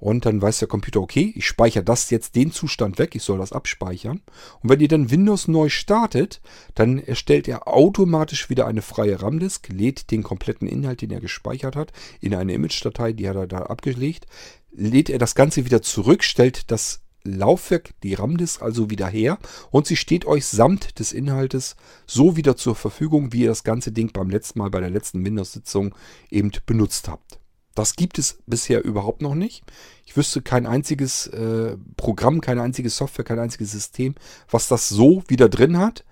und 0.00 0.26
dann 0.26 0.40
weiß 0.40 0.58
der 0.58 0.68
Computer, 0.68 1.00
okay, 1.00 1.32
ich 1.36 1.46
speichere 1.46 1.84
das 1.84 2.10
jetzt 2.10 2.34
den 2.34 2.50
Zustand 2.50 2.98
weg, 2.98 3.14
ich 3.14 3.22
soll 3.22 3.38
das 3.38 3.52
abspeichern. 3.52 4.22
Und 4.62 4.70
wenn 4.70 4.80
ihr 4.80 4.88
dann 4.88 5.10
Windows 5.10 5.46
neu 5.46 5.68
startet, 5.68 6.40
dann 6.74 6.98
erstellt 6.98 7.46
er 7.46 7.68
automatisch 7.68 8.48
wieder 8.50 8.66
eine 8.66 8.82
freie 8.82 9.20
RAM-Disk, 9.20 9.68
lädt 9.68 10.10
den 10.10 10.22
kompletten 10.22 10.66
Inhalt, 10.66 11.02
den 11.02 11.10
er 11.10 11.20
gespeichert 11.20 11.76
hat, 11.76 11.92
in 12.20 12.34
eine 12.34 12.54
Image-Datei, 12.54 13.12
die 13.12 13.28
hat 13.28 13.36
er 13.36 13.46
da 13.46 13.58
abgelegt, 13.58 14.26
lädt 14.72 15.10
er 15.10 15.18
das 15.18 15.34
Ganze 15.34 15.64
wieder 15.66 15.82
zurück, 15.82 16.24
stellt 16.24 16.70
das 16.70 17.02
Laufwerk, 17.22 17.90
die 18.02 18.14
RAM-Disk 18.14 18.62
also 18.62 18.88
wieder 18.88 19.06
her 19.06 19.38
und 19.70 19.86
sie 19.86 19.96
steht 19.96 20.24
euch 20.24 20.46
samt 20.46 20.98
des 20.98 21.12
Inhaltes 21.12 21.76
so 22.06 22.36
wieder 22.36 22.56
zur 22.56 22.74
Verfügung, 22.74 23.32
wie 23.34 23.42
ihr 23.42 23.48
das 23.48 23.62
ganze 23.62 23.92
Ding 23.92 24.10
beim 24.12 24.30
letzten 24.30 24.58
Mal 24.58 24.70
bei 24.70 24.80
der 24.80 24.90
letzten 24.90 25.24
Windows-Sitzung 25.24 25.94
eben 26.30 26.50
benutzt 26.64 27.08
habt. 27.08 27.39
Das 27.80 27.96
gibt 27.96 28.18
es 28.18 28.36
bisher 28.46 28.84
überhaupt 28.84 29.22
noch 29.22 29.34
nicht. 29.34 29.62
Ich 30.04 30.14
wüsste 30.14 30.42
kein 30.42 30.66
einziges 30.66 31.28
äh, 31.28 31.78
Programm, 31.96 32.42
keine 32.42 32.60
einzige 32.60 32.90
Software, 32.90 33.24
kein 33.24 33.38
einziges 33.38 33.72
System, 33.72 34.16
was 34.50 34.68
das 34.68 34.90
so 34.90 35.22
wieder 35.28 35.48
drin 35.48 35.78
hat. 35.78 36.04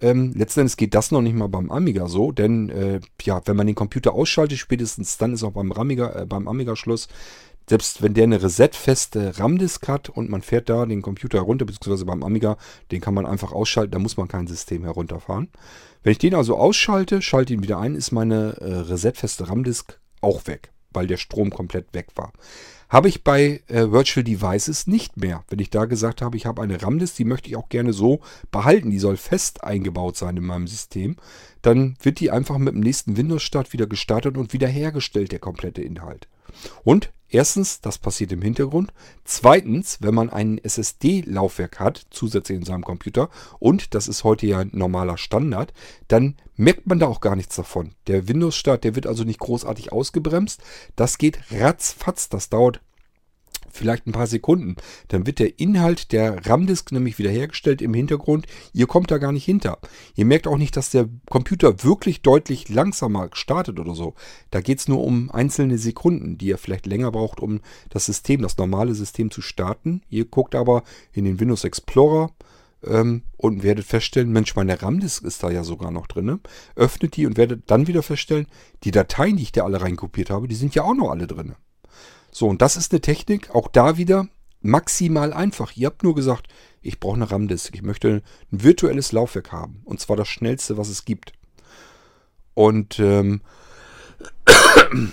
Ähm, 0.00 0.32
letzten 0.36 0.68
geht 0.76 0.94
das 0.94 1.10
noch 1.10 1.20
nicht 1.20 1.34
mal 1.34 1.48
beim 1.48 1.72
Amiga 1.72 2.06
so, 2.06 2.30
denn 2.30 2.68
äh, 2.68 3.00
ja, 3.22 3.42
wenn 3.46 3.56
man 3.56 3.66
den 3.66 3.74
Computer 3.74 4.14
ausschaltet, 4.14 4.58
spätestens 4.58 5.18
dann 5.18 5.32
ist 5.32 5.42
auch 5.42 5.50
beim 5.50 5.72
Amiga, 5.72 6.20
äh, 6.20 6.24
beim 6.24 6.46
Amiga 6.46 6.76
Schluss. 6.76 7.08
Selbst 7.68 8.00
wenn 8.00 8.14
der 8.14 8.22
eine 8.22 8.40
resetfeste 8.40 9.40
RAM-Disk 9.40 9.88
hat 9.88 10.10
und 10.10 10.30
man 10.30 10.42
fährt 10.42 10.68
da 10.68 10.86
den 10.86 11.02
Computer 11.02 11.38
herunter, 11.38 11.64
beziehungsweise 11.64 12.04
beim 12.04 12.22
Amiga, 12.22 12.58
den 12.92 13.00
kann 13.00 13.14
man 13.14 13.26
einfach 13.26 13.50
ausschalten, 13.50 13.90
da 13.90 13.98
muss 13.98 14.16
man 14.16 14.28
kein 14.28 14.46
System 14.46 14.84
herunterfahren. 14.84 15.48
Wenn 16.04 16.12
ich 16.12 16.18
den 16.18 16.36
also 16.36 16.56
ausschalte, 16.56 17.22
schalte 17.22 17.54
ihn 17.54 17.64
wieder 17.64 17.80
ein, 17.80 17.96
ist 17.96 18.12
meine 18.12 18.56
äh, 18.60 18.72
resetfeste 18.72 19.48
RAM-Disk 19.48 19.98
auch 20.20 20.46
weg, 20.46 20.70
weil 20.92 21.06
der 21.06 21.16
Strom 21.16 21.50
komplett 21.50 21.92
weg 21.94 22.08
war. 22.16 22.32
Habe 22.88 23.08
ich 23.08 23.22
bei 23.22 23.60
äh, 23.68 23.90
Virtual 23.90 24.24
Devices 24.24 24.86
nicht 24.86 25.18
mehr. 25.18 25.44
Wenn 25.48 25.58
ich 25.58 25.68
da 25.68 25.84
gesagt 25.84 26.22
habe, 26.22 26.36
ich 26.38 26.46
habe 26.46 26.62
eine 26.62 26.82
RAM-Disk, 26.82 27.16
die 27.16 27.24
möchte 27.24 27.50
ich 27.50 27.56
auch 27.56 27.68
gerne 27.68 27.92
so 27.92 28.20
behalten, 28.50 28.90
die 28.90 28.98
soll 28.98 29.18
fest 29.18 29.62
eingebaut 29.62 30.16
sein 30.16 30.38
in 30.38 30.44
meinem 30.44 30.66
System, 30.66 31.16
dann 31.60 31.96
wird 32.00 32.20
die 32.20 32.30
einfach 32.30 32.56
mit 32.56 32.74
dem 32.74 32.80
nächsten 32.80 33.16
Windows-Start 33.18 33.74
wieder 33.74 33.86
gestartet 33.86 34.38
und 34.38 34.54
wiederhergestellt, 34.54 35.32
der 35.32 35.38
komplette 35.38 35.82
Inhalt. 35.82 36.28
Und 36.82 37.12
Erstens, 37.30 37.80
das 37.80 37.98
passiert 37.98 38.32
im 38.32 38.42
Hintergrund. 38.42 38.92
Zweitens, 39.24 39.98
wenn 40.00 40.14
man 40.14 40.30
ein 40.30 40.58
SSD-Laufwerk 40.58 41.78
hat, 41.78 42.06
zusätzlich 42.10 42.56
in 42.56 42.64
seinem 42.64 42.84
Computer, 42.84 43.28
und 43.58 43.94
das 43.94 44.08
ist 44.08 44.24
heute 44.24 44.46
ja 44.46 44.60
ein 44.60 44.70
normaler 44.72 45.18
Standard, 45.18 45.74
dann 46.08 46.36
merkt 46.56 46.86
man 46.86 46.98
da 46.98 47.06
auch 47.06 47.20
gar 47.20 47.36
nichts 47.36 47.56
davon. 47.56 47.94
Der 48.06 48.28
Windows-Start, 48.28 48.82
der 48.84 48.94
wird 48.94 49.06
also 49.06 49.24
nicht 49.24 49.40
großartig 49.40 49.92
ausgebremst. 49.92 50.62
Das 50.96 51.18
geht 51.18 51.38
ratzfatz. 51.50 52.28
Das 52.30 52.48
dauert 52.48 52.80
vielleicht 53.78 54.06
ein 54.06 54.12
paar 54.12 54.26
Sekunden. 54.26 54.76
Dann 55.08 55.26
wird 55.26 55.38
der 55.38 55.58
Inhalt 55.58 56.12
der 56.12 56.44
RAM-Disk 56.46 56.92
nämlich 56.92 57.18
wiederhergestellt 57.18 57.80
im 57.80 57.94
Hintergrund. 57.94 58.46
Ihr 58.72 58.86
kommt 58.86 59.10
da 59.10 59.18
gar 59.18 59.32
nicht 59.32 59.44
hinter. 59.44 59.78
Ihr 60.14 60.26
merkt 60.26 60.46
auch 60.46 60.58
nicht, 60.58 60.76
dass 60.76 60.90
der 60.90 61.08
Computer 61.30 61.82
wirklich 61.84 62.22
deutlich 62.22 62.68
langsamer 62.68 63.30
startet 63.32 63.80
oder 63.80 63.94
so. 63.94 64.14
Da 64.50 64.60
geht 64.60 64.80
es 64.80 64.88
nur 64.88 65.02
um 65.02 65.30
einzelne 65.30 65.78
Sekunden, 65.78 66.36
die 66.36 66.46
ihr 66.46 66.58
vielleicht 66.58 66.86
länger 66.86 67.12
braucht, 67.12 67.40
um 67.40 67.60
das 67.90 68.06
System, 68.06 68.42
das 68.42 68.58
normale 68.58 68.94
System 68.94 69.30
zu 69.30 69.40
starten. 69.40 70.02
Ihr 70.10 70.26
guckt 70.26 70.54
aber 70.54 70.82
in 71.12 71.24
den 71.24 71.40
Windows 71.40 71.64
Explorer 71.64 72.30
ähm, 72.84 73.22
und 73.36 73.62
werdet 73.62 73.84
feststellen, 73.84 74.32
Mensch, 74.32 74.54
meine 74.56 74.80
RAM-Disk 74.80 75.24
ist 75.24 75.42
da 75.42 75.50
ja 75.50 75.64
sogar 75.64 75.90
noch 75.90 76.06
drin. 76.06 76.40
Öffnet 76.76 77.16
die 77.16 77.26
und 77.26 77.36
werdet 77.36 77.70
dann 77.70 77.86
wieder 77.86 78.02
feststellen, 78.02 78.46
die 78.84 78.90
Dateien, 78.90 79.36
die 79.36 79.44
ich 79.44 79.52
da 79.52 79.64
alle 79.64 79.80
reinkopiert 79.80 80.30
habe, 80.30 80.48
die 80.48 80.54
sind 80.54 80.74
ja 80.74 80.82
auch 80.84 80.94
noch 80.94 81.10
alle 81.10 81.26
drin. 81.26 81.54
So, 82.38 82.46
und 82.46 82.62
das 82.62 82.76
ist 82.76 82.92
eine 82.92 83.00
Technik, 83.00 83.52
auch 83.52 83.66
da 83.66 83.96
wieder 83.96 84.28
maximal 84.60 85.32
einfach. 85.32 85.72
Ihr 85.74 85.88
habt 85.88 86.04
nur 86.04 86.14
gesagt, 86.14 86.46
ich 86.82 87.00
brauche 87.00 87.16
eine 87.16 87.28
RAM-Disk. 87.28 87.74
Ich 87.74 87.82
möchte 87.82 88.22
ein 88.52 88.62
virtuelles 88.62 89.10
Laufwerk 89.10 89.50
haben. 89.50 89.82
Und 89.84 89.98
zwar 89.98 90.14
das 90.14 90.28
schnellste, 90.28 90.76
was 90.76 90.88
es 90.88 91.04
gibt. 91.04 91.32
Und 92.54 93.00
ähm, 93.00 93.40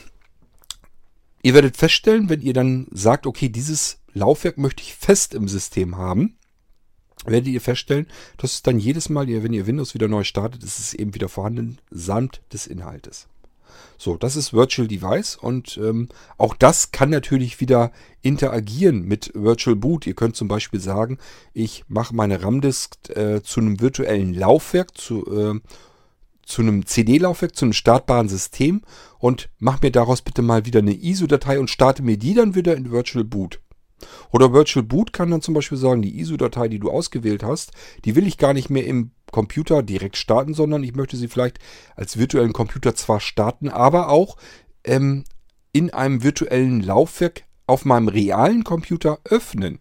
ihr 1.41 1.55
werdet 1.55 1.77
feststellen, 1.77 2.29
wenn 2.29 2.41
ihr 2.41 2.53
dann 2.53 2.85
sagt, 2.91 3.25
okay, 3.25 3.49
dieses 3.49 4.03
Laufwerk 4.13 4.59
möchte 4.59 4.83
ich 4.83 4.93
fest 4.93 5.33
im 5.33 5.47
System 5.47 5.97
haben, 5.97 6.37
werdet 7.25 7.47
ihr 7.47 7.59
feststellen, 7.59 8.05
dass 8.37 8.53
es 8.53 8.61
dann 8.61 8.77
jedes 8.77 9.09
Mal, 9.09 9.25
wenn 9.25 9.51
ihr 9.51 9.65
Windows 9.65 9.95
wieder 9.95 10.07
neu 10.07 10.25
startet, 10.25 10.63
ist 10.63 10.77
es 10.77 10.93
eben 10.93 11.15
wieder 11.15 11.29
vorhanden, 11.29 11.79
samt 11.89 12.43
des 12.53 12.67
Inhaltes. 12.67 13.27
So, 13.97 14.17
das 14.17 14.35
ist 14.35 14.53
Virtual 14.53 14.87
Device 14.87 15.35
und 15.35 15.77
ähm, 15.77 16.09
auch 16.37 16.55
das 16.55 16.91
kann 16.91 17.09
natürlich 17.09 17.59
wieder 17.59 17.91
interagieren 18.21 19.03
mit 19.03 19.31
Virtual 19.33 19.75
Boot. 19.75 20.07
Ihr 20.07 20.15
könnt 20.15 20.35
zum 20.35 20.47
Beispiel 20.47 20.79
sagen, 20.79 21.17
ich 21.53 21.83
mache 21.87 22.15
meine 22.15 22.43
RAM-Disk 22.43 23.09
äh, 23.09 23.41
zu 23.41 23.59
einem 23.59 23.79
virtuellen 23.79 24.33
Laufwerk, 24.33 24.97
zu, 24.97 25.25
äh, 25.25 25.59
zu 26.45 26.61
einem 26.61 26.85
CD-Laufwerk, 26.85 27.55
zu 27.55 27.65
einem 27.65 27.73
startbaren 27.73 28.29
System 28.29 28.81
und 29.19 29.49
mache 29.59 29.79
mir 29.83 29.91
daraus 29.91 30.21
bitte 30.21 30.41
mal 30.41 30.65
wieder 30.65 30.79
eine 30.79 30.93
ISO-Datei 30.93 31.59
und 31.59 31.69
starte 31.69 32.03
mir 32.03 32.17
die 32.17 32.33
dann 32.33 32.55
wieder 32.55 32.75
in 32.75 32.91
Virtual 32.91 33.23
Boot. 33.23 33.59
Oder 34.31 34.53
Virtual 34.53 34.83
Boot 34.83 35.13
kann 35.13 35.31
dann 35.31 35.41
zum 35.41 35.53
Beispiel 35.53 35.77
sagen, 35.77 36.01
die 36.01 36.19
ISO-Datei, 36.19 36.67
die 36.67 36.79
du 36.79 36.91
ausgewählt 36.91 37.43
hast, 37.43 37.71
die 38.03 38.15
will 38.15 38.27
ich 38.27 38.37
gar 38.37 38.53
nicht 38.53 38.69
mehr 38.69 38.85
im 38.85 39.11
Computer 39.31 39.83
direkt 39.83 40.17
starten, 40.17 40.53
sondern 40.53 40.83
ich 40.83 40.95
möchte 40.95 41.17
sie 41.17 41.27
vielleicht 41.27 41.59
als 41.95 42.17
virtuellen 42.17 42.53
Computer 42.53 42.95
zwar 42.95 43.19
starten, 43.19 43.69
aber 43.69 44.09
auch 44.09 44.37
ähm, 44.83 45.23
in 45.71 45.91
einem 45.91 46.23
virtuellen 46.23 46.81
Laufwerk 46.81 47.43
auf 47.67 47.85
meinem 47.85 48.07
realen 48.07 48.63
Computer 48.63 49.19
öffnen. 49.25 49.79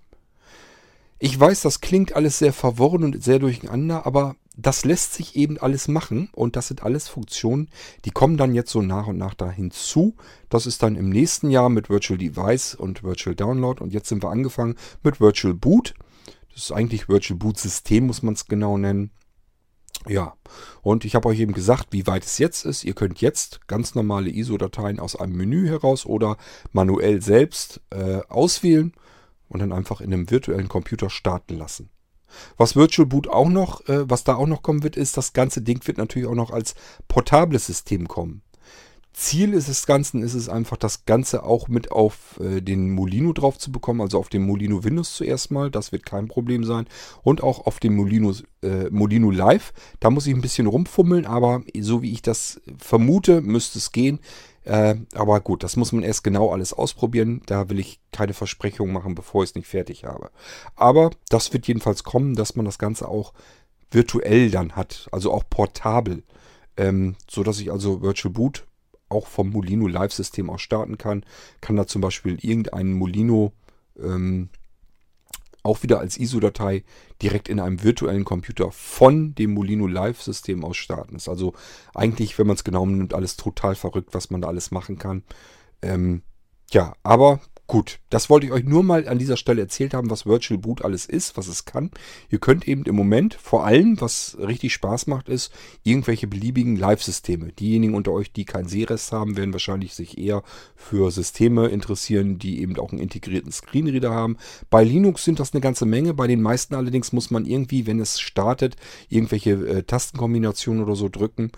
Ich 1.25 1.41
weiß, 1.41 1.63
das 1.63 1.81
klingt 1.81 2.15
alles 2.15 2.39
sehr 2.39 2.53
verworren 2.53 3.03
und 3.03 3.25
sehr 3.25 3.39
durcheinander, 3.39 4.05
aber 4.05 4.37
das 4.59 4.85
lässt 4.85 5.15
sich 5.15 5.37
eben 5.37 5.57
alles 5.57 5.89
machen 5.89 6.29
und 6.35 6.55
das 6.55 6.69
sind 6.69 6.83
alles 6.83 7.09
Funktionen, 7.09 7.71
die 8.05 8.11
kommen 8.11 8.37
dann 8.37 8.55
jetzt 8.55 8.71
so 8.71 8.83
nach 8.83 9.07
und 9.07 9.17
nach 9.17 9.33
da 9.33 9.51
hinzu. 9.51 10.17
Das 10.51 10.67
ist 10.67 10.83
dann 10.83 10.97
im 10.97 11.09
nächsten 11.09 11.49
Jahr 11.49 11.71
mit 11.71 11.89
Virtual 11.89 12.19
Device 12.19 12.75
und 12.75 13.03
Virtual 13.03 13.35
Download 13.35 13.83
und 13.83 13.95
jetzt 13.95 14.11
sind 14.11 14.23
wir 14.23 14.29
angefangen 14.29 14.75
mit 15.03 15.19
Virtual 15.19 15.55
Boot. 15.55 15.95
Das 16.53 16.65
ist 16.65 16.73
eigentlich 16.73 17.09
Virtual 17.09 17.39
Boot 17.39 17.57
System, 17.59 18.07
muss 18.07 18.23
man 18.23 18.35
es 18.35 18.45
genau 18.45 18.77
nennen. 18.77 19.11
Ja, 20.07 20.35
und 20.83 21.07
ich 21.07 21.15
habe 21.15 21.29
euch 21.31 21.41
eben 21.41 21.55
gesagt, 21.55 21.87
wie 21.93 22.07
weit 22.07 22.27
es 22.27 22.37
jetzt 22.37 22.67
ist. 22.67 22.85
Ihr 22.85 22.93
könnt 22.93 23.23
jetzt 23.23 23.67
ganz 23.67 23.95
normale 23.95 24.29
ISO-Dateien 24.29 25.01
aus 25.01 25.17
einem 25.17 25.37
Menü 25.37 25.69
heraus 25.69 26.05
oder 26.05 26.37
manuell 26.73 27.23
selbst 27.23 27.81
äh, 27.89 28.21
auswählen 28.29 28.93
und 29.55 29.61
dann 29.61 29.73
einfach 29.73 30.01
in 30.01 30.13
einem 30.13 30.31
virtuellen 30.31 30.69
Computer 30.69 31.09
starten 31.09 31.55
lassen. 31.55 31.89
Was 32.57 32.75
Virtual 32.75 33.07
Boot 33.07 33.29
auch 33.29 33.49
noch, 33.49 33.89
äh, 33.89 34.11
was 34.11 34.25
da 34.25 34.35
auch 34.35 34.49
noch 34.49 34.63
kommen 34.63 34.83
wird, 34.83 34.97
ist, 34.97 35.17
das 35.17 35.33
ganze 35.33 35.63
Ding 35.63 35.87
wird 35.87 35.97
natürlich 35.97 36.29
auch 36.29 36.35
noch 36.35 36.51
als 36.51 36.75
portables 37.07 37.67
System 37.67 38.09
kommen. 38.09 38.43
Ziel 39.13 39.55
ist 39.55 39.69
des 39.69 39.87
Ganzen 39.87 40.25
ist 40.25 40.35
es 40.35 40.49
einfach, 40.49 40.77
das 40.77 41.05
Ganze 41.07 41.45
auch 41.45 41.69
mit 41.69 41.93
auf 41.93 42.41
äh, 42.41 42.61
den 42.61 42.91
Molino 42.91 43.33
drauf 43.33 43.59
zu 43.59 43.71
bekommen, 43.71 44.01
also 44.01 44.19
auf 44.19 44.29
dem 44.29 44.45
Molino 44.45 44.83
Windows 44.83 45.15
zuerst 45.15 45.53
mal, 45.53 45.71
das 45.71 45.93
wird 45.93 46.05
kein 46.05 46.27
Problem 46.27 46.65
sein. 46.65 46.87
Und 47.23 47.41
auch 47.41 47.65
auf 47.67 47.79
dem 47.79 47.95
Molino, 47.95 48.35
äh, 48.63 48.91
Molino 48.91 49.31
Live, 49.31 49.73
da 50.01 50.11
muss 50.11 50.27
ich 50.27 50.35
ein 50.35 50.41
bisschen 50.41 50.67
rumfummeln, 50.67 51.27
aber 51.27 51.63
so 51.79 52.03
wie 52.03 52.11
ich 52.11 52.23
das 52.23 52.61
vermute, 52.77 53.41
müsste 53.41 53.79
es 53.79 53.93
gehen. 53.93 54.19
Äh, 54.65 54.97
aber 55.15 55.41
gut, 55.41 55.63
das 55.63 55.77
muss 55.77 55.93
man 55.93 56.03
erst 56.03 56.25
genau 56.25 56.51
alles 56.51 56.73
ausprobieren. 56.73 57.43
Da 57.47 57.69
will 57.69 57.79
ich 57.79 58.01
keine 58.13 58.35
Versprechungen 58.35 58.93
machen, 58.93 59.15
bevor 59.15 59.45
ich 59.45 59.51
es 59.51 59.55
nicht 59.55 59.69
fertig 59.69 60.05
habe. 60.05 60.31
Aber 60.75 61.11
das 61.29 61.53
wird 61.53 61.67
jedenfalls 61.67 62.03
kommen, 62.03 62.35
dass 62.35 62.57
man 62.57 62.65
das 62.65 62.79
Ganze 62.79 63.09
auch 63.09 63.35
virtuell 63.91 64.51
dann 64.51 64.73
hat, 64.73 65.09
also 65.13 65.33
auch 65.33 65.45
portabel. 65.49 66.25
Ähm, 66.77 67.17
so 67.31 67.43
dass 67.43 67.61
ich 67.61 67.71
also 67.71 68.03
Virtual 68.03 68.33
Boot 68.33 68.67
auch 69.09 69.27
vom 69.27 69.51
Molino 69.51 69.87
Live-System 69.87 70.51
aus 70.51 70.63
starten 70.63 70.99
kann. 70.99 71.25
Kann 71.61 71.77
da 71.77 71.87
zum 71.87 72.01
Beispiel 72.01 72.39
irgendeinen 72.41 72.95
Molino 72.95 73.53
ähm, 73.99 74.49
auch 75.65 75.83
wieder 75.83 75.99
als 75.99 76.19
ISO-Datei 76.19 76.85
direkt 77.23 77.49
in 77.49 77.59
einem 77.59 77.83
virtuellen 77.83 78.25
Computer 78.25 78.71
von 78.71 79.35
dem 79.35 79.55
Molino 79.55 79.87
Live-System 79.87 80.65
aus 80.65 80.77
starten. 80.77 81.17
Ist 81.17 81.29
also 81.29 81.55
eigentlich, 81.95 82.39
wenn 82.39 82.47
man 82.47 82.55
es 82.55 82.65
genau 82.65 82.87
nimmt, 82.87 83.15
alles 83.15 83.37
total 83.37 83.75
verrückt, 83.75 84.11
was 84.13 84.31
man 84.31 84.43
da 84.43 84.49
alles 84.49 84.71
machen 84.71 84.99
kann. 84.99 85.25
Ähm, 85.83 86.23
ja, 86.71 86.95
aber 87.03 87.41
Gut, 87.67 88.01
das 88.11 88.29
wollte 88.29 88.45
ich 88.45 88.53
euch 88.53 88.65
nur 88.65 88.83
mal 88.83 89.09
an 89.09 89.19
dieser 89.19 89.39
Stelle 89.39 89.63
erzählt 89.63 89.95
haben, 89.95 90.11
was 90.11 90.27
Virtual 90.27 90.59
Boot 90.59 90.85
alles 90.85 91.07
ist, 91.07 91.39
was 91.39 91.49
es 91.49 91.65
kann. 91.65 91.91
Ihr 92.29 92.39
könnt 92.39 92.69
eben 92.69 92.85
im 92.85 92.95
Moment 92.95 93.33
vor 93.33 93.65
allem, 93.65 93.99
was 94.03 94.37
richtig 94.39 94.75
Spaß 94.75 95.07
macht, 95.07 95.31
ist 95.31 95.51
irgendwelche 95.83 96.27
beliebigen 96.27 96.77
Live-Systeme. 96.77 97.53
Diejenigen 97.53 97.95
unter 97.95 98.13
euch, 98.13 98.33
die 98.33 98.45
kein 98.45 98.69
Sehrest 98.69 99.13
haben, 99.13 99.39
werden 99.39 99.55
wahrscheinlich 99.55 99.95
sich 99.95 100.19
eher 100.19 100.43
für 100.77 101.11
Systeme 101.11 101.69
interessieren, 101.69 102.39
die 102.39 102.61
eben 102.61 102.79
auch 102.79 102.93
einen 102.93 103.01
integrierten 103.01 103.51
Screenreader 103.51 104.11
haben. 104.11 104.37
Bei 104.69 104.85
Linux 104.85 105.25
sind 105.25 105.41
das 105.41 105.55
eine 105.55 105.63
ganze 105.63 105.87
Menge. 105.87 106.13
Bei 106.13 106.27
den 106.27 106.43
meisten 106.43 106.75
allerdings 106.75 107.15
muss 107.15 107.31
man 107.31 107.47
irgendwie, 107.47 107.87
wenn 107.87 107.99
es 107.99 108.21
startet, 108.21 108.77
irgendwelche 109.09 109.53
äh, 109.53 109.83
Tastenkombinationen 109.85 110.83
oder 110.83 110.97
so 110.97 111.09
drücken. 111.09 111.51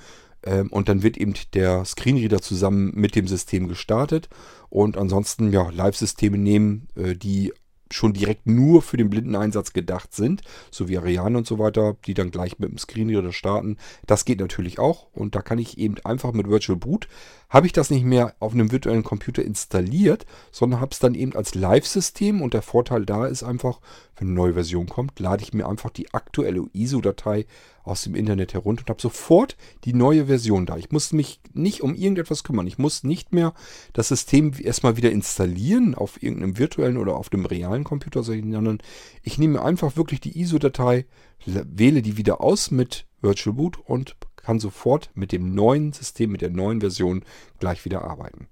Ähm, 0.46 0.68
und 0.70 0.88
dann 0.88 1.02
wird 1.02 1.16
eben 1.18 1.34
der 1.52 1.84
Screenreader 1.84 2.40
zusammen 2.40 2.92
mit 2.94 3.14
dem 3.14 3.26
System 3.26 3.68
gestartet. 3.68 4.28
Und 4.70 4.96
ansonsten, 4.96 5.52
ja, 5.52 5.68
Live-Systeme 5.70 6.38
nehmen, 6.38 6.88
äh, 6.94 7.14
die 7.14 7.52
schon 7.92 8.12
direkt 8.12 8.46
nur 8.46 8.82
für 8.82 8.96
den 8.96 9.10
Blindeneinsatz 9.10 9.72
gedacht 9.72 10.14
sind, 10.14 10.42
so 10.70 10.88
wie 10.88 10.98
Ariane 10.98 11.38
und 11.38 11.46
so 11.46 11.58
weiter, 11.58 11.96
die 12.06 12.14
dann 12.14 12.30
gleich 12.30 12.58
mit 12.58 12.70
dem 12.70 12.78
Screenreader 12.78 13.32
starten. 13.32 13.76
Das 14.06 14.24
geht 14.24 14.40
natürlich 14.40 14.78
auch 14.78 15.06
und 15.12 15.34
da 15.34 15.42
kann 15.42 15.58
ich 15.58 15.78
eben 15.78 15.94
einfach 16.04 16.32
mit 16.32 16.48
Virtual 16.48 16.76
Boot, 16.76 17.08
habe 17.48 17.66
ich 17.66 17.72
das 17.72 17.90
nicht 17.90 18.04
mehr 18.04 18.34
auf 18.40 18.52
einem 18.52 18.72
virtuellen 18.72 19.04
Computer 19.04 19.44
installiert, 19.44 20.26
sondern 20.50 20.80
habe 20.80 20.92
es 20.92 20.98
dann 20.98 21.14
eben 21.14 21.34
als 21.34 21.54
Live-System 21.54 22.42
und 22.42 22.54
der 22.54 22.62
Vorteil 22.62 23.06
da 23.06 23.26
ist 23.26 23.42
einfach, 23.42 23.80
wenn 24.16 24.28
eine 24.28 24.36
neue 24.36 24.54
Version 24.54 24.86
kommt, 24.88 25.20
lade 25.20 25.42
ich 25.42 25.52
mir 25.52 25.68
einfach 25.68 25.90
die 25.90 26.12
aktuelle 26.12 26.66
ISO-Datei 26.72 27.46
aus 27.84 28.02
dem 28.02 28.16
Internet 28.16 28.54
herunter 28.54 28.82
und 28.82 28.90
habe 28.90 29.00
sofort 29.00 29.56
die 29.84 29.92
neue 29.92 30.26
Version 30.26 30.66
da. 30.66 30.76
Ich 30.76 30.90
muss 30.90 31.12
mich 31.12 31.40
nicht 31.52 31.82
um 31.82 31.94
irgendetwas 31.94 32.42
kümmern. 32.42 32.66
Ich 32.66 32.78
muss 32.78 33.04
nicht 33.04 33.32
mehr 33.32 33.54
das 33.92 34.08
System 34.08 34.52
erstmal 34.58 34.96
wieder 34.96 35.12
installieren 35.12 35.94
auf 35.94 36.20
irgendeinem 36.22 36.58
virtuellen 36.58 36.96
oder 36.96 37.14
auf 37.14 37.30
dem 37.30 37.46
realen 37.46 37.84
Computer, 37.84 38.24
sondern 38.24 38.78
ich 39.22 39.38
nehme 39.38 39.62
einfach 39.62 39.96
wirklich 39.96 40.20
die 40.20 40.38
ISO-Datei, 40.40 41.06
wähle 41.44 42.02
die 42.02 42.16
wieder 42.16 42.40
aus 42.40 42.72
mit 42.72 43.06
Virtual 43.20 43.54
Boot 43.54 43.78
und 43.78 44.16
kann 44.46 44.60
sofort 44.60 45.10
mit 45.14 45.32
dem 45.32 45.56
neuen 45.56 45.92
System, 45.92 46.30
mit 46.30 46.40
der 46.40 46.50
neuen 46.50 46.78
Version 46.78 47.24
gleich 47.58 47.84
wieder 47.84 48.04
arbeiten. 48.04 48.46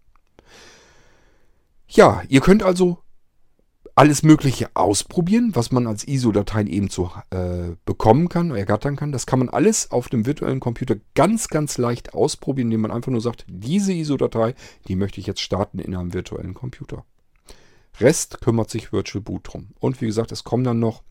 Ja, 1.87 2.25
ihr 2.29 2.41
könnt 2.41 2.65
also 2.65 2.99
alles 3.95 4.25
Mögliche 4.25 4.75
ausprobieren, 4.75 5.53
was 5.55 5.71
man 5.71 5.87
als 5.87 6.03
ISO-Dateien 6.03 6.67
eben 6.67 6.91
so 6.91 7.13
äh, 7.31 7.77
bekommen 7.85 8.29
kann, 8.29 8.51
ergattern 8.51 8.97
kann. 8.97 9.13
Das 9.13 9.25
kann 9.25 9.39
man 9.39 9.49
alles 9.49 9.93
auf 9.93 10.09
dem 10.09 10.27
virtuellen 10.27 10.59
Computer 10.59 10.97
ganz, 11.15 11.47
ganz 11.47 11.79
leicht 11.79 12.13
ausprobieren, 12.13 12.67
indem 12.67 12.81
man 12.81 12.91
einfach 12.91 13.13
nur 13.13 13.21
sagt, 13.21 13.45
diese 13.47 13.93
ISO-Datei, 13.93 14.57
die 14.89 14.97
möchte 14.97 15.21
ich 15.21 15.29
jetzt 15.29 15.43
starten 15.43 15.79
in 15.79 15.95
einem 15.95 16.13
virtuellen 16.13 16.55
Computer. 16.55 17.05
Rest 18.01 18.41
kümmert 18.41 18.69
sich 18.69 18.93
Virtual 18.93 19.23
Boot 19.23 19.53
drum. 19.53 19.69
Und 19.79 20.01
wie 20.01 20.07
gesagt, 20.07 20.33
es 20.33 20.43
kommen 20.43 20.65
dann 20.65 20.81
noch 20.81 21.05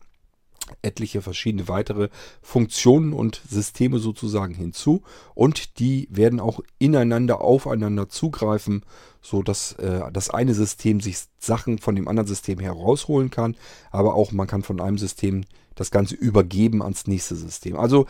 etliche 0.82 1.22
verschiedene 1.22 1.68
weitere 1.68 2.08
Funktionen 2.42 3.12
und 3.12 3.42
Systeme 3.48 3.98
sozusagen 3.98 4.54
hinzu 4.54 5.02
und 5.34 5.78
die 5.78 6.08
werden 6.10 6.40
auch 6.40 6.60
ineinander 6.78 7.40
aufeinander 7.40 8.08
zugreifen, 8.08 8.84
so 9.20 9.42
dass 9.42 9.72
äh, 9.74 10.00
das 10.12 10.30
eine 10.30 10.54
System 10.54 11.00
sich 11.00 11.18
Sachen 11.38 11.78
von 11.78 11.94
dem 11.94 12.08
anderen 12.08 12.28
System 12.28 12.58
herausholen 12.58 13.30
kann, 13.30 13.56
aber 13.90 14.14
auch 14.14 14.32
man 14.32 14.46
kann 14.46 14.62
von 14.62 14.80
einem 14.80 14.98
System 14.98 15.44
das 15.74 15.90
Ganze 15.90 16.14
übergeben 16.14 16.82
ans 16.82 17.06
nächste 17.06 17.36
System. 17.36 17.76
Also 17.76 18.06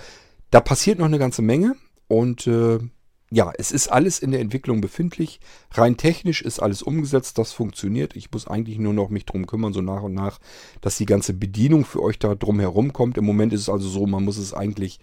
da 0.50 0.60
passiert 0.60 0.98
noch 0.98 1.06
eine 1.06 1.18
ganze 1.18 1.42
Menge 1.42 1.76
und 2.08 2.46
äh, 2.46 2.78
ja, 3.30 3.52
es 3.58 3.72
ist 3.72 3.88
alles 3.88 4.18
in 4.18 4.30
der 4.30 4.40
Entwicklung 4.40 4.80
befindlich. 4.80 5.40
Rein 5.72 5.96
technisch 5.96 6.42
ist 6.42 6.60
alles 6.60 6.82
umgesetzt, 6.82 7.38
das 7.38 7.52
funktioniert. 7.52 8.14
Ich 8.16 8.30
muss 8.30 8.46
eigentlich 8.46 8.78
nur 8.78 8.92
noch 8.92 9.08
mich 9.08 9.24
drum 9.24 9.46
kümmern, 9.46 9.72
so 9.72 9.80
nach 9.80 10.02
und 10.02 10.14
nach, 10.14 10.38
dass 10.80 10.98
die 10.98 11.06
ganze 11.06 11.34
Bedienung 11.34 11.84
für 11.84 12.02
euch 12.02 12.18
da 12.18 12.34
drum 12.34 12.60
herum 12.60 12.92
kommt. 12.92 13.18
Im 13.18 13.24
Moment 13.24 13.52
ist 13.52 13.62
es 13.62 13.68
also 13.68 13.88
so, 13.88 14.06
man 14.06 14.24
muss 14.24 14.36
es 14.36 14.54
eigentlich 14.54 15.00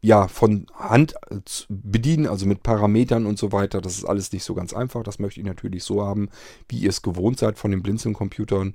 ja 0.00 0.26
von 0.26 0.66
Hand 0.74 1.14
äh, 1.30 1.38
bedienen, 1.68 2.26
also 2.26 2.46
mit 2.46 2.62
Parametern 2.62 3.26
und 3.26 3.38
so 3.38 3.52
weiter. 3.52 3.80
Das 3.80 3.96
ist 3.96 4.04
alles 4.04 4.32
nicht 4.32 4.44
so 4.44 4.54
ganz 4.54 4.72
einfach. 4.72 5.04
Das 5.04 5.18
möchte 5.18 5.40
ich 5.40 5.46
natürlich 5.46 5.84
so 5.84 6.02
haben, 6.02 6.28
wie 6.68 6.80
ihr 6.80 6.90
es 6.90 7.02
gewohnt 7.02 7.38
seid 7.38 7.58
von 7.58 7.70
den 7.70 7.82
Blinzeln-Computern. 7.82 8.74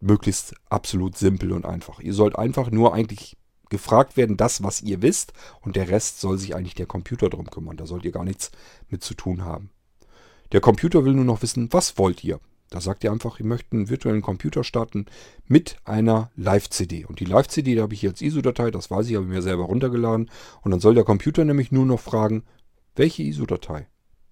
Möglichst 0.00 0.54
absolut 0.68 1.18
simpel 1.18 1.52
und 1.52 1.66
einfach. 1.66 2.00
Ihr 2.00 2.14
sollt 2.14 2.38
einfach 2.38 2.70
nur 2.70 2.94
eigentlich 2.94 3.36
gefragt 3.70 4.16
werden, 4.16 4.36
das, 4.36 4.62
was 4.62 4.82
ihr 4.82 5.00
wisst, 5.00 5.32
und 5.62 5.76
der 5.76 5.88
Rest 5.88 6.20
soll 6.20 6.36
sich 6.36 6.54
eigentlich 6.54 6.74
der 6.74 6.86
Computer 6.86 7.30
drum 7.30 7.46
kümmern. 7.46 7.76
Da 7.76 7.86
sollt 7.86 8.04
ihr 8.04 8.12
gar 8.12 8.24
nichts 8.24 8.50
mit 8.88 9.02
zu 9.02 9.14
tun 9.14 9.44
haben. 9.44 9.70
Der 10.52 10.60
Computer 10.60 11.04
will 11.04 11.14
nur 11.14 11.24
noch 11.24 11.42
wissen, 11.42 11.72
was 11.72 11.96
wollt 11.96 12.22
ihr? 12.24 12.40
Da 12.70 12.80
sagt 12.80 13.02
ihr 13.02 13.10
einfach, 13.10 13.40
ihr 13.40 13.46
möchtet 13.46 13.72
einen 13.72 13.88
virtuellen 13.88 14.22
Computer 14.22 14.62
starten 14.62 15.06
mit 15.46 15.76
einer 15.84 16.30
Live-CD. 16.36 17.04
Und 17.04 17.18
die 17.18 17.24
Live-CD, 17.24 17.74
da 17.74 17.82
habe 17.82 17.94
ich 17.94 18.00
hier 18.00 18.10
als 18.10 18.22
ISO-Datei, 18.22 18.70
das 18.70 18.90
weiß 18.90 19.08
ich, 19.08 19.16
habe 19.16 19.26
ich 19.26 19.32
mir 19.32 19.42
selber 19.42 19.64
runtergeladen. 19.64 20.30
Und 20.62 20.70
dann 20.70 20.80
soll 20.80 20.94
der 20.94 21.04
Computer 21.04 21.44
nämlich 21.44 21.72
nur 21.72 21.84
noch 21.84 21.98
fragen, 21.98 22.44
welche 22.94 23.24
ISO-Datei? 23.24 23.88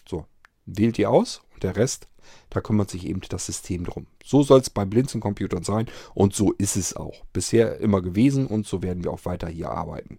So, 0.09 0.27
wählt 0.67 0.99
ihr 0.99 1.11
aus 1.11 1.43
und 1.53 1.65
der 1.65 1.77
Rest 1.77 2.09
da 2.51 2.61
kümmert 2.61 2.91
sich 2.91 3.07
eben 3.07 3.21
das 3.29 3.47
System 3.47 3.85
drum. 3.85 4.07
So 4.25 4.43
soll 4.43 4.61
es 4.61 4.71
bei 4.71 4.85
Blinzeln-Computern 4.85 5.65
sein 5.65 5.87
und 6.15 6.35
so 6.35 6.53
ist 6.53 6.77
es 6.77 6.97
auch. 6.97 7.25
Bisher 7.33 7.79
immer 7.81 8.03
gewesen 8.03 8.47
und 8.47 8.67
so 8.67 8.83
werden 8.83 9.05
wir 9.05 9.13
auch 9.13 9.25
weiter 9.25 9.49
hier 9.49 9.71
arbeiten. 9.71 10.19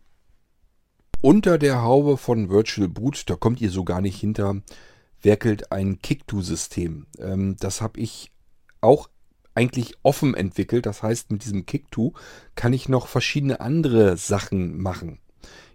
Unter 1.21 1.57
der 1.57 1.81
Haube 1.83 2.17
von 2.17 2.49
Virtual 2.49 2.87
Boot, 2.87 3.29
da 3.29 3.35
kommt 3.35 3.59
ihr 3.59 3.71
so 3.71 3.83
gar 3.83 3.99
nicht 3.99 4.19
hinter, 4.19 4.61
werkelt 5.21 5.71
ein 5.71 5.99
Kick-To-System. 5.99 7.07
Ähm, 7.19 7.57
das 7.59 7.81
habe 7.81 7.99
ich 7.99 8.31
auch 8.79 9.09
eigentlich 9.53 9.95
offen 10.03 10.33
entwickelt. 10.33 10.85
Das 10.85 11.03
heißt, 11.03 11.31
mit 11.31 11.43
diesem 11.43 11.65
Kick-To 11.65 12.13
kann 12.55 12.71
ich 12.71 12.87
noch 12.87 13.07
verschiedene 13.07 13.59
andere 13.59 14.15
Sachen 14.15 14.81
machen. 14.81 15.19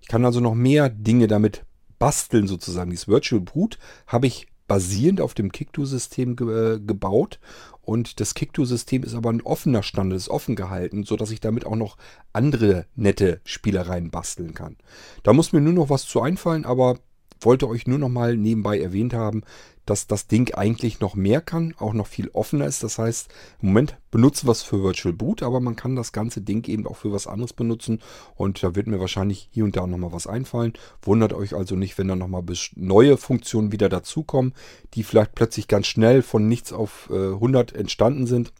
Ich 0.00 0.08
kann 0.08 0.24
also 0.24 0.40
noch 0.40 0.54
mehr 0.54 0.88
Dinge 0.88 1.26
damit 1.26 1.64
basteln 1.98 2.46
sozusagen. 2.46 2.90
Dieses 2.90 3.08
Virtual 3.08 3.40
Boot 3.40 3.78
habe 4.06 4.26
ich 4.26 4.46
basierend 4.66 5.20
auf 5.20 5.34
dem 5.34 5.52
Kick-To-System 5.52 6.36
ge 6.36 6.76
äh, 6.76 6.80
gebaut 6.80 7.38
und 7.82 8.20
das 8.20 8.34
Kick-To-System 8.34 9.02
ist 9.02 9.14
aber 9.14 9.30
ein 9.30 9.42
offener 9.42 9.82
Standard, 9.82 10.16
ist 10.16 10.30
offen 10.30 10.56
gehalten, 10.56 11.04
sodass 11.04 11.30
ich 11.30 11.40
damit 11.40 11.66
auch 11.66 11.76
noch 11.76 11.96
andere 12.32 12.86
nette 12.94 13.40
Spielereien 13.44 14.10
basteln 14.10 14.54
kann. 14.54 14.76
Da 15.22 15.32
muss 15.32 15.52
mir 15.52 15.60
nur 15.60 15.74
noch 15.74 15.90
was 15.90 16.06
zu 16.06 16.22
einfallen, 16.22 16.64
aber 16.64 16.98
wollte 17.40 17.68
euch 17.68 17.86
nur 17.86 17.98
noch 17.98 18.08
mal 18.08 18.36
nebenbei 18.36 18.80
erwähnt 18.80 19.12
haben, 19.12 19.42
dass 19.86 20.06
das 20.06 20.26
Ding 20.26 20.54
eigentlich 20.54 21.00
noch 21.00 21.14
mehr 21.14 21.40
kann, 21.40 21.74
auch 21.78 21.92
noch 21.92 22.06
viel 22.06 22.28
offener 22.30 22.66
ist. 22.66 22.82
Das 22.82 22.98
heißt, 22.98 23.28
im 23.60 23.68
Moment 23.68 23.98
benutzen 24.10 24.46
wir 24.46 24.52
es 24.52 24.62
für 24.62 24.82
Virtual 24.82 25.12
Boot, 25.12 25.42
aber 25.42 25.60
man 25.60 25.76
kann 25.76 25.96
das 25.96 26.12
ganze 26.12 26.40
Ding 26.40 26.66
eben 26.68 26.86
auch 26.86 26.96
für 26.96 27.12
was 27.12 27.26
anderes 27.26 27.52
benutzen. 27.52 28.00
Und 28.34 28.62
da 28.62 28.74
wird 28.74 28.86
mir 28.86 29.00
wahrscheinlich 29.00 29.48
hier 29.52 29.64
und 29.64 29.76
da 29.76 29.86
nochmal 29.86 30.12
was 30.12 30.26
einfallen. 30.26 30.72
Wundert 31.02 31.32
euch 31.32 31.54
also 31.54 31.76
nicht, 31.76 31.98
wenn 31.98 32.08
da 32.08 32.16
nochmal 32.16 32.44
neue 32.76 33.16
Funktionen 33.16 33.72
wieder 33.72 33.88
dazukommen, 33.88 34.54
die 34.94 35.02
vielleicht 35.02 35.34
plötzlich 35.34 35.68
ganz 35.68 35.86
schnell 35.86 36.22
von 36.22 36.48
nichts 36.48 36.72
auf 36.72 37.10
äh, 37.10 37.32
100 37.34 37.72
entstanden 37.74 38.26
sind. 38.26 38.52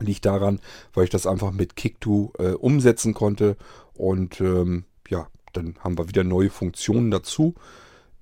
Liegt 0.00 0.26
daran, 0.26 0.60
weil 0.94 1.04
ich 1.04 1.10
das 1.10 1.26
einfach 1.26 1.52
mit 1.52 1.74
Kick2 1.74 2.38
äh, 2.38 2.54
umsetzen 2.54 3.14
konnte. 3.14 3.56
Und 3.94 4.40
ähm, 4.40 4.84
ja, 5.08 5.28
dann 5.52 5.76
haben 5.80 5.96
wir 5.96 6.08
wieder 6.08 6.24
neue 6.24 6.50
Funktionen 6.50 7.10
dazu. 7.10 7.54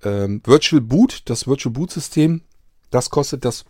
Ähm, 0.03 0.41
Virtual 0.43 0.81
Boot, 0.81 1.23
das 1.25 1.47
Virtual 1.47 1.73
Boot 1.73 1.91
System, 1.91 2.41
das 2.89 3.09
kostet 3.09 3.45
das 3.45 3.65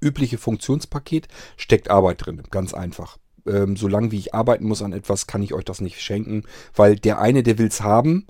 übliche 0.00 0.38
Funktionspaket, 0.38 1.28
steckt 1.56 1.90
Arbeit 1.90 2.26
drin, 2.26 2.42
ganz 2.50 2.74
einfach. 2.74 3.18
Ähm, 3.46 3.76
solange 3.76 4.10
wie 4.10 4.18
ich 4.18 4.34
arbeiten 4.34 4.66
muss 4.66 4.82
an 4.82 4.92
etwas, 4.92 5.26
kann 5.26 5.42
ich 5.42 5.54
euch 5.54 5.64
das 5.64 5.80
nicht 5.80 6.00
schenken, 6.00 6.44
weil 6.74 6.96
der 6.96 7.20
eine, 7.20 7.42
der 7.42 7.58
will 7.58 7.68
es 7.68 7.82
haben 7.82 8.26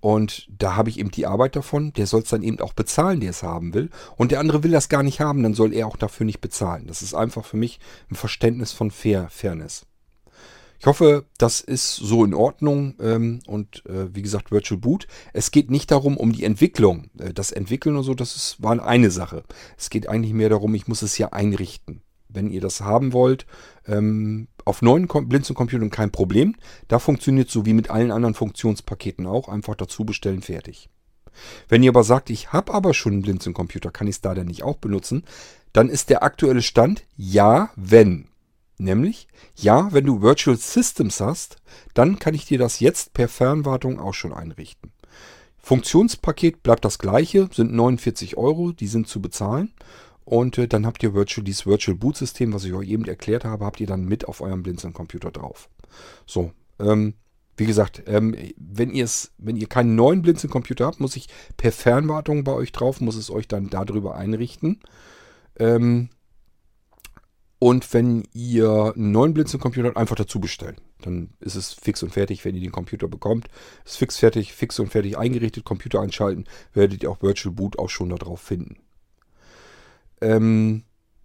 und 0.00 0.46
da 0.48 0.76
habe 0.76 0.90
ich 0.90 0.98
eben 0.98 1.10
die 1.10 1.26
Arbeit 1.26 1.56
davon, 1.56 1.92
der 1.92 2.06
soll 2.06 2.22
es 2.22 2.28
dann 2.28 2.42
eben 2.42 2.60
auch 2.60 2.72
bezahlen, 2.72 3.20
der 3.20 3.30
es 3.30 3.42
haben 3.42 3.74
will. 3.74 3.90
Und 4.16 4.30
der 4.30 4.38
andere 4.40 4.62
will 4.62 4.70
das 4.70 4.88
gar 4.88 5.02
nicht 5.02 5.20
haben, 5.20 5.42
dann 5.42 5.54
soll 5.54 5.72
er 5.72 5.88
auch 5.88 5.96
dafür 5.96 6.24
nicht 6.24 6.40
bezahlen. 6.40 6.86
Das 6.86 7.02
ist 7.02 7.14
einfach 7.14 7.44
für 7.44 7.56
mich 7.56 7.80
ein 8.10 8.14
Verständnis 8.14 8.72
von 8.72 8.90
Fair, 8.90 9.28
Fairness. 9.30 9.86
Ich 10.80 10.86
hoffe, 10.86 11.24
das 11.38 11.60
ist 11.60 11.96
so 11.96 12.24
in 12.24 12.34
Ordnung 12.34 12.94
ähm, 13.00 13.40
und 13.46 13.84
äh, 13.86 14.14
wie 14.14 14.22
gesagt 14.22 14.52
Virtual 14.52 14.78
Boot. 14.78 15.08
Es 15.32 15.50
geht 15.50 15.70
nicht 15.70 15.90
darum, 15.90 16.16
um 16.16 16.32
die 16.32 16.44
Entwicklung. 16.44 17.10
Äh, 17.18 17.34
das 17.34 17.50
Entwickeln 17.50 17.96
und 17.96 18.04
so, 18.04 18.14
das 18.14 18.36
ist, 18.36 18.62
war 18.62 18.80
eine 18.84 19.10
Sache. 19.10 19.42
Es 19.76 19.90
geht 19.90 20.08
eigentlich 20.08 20.34
mehr 20.34 20.48
darum, 20.48 20.74
ich 20.74 20.86
muss 20.86 21.02
es 21.02 21.18
ja 21.18 21.28
einrichten. 21.30 22.02
Wenn 22.28 22.50
ihr 22.50 22.60
das 22.60 22.82
haben 22.82 23.12
wollt, 23.12 23.46
ähm, 23.86 24.48
auf 24.64 24.82
neuen 24.82 25.08
Blinzeln-Computern 25.08 25.90
kein 25.90 26.12
Problem. 26.12 26.54
Da 26.86 26.98
funktioniert 26.98 27.50
so 27.50 27.64
wie 27.66 27.72
mit 27.72 27.90
allen 27.90 28.12
anderen 28.12 28.34
Funktionspaketen 28.34 29.26
auch. 29.26 29.48
Einfach 29.48 29.74
dazu 29.74 30.04
bestellen, 30.04 30.42
fertig. 30.42 30.90
Wenn 31.68 31.82
ihr 31.82 31.90
aber 31.90 32.04
sagt, 32.04 32.30
ich 32.30 32.52
habe 32.52 32.74
aber 32.74 32.94
schon 32.94 33.14
einen 33.14 33.22
Blinzeln-Computer, 33.22 33.90
kann 33.90 34.06
ich 34.06 34.16
es 34.16 34.20
da 34.20 34.34
denn 34.34 34.46
nicht 34.46 34.62
auch 34.62 34.76
benutzen? 34.76 35.24
Dann 35.72 35.88
ist 35.88 36.10
der 36.10 36.22
aktuelle 36.22 36.62
Stand, 36.62 37.04
ja, 37.16 37.70
wenn. 37.76 38.28
Nämlich, 38.78 39.26
ja, 39.56 39.92
wenn 39.92 40.06
du 40.06 40.22
Virtual 40.22 40.56
Systems 40.56 41.20
hast, 41.20 41.56
dann 41.94 42.18
kann 42.18 42.34
ich 42.34 42.46
dir 42.46 42.58
das 42.58 42.78
jetzt 42.78 43.12
per 43.12 43.28
Fernwartung 43.28 43.98
auch 43.98 44.14
schon 44.14 44.32
einrichten. 44.32 44.92
Funktionspaket 45.58 46.62
bleibt 46.62 46.84
das 46.84 46.98
gleiche, 46.98 47.48
sind 47.52 47.74
49 47.74 48.36
Euro, 48.36 48.72
die 48.72 48.86
sind 48.86 49.08
zu 49.08 49.20
bezahlen. 49.20 49.72
Und 50.24 50.58
äh, 50.58 50.68
dann 50.68 50.86
habt 50.86 51.02
ihr 51.02 51.14
Virtual, 51.14 51.44
dieses 51.44 51.66
Virtual 51.66 51.96
Boot 51.96 52.16
System, 52.16 52.52
was 52.52 52.64
ich 52.64 52.72
euch 52.72 52.88
eben 52.88 53.04
erklärt 53.04 53.44
habe, 53.44 53.64
habt 53.64 53.80
ihr 53.80 53.86
dann 53.86 54.04
mit 54.04 54.28
auf 54.28 54.40
eurem 54.40 54.62
Blinzeln-Computer 54.62 55.30
drauf. 55.30 55.68
So, 56.26 56.52
ähm, 56.78 57.14
wie 57.56 57.66
gesagt, 57.66 58.02
ähm, 58.06 58.36
wenn, 58.56 58.92
wenn 58.92 59.56
ihr 59.56 59.66
keinen 59.66 59.96
neuen 59.96 60.22
Blinzeln-Computer 60.22 60.86
habt, 60.86 61.00
muss 61.00 61.16
ich 61.16 61.28
per 61.56 61.72
Fernwartung 61.72 62.44
bei 62.44 62.52
euch 62.52 62.72
drauf, 62.72 63.00
muss 63.00 63.16
es 63.16 63.30
euch 63.30 63.48
dann 63.48 63.68
darüber 63.68 64.14
einrichten. 64.14 64.80
Ähm, 65.58 66.10
und 67.58 67.92
wenn 67.92 68.24
ihr 68.32 68.92
einen 68.94 69.10
neuen 69.10 69.34
Blinzeln-Computer 69.34 69.88
habt, 69.88 69.96
einfach 69.96 70.16
dazu 70.16 70.38
bestellen. 70.40 70.76
Dann 71.02 71.30
ist 71.40 71.56
es 71.56 71.72
fix 71.72 72.02
und 72.02 72.10
fertig, 72.10 72.44
wenn 72.44 72.54
ihr 72.54 72.60
den 72.60 72.72
Computer 72.72 73.08
bekommt. 73.08 73.48
Ist 73.84 73.96
fix 73.96 74.16
fertig, 74.16 74.52
fix 74.52 74.78
und 74.78 74.90
fertig 74.90 75.18
eingerichtet, 75.18 75.64
Computer 75.64 76.00
einschalten, 76.00 76.44
werdet 76.72 77.02
ihr 77.02 77.10
auch 77.10 77.22
Virtual 77.22 77.54
Boot 77.54 77.78
auch 77.78 77.90
schon 77.90 78.10
darauf 78.10 78.40
finden. 78.40 78.76
Ähm, 80.20 80.84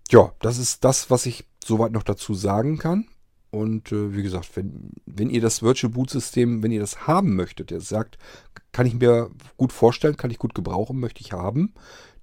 ja, 0.10 0.34
das 0.40 0.58
ist 0.58 0.84
das, 0.84 1.10
was 1.10 1.26
ich 1.26 1.46
soweit 1.64 1.92
noch 1.92 2.04
dazu 2.04 2.34
sagen 2.34 2.78
kann. 2.78 3.08
Und 3.52 3.92
äh, 3.92 4.16
wie 4.16 4.24
gesagt, 4.24 4.50
wenn, 4.56 4.94
wenn 5.06 5.30
ihr 5.30 5.42
das 5.42 5.62
Virtual 5.62 5.94
Boot 5.94 6.10
System, 6.10 6.64
wenn 6.64 6.72
ihr 6.72 6.80
das 6.80 7.06
haben 7.06 7.36
möchtet, 7.36 7.70
ihr 7.70 7.82
sagt, 7.82 8.18
kann 8.72 8.88
ich 8.88 8.96
mir 8.96 9.30
gut 9.58 9.72
vorstellen, 9.72 10.18
kann 10.18 10.32
ich 10.32 10.40
gut 10.40 10.56
gebrauchen, 10.56 11.00
möchte 11.00 11.22
ich 11.22 11.34
haben, 11.34 11.76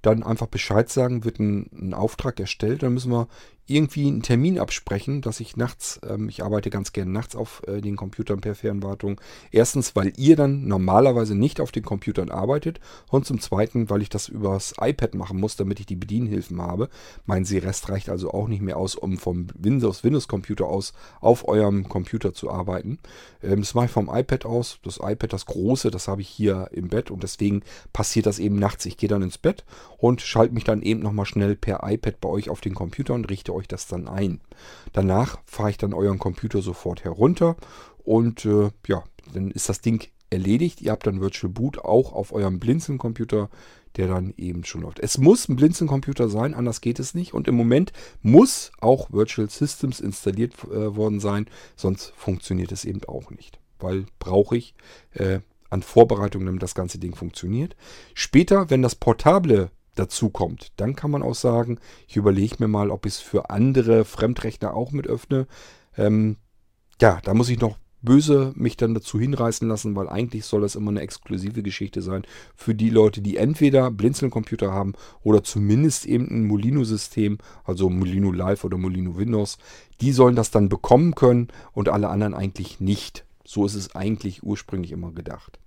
dann 0.02 0.24
einfach 0.24 0.48
Bescheid 0.48 0.88
sagen, 0.88 1.24
wird 1.24 1.38
ein, 1.38 1.70
ein 1.72 1.94
Auftrag 1.94 2.40
erstellt, 2.40 2.82
dann 2.82 2.94
müssen 2.94 3.12
wir 3.12 3.28
irgendwie 3.70 4.06
einen 4.06 4.22
Termin 4.22 4.58
absprechen, 4.58 5.22
dass 5.22 5.40
ich 5.40 5.56
nachts, 5.56 6.00
ähm, 6.08 6.28
ich 6.28 6.42
arbeite 6.42 6.70
ganz 6.70 6.92
gerne 6.92 7.10
nachts 7.10 7.36
auf 7.36 7.62
äh, 7.66 7.80
den 7.80 7.96
Computern 7.96 8.40
per 8.40 8.54
Fernwartung. 8.54 9.20
Erstens, 9.52 9.94
weil 9.96 10.12
ihr 10.16 10.36
dann 10.36 10.66
normalerweise 10.66 11.34
nicht 11.34 11.60
auf 11.60 11.72
den 11.72 11.84
Computern 11.84 12.30
arbeitet 12.30 12.80
und 13.08 13.26
zum 13.26 13.40
Zweiten, 13.40 13.88
weil 13.88 14.02
ich 14.02 14.08
das 14.08 14.28
übers 14.28 14.74
iPad 14.80 15.14
machen 15.14 15.38
muss, 15.38 15.56
damit 15.56 15.80
ich 15.80 15.86
die 15.86 15.96
Bedienhilfen 15.96 16.60
habe. 16.60 16.88
Mein 17.26 17.44
Seerest 17.44 17.88
reicht 17.88 18.08
also 18.08 18.32
auch 18.32 18.48
nicht 18.48 18.62
mehr 18.62 18.76
aus, 18.76 18.94
um 18.94 19.18
vom 19.18 19.46
Windows, 19.54 20.04
Windows 20.04 20.28
Computer 20.28 20.66
aus 20.66 20.92
auf 21.20 21.46
eurem 21.46 21.88
Computer 21.88 22.34
zu 22.34 22.50
arbeiten. 22.50 22.98
Ähm, 23.42 23.60
das 23.60 23.74
mache 23.74 23.86
ich 23.86 23.92
vom 23.92 24.10
iPad 24.12 24.46
aus. 24.46 24.78
Das 24.82 24.98
iPad, 25.02 25.32
das 25.32 25.46
große, 25.46 25.90
das 25.90 26.08
habe 26.08 26.22
ich 26.22 26.28
hier 26.28 26.68
im 26.72 26.88
Bett 26.88 27.10
und 27.10 27.22
deswegen 27.22 27.62
passiert 27.92 28.26
das 28.26 28.38
eben 28.38 28.56
nachts. 28.56 28.86
Ich 28.86 28.96
gehe 28.96 29.08
dann 29.08 29.22
ins 29.22 29.38
Bett 29.38 29.64
und 29.98 30.20
schalte 30.20 30.54
mich 30.54 30.64
dann 30.64 30.82
eben 30.82 31.00
nochmal 31.00 31.26
schnell 31.26 31.56
per 31.56 31.80
iPad 31.84 32.20
bei 32.20 32.28
euch 32.28 32.50
auf 32.50 32.60
den 32.60 32.74
Computer 32.74 33.14
und 33.14 33.28
richte 33.30 33.54
euch 33.54 33.59
euch 33.60 33.68
das 33.68 33.86
dann 33.86 34.08
ein. 34.08 34.40
Danach 34.92 35.38
fahre 35.44 35.70
ich 35.70 35.78
dann 35.78 35.94
euren 35.94 36.18
Computer 36.18 36.62
sofort 36.62 37.04
herunter 37.04 37.56
und 38.04 38.44
äh, 38.44 38.70
ja, 38.86 39.04
dann 39.32 39.50
ist 39.50 39.68
das 39.68 39.80
Ding 39.80 40.08
erledigt. 40.30 40.80
Ihr 40.80 40.92
habt 40.92 41.06
dann 41.06 41.20
Virtual 41.20 41.52
Boot 41.52 41.78
auch 41.78 42.12
auf 42.12 42.32
eurem 42.32 42.58
Blinzeln-Computer, 42.58 43.50
der 43.96 44.08
dann 44.08 44.32
eben 44.36 44.64
schon 44.64 44.82
läuft. 44.82 45.00
Es 45.00 45.18
muss 45.18 45.48
ein 45.48 45.56
Blinzeln-Computer 45.56 46.28
sein, 46.28 46.54
anders 46.54 46.80
geht 46.80 47.00
es 47.00 47.14
nicht. 47.14 47.34
Und 47.34 47.48
im 47.48 47.56
Moment 47.56 47.92
muss 48.22 48.72
auch 48.80 49.12
Virtual 49.12 49.50
Systems 49.50 50.00
installiert 50.00 50.54
äh, 50.64 50.96
worden 50.96 51.20
sein, 51.20 51.46
sonst 51.76 52.12
funktioniert 52.16 52.72
es 52.72 52.84
eben 52.84 53.02
auch 53.04 53.30
nicht. 53.30 53.58
Weil 53.78 54.06
brauche 54.18 54.56
ich 54.56 54.74
äh, 55.12 55.40
an 55.70 55.82
Vorbereitung, 55.82 56.44
damit 56.46 56.62
das 56.62 56.74
ganze 56.74 56.98
Ding 56.98 57.14
funktioniert. 57.14 57.76
Später, 58.14 58.70
wenn 58.70 58.82
das 58.82 58.94
portable 58.94 59.70
dazu 59.94 60.30
kommt. 60.30 60.72
Dann 60.76 60.96
kann 60.96 61.10
man 61.10 61.22
auch 61.22 61.34
sagen, 61.34 61.78
ich 62.06 62.16
überlege 62.16 62.56
mir 62.58 62.68
mal, 62.68 62.90
ob 62.90 63.06
ich 63.06 63.14
es 63.14 63.20
für 63.20 63.50
andere 63.50 64.04
Fremdrechner 64.04 64.74
auch 64.74 64.92
mit 64.92 65.06
öffne. 65.06 65.46
Ähm, 65.96 66.36
ja, 67.00 67.20
da 67.22 67.34
muss 67.34 67.48
ich 67.48 67.60
noch 67.60 67.78
böse 68.02 68.52
mich 68.56 68.76
dann 68.76 68.94
dazu 68.94 69.20
hinreißen 69.20 69.68
lassen, 69.68 69.94
weil 69.96 70.08
eigentlich 70.08 70.44
soll 70.44 70.62
das 70.62 70.74
immer 70.74 70.90
eine 70.90 71.00
exklusive 71.00 71.62
Geschichte 71.62 72.02
sein 72.02 72.22
für 72.54 72.74
die 72.74 72.90
Leute, 72.90 73.20
die 73.20 73.36
entweder 73.36 73.90
Blinzeln-Computer 73.90 74.72
haben 74.72 74.94
oder 75.22 75.42
zumindest 75.42 76.06
eben 76.06 76.28
ein 76.28 76.46
Molino-System, 76.46 77.38
also 77.64 77.90
Molino 77.90 78.32
Live 78.32 78.64
oder 78.64 78.78
Molino 78.78 79.16
Windows. 79.16 79.58
Die 80.00 80.12
sollen 80.12 80.36
das 80.36 80.50
dann 80.50 80.68
bekommen 80.68 81.14
können 81.14 81.48
und 81.72 81.88
alle 81.88 82.08
anderen 82.08 82.34
eigentlich 82.34 82.80
nicht. 82.80 83.24
So 83.44 83.66
ist 83.66 83.74
es 83.74 83.94
eigentlich 83.94 84.42
ursprünglich 84.42 84.92
immer 84.92 85.12
gedacht. 85.12 85.58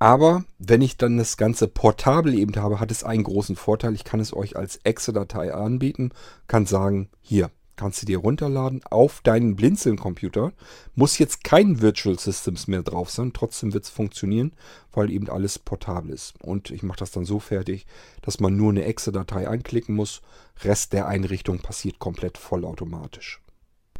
Aber 0.00 0.44
wenn 0.58 0.80
ich 0.80 0.96
dann 0.96 1.18
das 1.18 1.36
Ganze 1.36 1.68
portabel 1.68 2.34
eben 2.34 2.56
habe, 2.56 2.80
hat 2.80 2.90
es 2.90 3.04
einen 3.04 3.22
großen 3.22 3.54
Vorteil. 3.54 3.94
Ich 3.94 4.02
kann 4.02 4.18
es 4.18 4.34
euch 4.34 4.56
als 4.56 4.80
Exe-Datei 4.82 5.52
anbieten, 5.52 6.10
kann 6.48 6.64
sagen, 6.64 7.10
hier, 7.20 7.50
kannst 7.76 8.00
du 8.00 8.06
dir 8.06 8.16
runterladen 8.16 8.80
auf 8.88 9.20
deinen 9.20 9.56
Blinzeln-Computer. 9.56 10.54
Muss 10.94 11.18
jetzt 11.18 11.44
kein 11.44 11.82
Virtual 11.82 12.18
Systems 12.18 12.66
mehr 12.66 12.82
drauf 12.82 13.10
sein, 13.10 13.34
trotzdem 13.34 13.74
wird 13.74 13.84
es 13.84 13.90
funktionieren, 13.90 14.52
weil 14.90 15.10
eben 15.10 15.28
alles 15.28 15.58
portabel 15.58 16.12
ist. 16.12 16.34
Und 16.42 16.70
ich 16.70 16.82
mache 16.82 17.00
das 17.00 17.10
dann 17.10 17.26
so 17.26 17.38
fertig, 17.38 17.84
dass 18.22 18.40
man 18.40 18.56
nur 18.56 18.70
eine 18.70 18.84
Exe-Datei 18.84 19.48
anklicken 19.48 19.94
muss. 19.94 20.22
Rest 20.62 20.94
der 20.94 21.08
Einrichtung 21.08 21.58
passiert 21.58 21.98
komplett 21.98 22.38
vollautomatisch. 22.38 23.42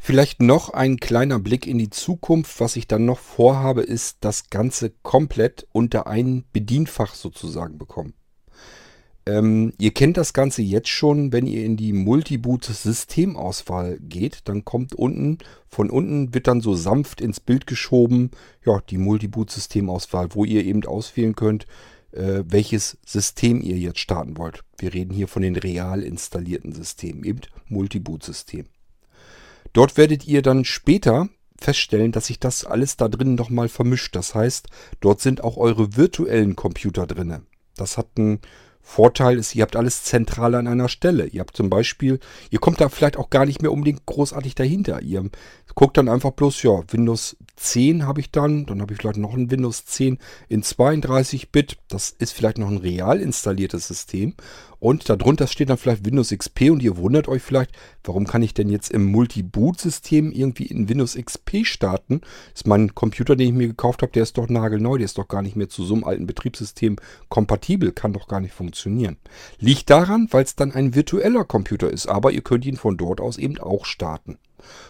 Vielleicht 0.02 0.40
noch 0.40 0.70
ein 0.70 0.96
kleiner 0.96 1.38
Blick 1.38 1.66
in 1.66 1.76
die 1.76 1.90
Zukunft. 1.90 2.58
Was 2.58 2.76
ich 2.76 2.88
dann 2.88 3.04
noch 3.04 3.18
vorhabe, 3.18 3.82
ist 3.82 4.16
das 4.22 4.48
Ganze 4.48 4.94
komplett 5.02 5.66
unter 5.72 6.06
ein 6.06 6.44
Bedienfach 6.54 7.14
sozusagen 7.14 7.76
bekommen. 7.76 8.14
Ähm, 9.26 9.74
ihr 9.78 9.92
kennt 9.92 10.16
das 10.16 10.32
Ganze 10.32 10.62
jetzt 10.62 10.88
schon, 10.88 11.34
wenn 11.34 11.46
ihr 11.46 11.66
in 11.66 11.76
die 11.76 11.92
Multiboot-Systemauswahl 11.92 13.98
geht. 14.00 14.48
Dann 14.48 14.64
kommt 14.64 14.94
unten, 14.94 15.36
von 15.68 15.90
unten 15.90 16.32
wird 16.32 16.46
dann 16.46 16.62
so 16.62 16.74
sanft 16.74 17.20
ins 17.20 17.38
Bild 17.38 17.66
geschoben, 17.66 18.30
ja, 18.64 18.80
die 18.88 18.96
Multiboot-Systemauswahl, 18.96 20.28
wo 20.30 20.46
ihr 20.46 20.64
eben 20.64 20.82
auswählen 20.86 21.36
könnt, 21.36 21.66
äh, 22.12 22.42
welches 22.46 22.96
System 23.04 23.60
ihr 23.60 23.76
jetzt 23.76 24.00
starten 24.00 24.38
wollt. 24.38 24.64
Wir 24.78 24.94
reden 24.94 25.12
hier 25.12 25.28
von 25.28 25.42
den 25.42 25.56
real 25.56 26.02
installierten 26.02 26.72
Systemen, 26.72 27.22
eben 27.22 27.42
Multiboot-System. 27.68 28.64
Dort 29.72 29.96
werdet 29.96 30.26
ihr 30.26 30.42
dann 30.42 30.64
später 30.64 31.28
feststellen, 31.58 32.12
dass 32.12 32.26
sich 32.26 32.40
das 32.40 32.64
alles 32.64 32.96
da 32.96 33.08
drin 33.08 33.34
nochmal 33.34 33.68
vermischt. 33.68 34.16
Das 34.16 34.34
heißt, 34.34 34.68
dort 35.00 35.20
sind 35.20 35.44
auch 35.44 35.56
eure 35.56 35.96
virtuellen 35.96 36.56
Computer 36.56 37.06
drin. 37.06 37.46
Das 37.76 37.98
hat 37.98 38.08
einen 38.16 38.40
Vorteil 38.82 39.38
ist, 39.38 39.54
ihr 39.54 39.62
habt 39.62 39.76
alles 39.76 40.02
zentral 40.04 40.54
an 40.54 40.66
einer 40.66 40.88
Stelle. 40.88 41.26
Ihr 41.26 41.40
habt 41.40 41.56
zum 41.56 41.70
Beispiel, 41.70 42.18
ihr 42.50 42.58
kommt 42.58 42.80
da 42.80 42.88
vielleicht 42.88 43.18
auch 43.18 43.30
gar 43.30 43.46
nicht 43.46 43.62
mehr 43.62 43.72
unbedingt 43.72 44.04
großartig 44.06 44.54
dahinter. 44.54 45.02
Ihr 45.02 45.28
guckt 45.74 45.96
dann 45.96 46.08
einfach 46.08 46.32
bloß, 46.32 46.62
ja, 46.62 46.82
Windows 46.90 47.36
10 47.60 48.06
habe 48.06 48.20
ich 48.20 48.30
dann, 48.30 48.64
dann 48.64 48.80
habe 48.80 48.94
ich 48.94 49.00
vielleicht 49.00 49.18
noch 49.18 49.34
ein 49.34 49.50
Windows 49.50 49.84
10 49.84 50.18
in 50.48 50.62
32-Bit. 50.62 51.76
Das 51.88 52.10
ist 52.18 52.32
vielleicht 52.32 52.56
noch 52.58 52.68
ein 52.68 52.78
real 52.78 53.20
installiertes 53.20 53.86
System. 53.86 54.34
Und 54.78 55.10
darunter 55.10 55.46
steht 55.46 55.68
dann 55.68 55.76
vielleicht 55.76 56.06
Windows 56.06 56.30
XP 56.30 56.70
und 56.70 56.82
ihr 56.82 56.96
wundert 56.96 57.28
euch 57.28 57.42
vielleicht, 57.42 57.72
warum 58.02 58.26
kann 58.26 58.42
ich 58.42 58.54
denn 58.54 58.70
jetzt 58.70 58.90
im 58.90 59.04
Multi-Boot-System 59.04 60.32
irgendwie 60.32 60.64
in 60.64 60.88
Windows 60.88 61.16
XP 61.16 61.66
starten? 61.66 62.22
ist 62.54 62.66
mein 62.66 62.94
Computer, 62.94 63.36
den 63.36 63.48
ich 63.48 63.54
mir 63.54 63.68
gekauft 63.68 64.00
habe, 64.00 64.12
der 64.12 64.22
ist 64.22 64.38
doch 64.38 64.48
nagelneu, 64.48 64.96
der 64.96 65.04
ist 65.04 65.18
doch 65.18 65.28
gar 65.28 65.42
nicht 65.42 65.54
mehr 65.54 65.68
zu 65.68 65.84
so 65.84 65.92
einem 65.92 66.04
alten 66.04 66.26
Betriebssystem 66.26 66.96
kompatibel, 67.28 67.92
kann 67.92 68.14
doch 68.14 68.26
gar 68.26 68.40
nicht 68.40 68.54
funktionieren. 68.54 69.18
Liegt 69.58 69.90
daran, 69.90 70.28
weil 70.30 70.44
es 70.44 70.56
dann 70.56 70.72
ein 70.72 70.94
virtueller 70.94 71.44
Computer 71.44 71.90
ist, 71.90 72.06
aber 72.06 72.32
ihr 72.32 72.42
könnt 72.42 72.64
ihn 72.64 72.76
von 72.76 72.96
dort 72.96 73.20
aus 73.20 73.36
eben 73.36 73.58
auch 73.58 73.84
starten. 73.84 74.38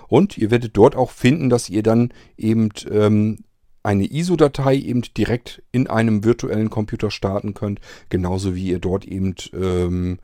Und 0.09 0.39
ihr 0.39 0.51
werdet 0.51 0.77
dort 0.77 0.97
auch 0.97 1.11
finden, 1.11 1.51
dass 1.51 1.69
ihr 1.69 1.83
dann 1.83 2.13
eben 2.37 2.71
ähm, 2.91 3.39
eine 3.83 4.11
ISO-Datei 4.11 4.77
eben 4.77 5.03
direkt 5.17 5.63
in 5.73 5.87
einem 5.87 6.25
virtuellen 6.25 6.71
Computer 6.71 7.11
starten 7.11 7.55
könnt, 7.55 7.81
genauso 8.09 8.55
wie 8.55 8.69
ihr 8.69 8.79
dort 8.79 9.05
eben 9.05 9.35
ähm, 9.55 10.19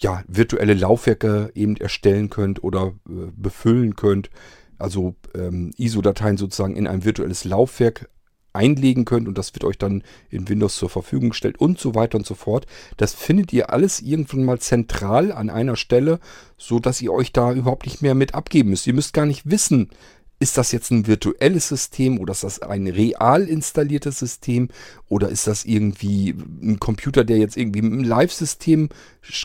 ja, 0.00 0.22
virtuelle 0.28 0.74
Laufwerke 0.74 1.50
eben 1.54 1.76
erstellen 1.76 2.30
könnt 2.30 2.62
oder 2.62 2.94
äh, 3.08 3.30
befüllen 3.34 3.96
könnt. 3.96 4.30
Also 4.78 5.14
ähm, 5.34 5.72
ISO-Dateien 5.76 6.36
sozusagen 6.36 6.76
in 6.76 6.86
ein 6.86 7.04
virtuelles 7.04 7.44
Laufwerk 7.44 8.08
einlegen 8.56 9.04
könnt 9.04 9.28
und 9.28 9.38
das 9.38 9.54
wird 9.54 9.64
euch 9.64 9.78
dann 9.78 10.02
in 10.30 10.48
Windows 10.48 10.76
zur 10.76 10.90
Verfügung 10.90 11.30
gestellt 11.30 11.58
und 11.58 11.78
so 11.78 11.94
weiter 11.94 12.18
und 12.18 12.26
so 12.26 12.34
fort. 12.34 12.66
Das 12.96 13.14
findet 13.14 13.52
ihr 13.52 13.70
alles 13.70 14.00
irgendwann 14.00 14.44
mal 14.44 14.58
zentral 14.58 15.30
an 15.30 15.50
einer 15.50 15.76
Stelle, 15.76 16.18
so 16.56 16.80
dass 16.80 17.00
ihr 17.00 17.12
euch 17.12 17.32
da 17.32 17.52
überhaupt 17.52 17.86
nicht 17.86 18.02
mehr 18.02 18.14
mit 18.14 18.34
abgeben 18.34 18.70
müsst. 18.70 18.86
Ihr 18.86 18.94
müsst 18.94 19.12
gar 19.12 19.26
nicht 19.26 19.48
wissen, 19.48 19.90
ist 20.38 20.58
das 20.58 20.72
jetzt 20.72 20.90
ein 20.90 21.06
virtuelles 21.06 21.68
System 21.68 22.18
oder 22.18 22.32
ist 22.32 22.44
das 22.44 22.60
ein 22.60 22.86
real 22.86 23.44
installiertes 23.44 24.18
System 24.18 24.68
oder 25.08 25.30
ist 25.30 25.46
das 25.46 25.64
irgendwie 25.64 26.34
ein 26.62 26.78
Computer, 26.78 27.24
der 27.24 27.38
jetzt 27.38 27.56
irgendwie 27.56 27.78
im 27.78 28.04
Live-System 28.04 28.90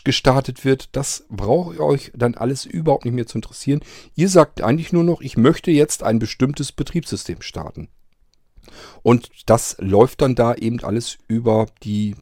gestartet 0.04 0.64
wird? 0.66 0.90
Das 0.92 1.24
braucht 1.30 1.80
euch 1.80 2.12
dann 2.14 2.34
alles 2.34 2.66
überhaupt 2.66 3.06
nicht 3.06 3.14
mehr 3.14 3.26
zu 3.26 3.38
interessieren. 3.38 3.80
Ihr 4.16 4.28
sagt 4.28 4.60
eigentlich 4.60 4.92
nur 4.92 5.04
noch, 5.04 5.22
ich 5.22 5.38
möchte 5.38 5.70
jetzt 5.70 6.02
ein 6.02 6.18
bestimmtes 6.18 6.72
Betriebssystem 6.72 7.40
starten. 7.40 7.88
Und 9.02 9.30
das 9.46 9.76
läuft 9.78 10.22
dann 10.22 10.34
da 10.34 10.54
eben 10.54 10.80
alles 10.80 11.18
über 11.28 11.66
die 11.82 12.14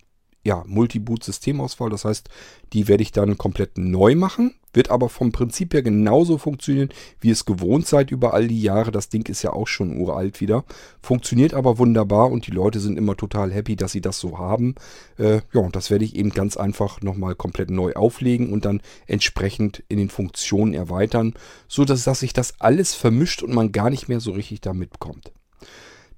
ja, 0.43 0.65
Multi-Boot-Systemauswahl. 0.67 1.91
Das 1.91 2.05
heißt, 2.05 2.29
die 2.73 2.89
werde 2.89 3.03
ich 3.03 3.13
dann 3.13 3.37
komplett 3.37 3.77
neu 3.77 4.15
machen. 4.15 4.55
Wird 4.73 4.91
aber 4.91 5.09
vom 5.09 5.33
Prinzip 5.33 5.75
her 5.75 5.83
genauso 5.83 6.39
funktionieren, 6.39 6.91
wie 7.21 7.31
es 7.31 7.45
gewohnt 7.45 7.89
seid 7.89 8.13
über 8.13 8.35
all 8.35 8.47
die 8.47 8.63
Jahre. 8.63 8.93
Das 8.93 9.09
Ding 9.09 9.29
ist 9.29 9.43
ja 9.43 9.53
auch 9.53 9.67
schon 9.67 9.99
uralt 9.99 10.41
wieder. 10.41 10.65
Funktioniert 11.03 11.55
aber 11.55 11.79
wunderbar 11.79 12.31
und 12.31 12.47
die 12.47 12.53
Leute 12.53 12.79
sind 12.79 12.97
immer 12.97 13.17
total 13.17 13.53
happy, 13.53 13.75
dass 13.75 13.93
sie 13.93 14.01
das 14.01 14.19
so 14.19 14.39
haben. 14.39 14.77
Äh, 15.19 15.41
ja, 15.53 15.61
und 15.61 15.75
das 15.75 15.91
werde 15.91 16.05
ich 16.05 16.15
eben 16.15 16.31
ganz 16.31 16.57
einfach 16.57 17.01
nochmal 17.01 17.35
komplett 17.35 17.71
neu 17.71 17.95
auflegen 17.95 18.53
und 18.53 18.65
dann 18.65 18.81
entsprechend 19.09 19.83
in 19.89 19.99
den 19.99 20.09
Funktionen 20.09 20.73
erweitern, 20.73 21.35
so 21.67 21.85
dass, 21.85 22.05
sich 22.05 22.33
das 22.33 22.61
alles 22.61 22.95
vermischt 22.95 23.43
und 23.43 23.53
man 23.53 23.73
gar 23.73 23.91
nicht 23.91 24.09
mehr 24.09 24.21
so 24.21 24.31
richtig 24.31 24.61
damit 24.61 25.01
kommt. 25.01 25.33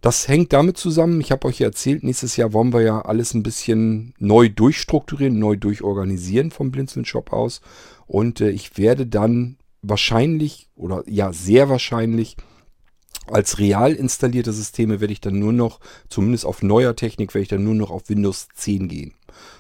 Das 0.03 0.27
hängt 0.27 0.53
damit 0.53 0.77
zusammen, 0.77 1.21
ich 1.21 1.31
habe 1.31 1.47
euch 1.47 1.61
ja 1.61 1.69
erzählt, 1.69 2.03
nächstes 2.03 2.37
Jahr 2.37 2.53
wollen 2.53 2.73
wir 2.73 2.83
ja 2.83 3.03
alles 3.03 3.35
ein 3.35 3.45
bisschen 3.45 4.15
neu 4.19 4.49
durchstrukturieren, 4.49 5.39
neu 5.39 5.55
durchorganisieren 5.55 6.51
vom 6.51 6.73
Blinzeln 6.73 7.05
Shop 7.05 7.33
aus. 7.33 7.61
Und 8.09 8.41
äh, 8.41 8.51
ich 8.51 8.77
werde 8.77 9.07
dann 9.07 9.59
wahrscheinlich 9.81 10.69
oder 10.75 11.05
ja 11.07 11.33
sehr 11.33 11.69
wahrscheinlich 11.69 12.37
als 13.29 13.61
real 13.61 13.93
installierte 13.93 14.53
Systeme 14.53 15.01
werde 15.01 15.13
ich 15.13 15.21
dann 15.21 15.39
nur 15.39 15.53
noch, 15.53 15.79
zumindest 16.09 16.45
auf 16.47 16.65
neuer 16.65 16.97
Technik, 16.97 17.33
werde 17.35 17.43
ich 17.45 17.49
dann 17.49 17.63
nur 17.63 17.77
noch 17.77 17.93
auf 17.93 18.09
Windows 18.09 18.49
10 18.57 18.89
gehen. 18.89 19.15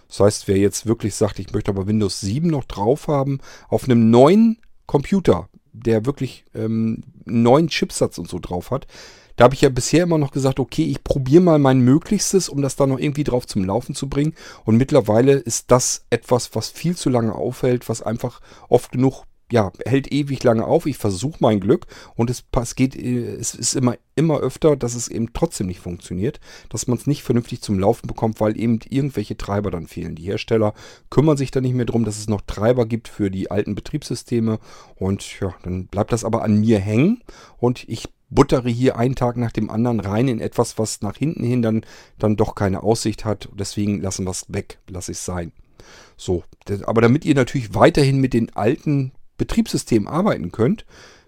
Das 0.09 0.19
heißt, 0.19 0.49
wer 0.49 0.59
jetzt 0.59 0.87
wirklich 0.87 1.15
sagt, 1.15 1.39
ich 1.39 1.53
möchte 1.53 1.71
aber 1.71 1.87
Windows 1.87 2.21
7 2.21 2.49
noch 2.49 2.65
drauf 2.65 3.07
haben, 3.07 3.39
auf 3.69 3.85
einem 3.85 4.11
neuen 4.11 4.59
Computer, 4.87 5.49
der 5.73 6.05
wirklich 6.05 6.45
ähm, 6.53 7.05
einen 7.27 7.43
neuen 7.45 7.69
Chipsatz 7.69 8.19
und 8.19 8.29
so 8.29 8.41
drauf 8.41 8.73
hat, 8.73 8.89
da 9.37 9.45
habe 9.45 9.55
ich 9.55 9.61
ja 9.61 9.69
bisher 9.69 10.05
immer 10.05 10.19
noch 10.19 10.33
gesagt, 10.33 10.61
okay, 10.61 10.85
ich 10.85 11.03
probiere 11.05 11.43
mal 11.43 11.59
mein 11.59 11.81
Möglichstes, 11.81 12.49
um 12.49 12.63
das 12.63 12.77
da 12.77 12.87
noch 12.87 12.99
irgendwie 12.99 13.25
drauf 13.25 13.47
zum 13.47 13.65
Laufen 13.65 13.95
zu 13.95 14.09
bringen. 14.09 14.35
Und 14.65 14.77
mittlerweile 14.77 15.33
ist 15.33 15.71
das 15.71 16.05
etwas, 16.11 16.55
was 16.55 16.69
viel 16.69 16.97
zu 16.97 17.11
lange 17.11 17.35
aufhält, 17.35 17.89
was 17.89 18.03
einfach 18.03 18.41
oft 18.69 18.93
genug 18.93 19.25
ja, 19.53 19.71
hält 19.85 20.11
ewig 20.11 20.43
lange 20.43 20.65
auf. 20.65 20.87
Ich 20.87 20.97
versuche 20.97 21.37
mein 21.41 21.61
Glück 21.61 21.87
und 22.17 22.31
es, 22.31 22.43
es 22.59 22.75
geht, 22.75 22.97
es 22.97 23.55
ist 23.55 23.75
immer, 23.75 23.97
immer 24.17 24.41
öfter, 24.41 24.77
dass 24.77 24.95
es 24.95 25.09
eben 25.09 25.35
trotzdem 25.35 25.67
nicht 25.67 25.81
funktioniert, 25.81 26.41
dass 26.71 26.87
man 26.87 26.97
es 26.97 27.07
nicht 27.07 27.23
vernünftig 27.23 27.61
zum 27.61 27.79
Laufen 27.79 28.07
bekommt, 28.07 28.41
weil 28.41 28.59
eben 28.59 28.81
irgendwelche 28.89 29.37
Treiber 29.37 29.71
dann 29.71 29.87
fehlen. 29.87 30.15
Die 30.15 30.25
Hersteller 30.25 30.73
kümmern 31.11 31.37
sich 31.37 31.51
dann 31.51 31.65
nicht 31.65 31.75
mehr 31.75 31.85
darum, 31.85 32.07
dass 32.07 32.19
es 32.19 32.29
noch 32.29 32.41
Treiber 32.41 32.87
gibt 32.87 33.09
für 33.09 33.31
die 33.31 33.51
alten 33.51 33.75
Betriebssysteme 33.75 34.59
und 34.97 35.39
ja, 35.41 35.55
dann 35.65 35.87
bleibt 35.87 36.13
das 36.13 36.25
aber 36.25 36.43
an 36.43 36.59
mir 36.59 36.79
hängen 36.79 37.23
und 37.59 37.87
ich 37.91 38.09
buttere 38.35 38.69
hier 38.69 38.97
einen 38.97 39.15
Tag 39.15 39.37
nach 39.37 39.53
dem 39.53 39.71
anderen 39.71 40.01
rein 40.01 40.29
in 40.29 40.41
etwas, 40.41 40.79
was 40.79 41.03
nach 41.03 41.17
hinten 41.17 41.45
hin 41.45 41.63
dann, 41.63 41.85
dann 42.19 42.37
doch 42.37 42.55
keine 42.55 42.83
Aussicht 42.83 43.25
hat. 43.25 43.49
Deswegen 43.55 44.01
lassen 44.01 44.25
wir 44.25 44.31
es 44.31 44.47
weg, 44.49 44.79
lasse 44.89 45.13
ich 45.13 45.19
es 45.19 45.25
sein. 45.25 45.53
So, 46.17 46.45
aber 46.87 47.01
damit 47.01 47.25
ihr 47.25 47.35
natürlich 47.35 47.75
weiterhin 47.75 48.19
mit 48.19 48.35
den 48.35 48.55
alten 48.55 49.13
Betriebssystemen 49.37 50.09
arbeiten 50.09 50.53
könnt, 50.53 50.87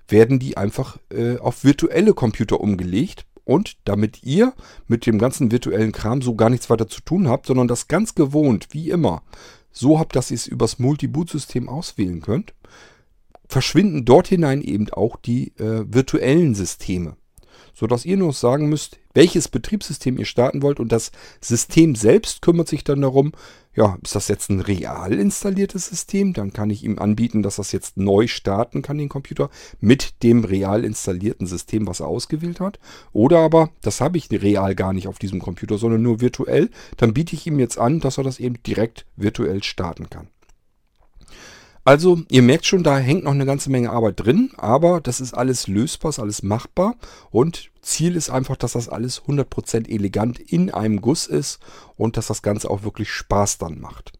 werden 0.08 0.38
die 0.38 0.56
einfach 0.56 0.98
äh, 1.10 1.38
auf 1.38 1.64
virtuelle 1.64 2.14
Computer 2.14 2.60
umgelegt. 2.60 3.26
Und 3.46 3.76
damit 3.84 4.22
ihr 4.22 4.54
mit 4.86 5.04
dem 5.04 5.18
ganzen 5.18 5.52
virtuellen 5.52 5.92
Kram 5.92 6.22
so 6.22 6.34
gar 6.34 6.48
nichts 6.48 6.70
weiter 6.70 6.88
zu 6.88 7.02
tun 7.02 7.28
habt, 7.28 7.44
sondern 7.44 7.68
das 7.68 7.88
ganz 7.88 8.14
gewohnt, 8.14 8.68
wie 8.70 8.88
immer, 8.88 9.22
so 9.70 9.98
habt, 9.98 10.16
dass 10.16 10.30
ihr 10.30 10.36
es 10.36 10.46
übers 10.46 10.78
Multi-Boot-System 10.78 11.68
auswählen 11.68 12.22
könnt, 12.22 12.54
verschwinden 13.48 14.04
dort 14.04 14.28
hinein 14.28 14.62
eben 14.62 14.90
auch 14.90 15.16
die 15.16 15.56
äh, 15.58 15.84
virtuellen 15.86 16.54
Systeme. 16.54 17.16
Sodass 17.72 18.04
ihr 18.04 18.16
nur 18.16 18.32
sagen 18.32 18.68
müsst, 18.68 18.98
welches 19.14 19.48
Betriebssystem 19.48 20.18
ihr 20.18 20.24
starten 20.24 20.62
wollt 20.62 20.78
und 20.78 20.92
das 20.92 21.10
System 21.40 21.94
selbst 21.96 22.40
kümmert 22.42 22.68
sich 22.68 22.84
dann 22.84 23.00
darum, 23.00 23.32
ja, 23.74 23.98
ist 24.02 24.14
das 24.14 24.28
jetzt 24.28 24.50
ein 24.50 24.60
real 24.60 25.12
installiertes 25.12 25.86
System? 25.86 26.32
Dann 26.32 26.52
kann 26.52 26.70
ich 26.70 26.84
ihm 26.84 26.98
anbieten, 26.98 27.42
dass 27.42 27.56
das 27.56 27.72
jetzt 27.72 27.96
neu 27.96 28.28
starten 28.28 28.82
kann, 28.82 28.98
den 28.98 29.08
Computer, 29.08 29.50
mit 29.80 30.22
dem 30.22 30.44
real 30.44 30.84
installierten 30.84 31.46
System, 31.46 31.86
was 31.86 32.00
er 32.00 32.06
ausgewählt 32.06 32.60
hat. 32.60 32.78
Oder 33.12 33.38
aber, 33.38 33.70
das 33.82 34.00
habe 34.00 34.18
ich 34.18 34.30
real 34.30 34.74
gar 34.76 34.92
nicht 34.92 35.08
auf 35.08 35.18
diesem 35.18 35.40
Computer, 35.40 35.78
sondern 35.78 36.02
nur 36.02 36.20
virtuell. 36.20 36.70
Dann 36.96 37.14
biete 37.14 37.34
ich 37.34 37.46
ihm 37.46 37.58
jetzt 37.58 37.78
an, 37.78 37.98
dass 37.98 38.18
er 38.18 38.24
das 38.24 38.38
eben 38.38 38.62
direkt 38.62 39.06
virtuell 39.16 39.62
starten 39.64 40.08
kann. 40.08 40.28
Also, 41.86 42.22
ihr 42.30 42.40
merkt 42.40 42.64
schon, 42.64 42.82
da 42.82 42.96
hängt 42.96 43.24
noch 43.24 43.32
eine 43.32 43.44
ganze 43.44 43.70
Menge 43.70 43.90
Arbeit 43.90 44.24
drin, 44.24 44.52
aber 44.56 45.02
das 45.02 45.20
ist 45.20 45.34
alles 45.34 45.68
lösbar, 45.68 46.08
ist 46.08 46.18
alles 46.18 46.42
machbar 46.42 46.96
und 47.30 47.70
Ziel 47.82 48.16
ist 48.16 48.30
einfach, 48.30 48.56
dass 48.56 48.72
das 48.72 48.88
alles 48.88 49.22
100% 49.24 49.90
elegant 49.90 50.38
in 50.38 50.70
einem 50.70 51.02
Guss 51.02 51.26
ist 51.26 51.60
und 51.96 52.16
dass 52.16 52.28
das 52.28 52.40
Ganze 52.40 52.70
auch 52.70 52.84
wirklich 52.84 53.10
Spaß 53.10 53.58
dann 53.58 53.80
macht. 53.80 54.12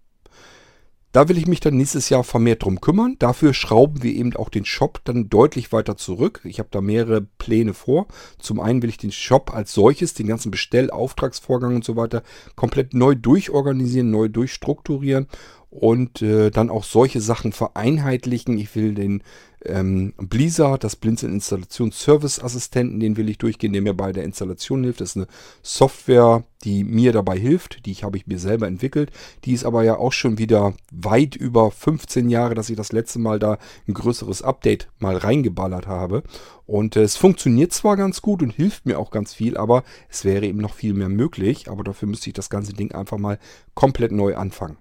Da 1.13 1.29
will 1.29 1.39
ich 1.39 1.47
mich 1.47 1.61
dann 1.61 1.77
nächstes 1.77 2.09
Jahr 2.09 2.25
vermehrt 2.25 2.65
drum 2.65 2.81
kümmern. 2.81 3.15
Dafür 3.21 3.55
schrauben 3.55 4.03
wir 4.03 4.13
eben 4.13 4.35
auch 4.35 4.49
den 4.49 4.65
Shop 4.65 5.01
dann 5.05 5.29
deutlich 5.29 5.71
weiter 5.71 5.97
zurück. 5.97 6.41
Ich 6.43 6.59
habe 6.59 6.71
da 6.73 6.81
mehrere 6.81 7.21
Pläne 7.21 7.73
vor. 7.73 8.09
Zum 8.41 8.59
einen 8.59 8.83
will 8.83 8.91
ich 8.91 8.97
den 8.97 9.13
Shop 9.13 9.55
als 9.55 9.73
solches, 9.73 10.15
den 10.15 10.27
ganzen 10.27 10.51
Bestell-, 10.51 10.91
Auftragsvorgang 10.91 11.77
und 11.77 11.85
so 11.85 11.95
weiter 11.95 12.25
komplett 12.57 12.95
neu 12.95 13.15
durchorganisieren, 13.15 14.11
neu 14.11 14.29
durchstrukturieren 14.29 15.29
und 15.75 16.23
äh, 16.23 16.51
dann 16.51 16.71
auch 16.71 16.85
solche 16.85 17.21
Sachen 17.21 17.53
vereinheitlichen. 17.53 18.57
Ich 18.59 18.77
will 18.77 18.95
den 18.95 19.25
ähm, 19.65 20.13
Blizzard, 20.19 20.85
das 20.85 20.95
Blinzeln 20.95 21.33
Installations 21.33 22.09
Assistenten, 22.09 23.01
den 23.01 23.17
will 23.17 23.29
ich 23.29 23.39
durchgehen, 23.39 23.73
der 23.73 23.83
mir 23.83 23.95
bei 23.95 24.13
der 24.13 24.23
Installation 24.23 24.85
hilft. 24.85 25.01
Das 25.01 25.11
ist 25.11 25.17
eine 25.17 25.27
Software, 25.63 26.45
die 26.63 26.85
mir 26.85 27.13
dabei 27.13 27.37
hilft. 27.37 27.87
Die 27.87 27.95
habe 27.95 28.17
ich 28.17 28.29
mir 28.29 28.39
selber 28.39 28.69
entwickelt. 28.69 29.11
Die 29.45 29.53
ist 29.53 29.65
aber 29.65 29.83
ja 29.83 29.97
auch 29.97 30.13
schon 30.13 30.39
wieder 30.39 30.75
weit 30.93 31.35
über 31.35 31.73
15 31.73 32.31
Jahre, 32.31 32.55
dass 32.55 32.71
ich 32.71 32.77
das 32.77 32.93
letzte 32.93 33.19
Mal 33.19 33.41
da 33.41 33.59
ein 33.89 33.95
größeres 33.95 34.43
Update 34.43 34.87
mal 35.01 35.17
reingeballert 35.17 35.89
habe. 35.89 36.23
Und 36.67 36.95
äh, 36.95 37.03
es 37.03 37.17
funktioniert 37.17 37.73
zwar 37.73 37.97
ganz 37.97 38.23
gut 38.23 38.43
und 38.43 38.51
hilft 38.51 38.87
mir 38.87 39.01
auch 39.01 39.11
ganz 39.11 39.35
viel, 39.35 39.57
aber 39.57 39.83
es 40.09 40.25
wäre 40.25 40.47
eben 40.47 40.61
noch 40.61 40.75
viel 40.75 40.95
mehr 40.95 41.09
möglich. 41.09 41.69
Aber 41.69 41.83
dafür 41.83 42.07
müsste 42.07 42.31
ich 42.31 42.35
das 42.35 42.49
ganze 42.49 42.75
Ding 42.75 42.93
einfach 42.93 43.19
mal 43.19 43.41
komplett 43.75 44.13
neu 44.13 44.37
anfangen. 44.37 44.77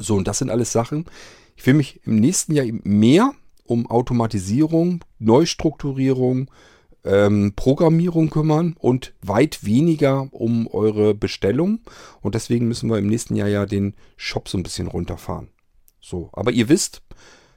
So, 0.00 0.16
und 0.16 0.26
das 0.26 0.38
sind 0.38 0.50
alles 0.50 0.72
Sachen. 0.72 1.04
Ich 1.56 1.66
will 1.66 1.74
mich 1.74 2.00
im 2.04 2.16
nächsten 2.16 2.54
Jahr 2.54 2.66
mehr 2.82 3.32
um 3.64 3.88
Automatisierung, 3.88 5.04
Neustrukturierung, 5.18 6.50
ähm, 7.04 7.52
Programmierung 7.54 8.30
kümmern 8.30 8.74
und 8.78 9.14
weit 9.22 9.64
weniger 9.64 10.28
um 10.32 10.66
eure 10.66 11.14
Bestellung. 11.14 11.80
Und 12.22 12.34
deswegen 12.34 12.66
müssen 12.66 12.90
wir 12.90 12.98
im 12.98 13.06
nächsten 13.06 13.36
Jahr 13.36 13.48
ja 13.48 13.66
den 13.66 13.94
Shop 14.16 14.48
so 14.48 14.58
ein 14.58 14.62
bisschen 14.62 14.88
runterfahren. 14.88 15.48
So, 16.00 16.30
aber 16.32 16.50
ihr 16.50 16.68
wisst, 16.68 17.02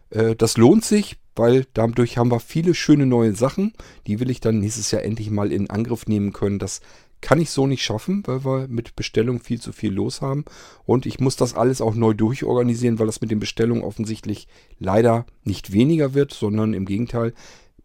äh, 0.09 0.35
das 0.35 0.57
lohnt 0.57 0.85
sich, 0.85 1.17
weil 1.35 1.65
dadurch 1.73 2.17
haben 2.17 2.31
wir 2.31 2.39
viele 2.39 2.75
schöne 2.75 3.05
neue 3.05 3.33
Sachen. 3.35 3.73
Die 4.05 4.19
will 4.19 4.29
ich 4.29 4.39
dann 4.39 4.59
nächstes 4.59 4.91
Jahr 4.91 5.03
endlich 5.03 5.31
mal 5.31 5.51
in 5.51 5.69
Angriff 5.69 6.07
nehmen 6.07 6.33
können, 6.33 6.59
dass 6.59 6.81
kann 7.23 7.39
ich 7.39 7.51
so 7.51 7.65
nicht 7.65 7.83
schaffen, 7.83 8.21
weil 8.27 8.43
wir 8.43 8.67
mit 8.67 8.97
Bestellung 8.97 9.39
viel 9.39 9.59
zu 9.59 9.71
viel 9.71 9.93
los 9.93 10.21
haben. 10.21 10.43
Und 10.85 11.05
ich 11.05 11.21
muss 11.21 11.37
das 11.37 11.55
alles 11.55 11.79
auch 11.79 11.95
neu 11.95 12.13
durchorganisieren, 12.13 12.99
weil 12.99 13.05
das 13.05 13.21
mit 13.21 13.31
den 13.31 13.39
Bestellungen 13.39 13.83
offensichtlich 13.83 14.47
leider 14.77 15.25
nicht 15.43 15.71
weniger 15.71 16.13
wird, 16.13 16.33
sondern 16.33 16.73
im 16.73 16.85
Gegenteil 16.85 17.33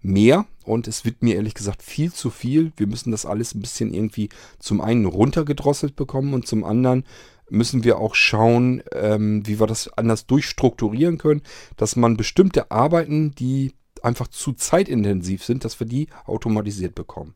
mehr. 0.01 0.47
Und 0.65 0.89
es 0.89 1.05
wird 1.05 1.23
mir 1.23 1.37
ehrlich 1.37 1.55
gesagt 1.55 1.85
viel 1.85 2.13
zu 2.13 2.31
viel. 2.31 2.73
Wir 2.77 2.89
müssen 2.89 3.13
das 3.13 3.27
alles 3.27 3.55
ein 3.55 3.61
bisschen 3.61 3.95
irgendwie 3.95 4.29
zum 4.59 4.81
einen 4.81 5.07
runtergedrosselt 5.07 5.95
bekommen 5.95 6.35
und 6.35 6.49
zum 6.49 6.65
anderen 6.65 7.05
müssen 7.49 7.85
wir 7.85 7.99
auch 7.99 8.17
schauen, 8.17 8.83
ähm, 8.93 9.47
wie 9.47 9.61
wir 9.61 9.69
das 9.69 9.89
anders 9.97 10.27
durchstrukturieren 10.27 11.17
können, 11.17 11.43
dass 11.77 11.95
man 11.95 12.17
bestimmte 12.17 12.73
Arbeiten, 12.73 13.37
die 13.37 13.73
einfach 14.03 14.27
zu 14.27 14.53
zeitintensiv 14.53 15.45
sind, 15.45 15.65
dass 15.65 15.79
wir 15.79 15.87
die 15.87 16.09
automatisiert 16.27 16.97
bekommen. 16.97 17.35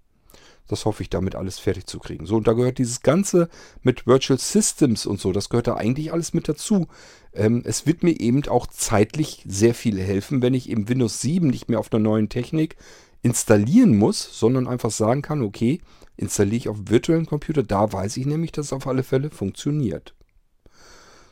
Das 0.69 0.85
hoffe 0.85 1.03
ich 1.03 1.11
damit 1.11 1.35
alles 1.35 1.59
fertig 1.59 1.87
zu 1.87 1.99
kriegen. 1.99 2.27
So, 2.27 2.37
und 2.37 2.47
da 2.47 2.53
gehört 2.53 2.79
dieses 2.79 3.03
Ganze 3.03 3.49
mit 3.83 4.07
Virtual 4.07 4.39
Systems 4.39 5.07
und 5.07 5.21
so, 5.21 5.33
das 5.33 5.49
gehört 5.49 5.67
da 5.67 5.75
eigentlich 5.75 6.13
alles 6.13 6.33
mit 6.33 6.49
dazu. 6.49 6.87
Ähm, 7.35 7.63
es 7.65 7.87
wird 7.87 8.03
mir 8.03 8.19
eben 8.21 8.47
auch 8.49 8.67
zeitlich 8.67 9.45
sehr 9.47 9.75
viel 9.75 10.01
helfen, 10.01 10.43
wenn 10.43 10.55
ich 10.55 10.69
eben 10.69 10.89
Windows 10.89 11.21
7 11.21 11.47
nicht 11.47 11.69
mehr 11.69 11.79
auf 11.79 11.93
einer 11.93 12.03
neuen 12.03 12.29
Technik 12.29 12.77
installieren 13.23 13.97
muss, 13.97 14.39
sondern 14.39 14.67
einfach 14.67 14.91
sagen 14.91 15.23
kann, 15.23 15.43
okay, 15.43 15.81
installiere 16.17 16.57
ich 16.57 16.69
auf 16.69 16.77
einem 16.77 16.91
virtuellen 16.91 17.27
Computer, 17.27 17.63
da 17.63 17.93
weiß 17.93 18.17
ich 18.17 18.27
nämlich, 18.27 18.53
dass 18.53 18.67
es 18.67 18.73
auf 18.73 18.87
alle 18.87 19.03
Fälle 19.03 19.31
funktioniert. 19.31 20.15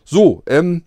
So, 0.05 0.43
ähm, 0.47 0.85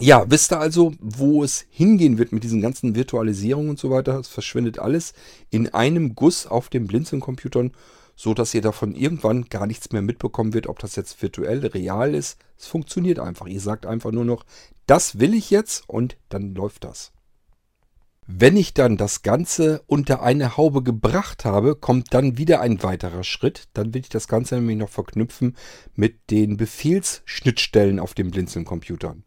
ja, 0.00 0.24
wisst 0.30 0.52
ihr 0.52 0.60
also, 0.60 0.92
wo 1.00 1.42
es 1.42 1.66
hingehen 1.70 2.18
wird 2.18 2.32
mit 2.32 2.44
diesen 2.44 2.60
ganzen 2.60 2.94
Virtualisierungen 2.94 3.70
und 3.70 3.78
so 3.78 3.90
weiter? 3.90 4.18
Es 4.18 4.28
verschwindet 4.28 4.78
alles 4.78 5.12
in 5.50 5.74
einem 5.74 6.14
Guss 6.14 6.46
auf 6.46 6.68
den 6.68 6.86
Blinzeln-Computern, 6.86 7.72
so 8.14 8.34
dass 8.34 8.54
ihr 8.54 8.62
davon 8.62 8.94
irgendwann 8.94 9.44
gar 9.44 9.66
nichts 9.66 9.92
mehr 9.92 10.02
mitbekommen 10.02 10.54
wird, 10.54 10.66
ob 10.66 10.78
das 10.78 10.96
jetzt 10.96 11.20
virtuell, 11.22 11.66
real 11.66 12.14
ist. 12.14 12.38
Es 12.56 12.66
funktioniert 12.66 13.18
einfach. 13.18 13.46
Ihr 13.46 13.60
sagt 13.60 13.86
einfach 13.86 14.12
nur 14.12 14.24
noch, 14.24 14.44
das 14.86 15.18
will 15.18 15.34
ich 15.34 15.50
jetzt 15.50 15.88
und 15.88 16.16
dann 16.28 16.54
läuft 16.54 16.84
das. 16.84 17.12
Wenn 18.30 18.58
ich 18.58 18.74
dann 18.74 18.98
das 18.98 19.22
Ganze 19.22 19.82
unter 19.86 20.20
eine 20.22 20.58
Haube 20.58 20.82
gebracht 20.82 21.46
habe, 21.46 21.74
kommt 21.74 22.12
dann 22.12 22.36
wieder 22.36 22.60
ein 22.60 22.82
weiterer 22.82 23.24
Schritt. 23.24 23.68
Dann 23.72 23.94
will 23.94 24.02
ich 24.02 24.10
das 24.10 24.28
Ganze 24.28 24.56
nämlich 24.56 24.76
noch 24.76 24.90
verknüpfen 24.90 25.56
mit 25.94 26.30
den 26.30 26.58
Befehlsschnittstellen 26.58 27.98
auf 27.98 28.12
den 28.12 28.30
Blinzeln-Computern. 28.30 29.24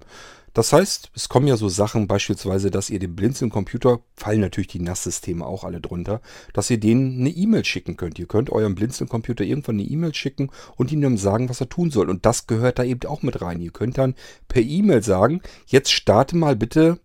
Das 0.54 0.74
heißt, 0.74 1.12
es 1.16 1.30
kommen 1.30 1.47
ja 1.47 1.56
so 1.56 1.70
Sachen 1.70 2.08
beispielsweise, 2.08 2.72
dass 2.72 2.89
ihr 2.89 2.99
dem 2.99 3.16
Blinzeln-Computer, 3.16 4.02
fallen 4.16 4.41
natürlich 4.41 4.68
die 4.68 4.80
NAS-Systeme 4.80 5.45
auch 5.45 5.64
alle 5.64 5.80
drunter, 5.80 6.22
dass 6.54 6.70
ihr 6.70 6.80
denen 6.80 7.22
eine 7.22 7.30
E-Mail 7.30 7.64
schicken 7.64 7.95
könnt. 7.95 8.20
Ihr 8.20 8.28
könnt 8.28 8.49
eurem 8.49 8.76
Blinzeln-Computer 8.76 9.43
irgendwann 9.45 9.76
eine 9.76 9.88
E-Mail 9.88 10.14
schicken 10.14 10.52
und 10.76 10.91
ihm 10.91 11.02
dann 11.02 11.18
sagen, 11.18 11.47
was 11.49 11.62
er 11.62 11.70
tun 11.70 11.89
soll. 11.89 12.10
Und 12.10 12.26
das 12.26 12.47
gehört 12.47 12.80
da 12.80 12.84
eben 12.84 13.10
auch 13.10 13.22
mit 13.22 13.41
rein. 13.41 13.62
Ihr 13.62 13.72
könnt 13.72 13.97
dann 13.97 14.16
per 14.49 14.62
E-Mail 14.62 15.04
sagen, 15.04 15.41
jetzt 15.68 15.91
starte 15.91 16.36
mal 16.36 16.56
bitte 16.56 16.99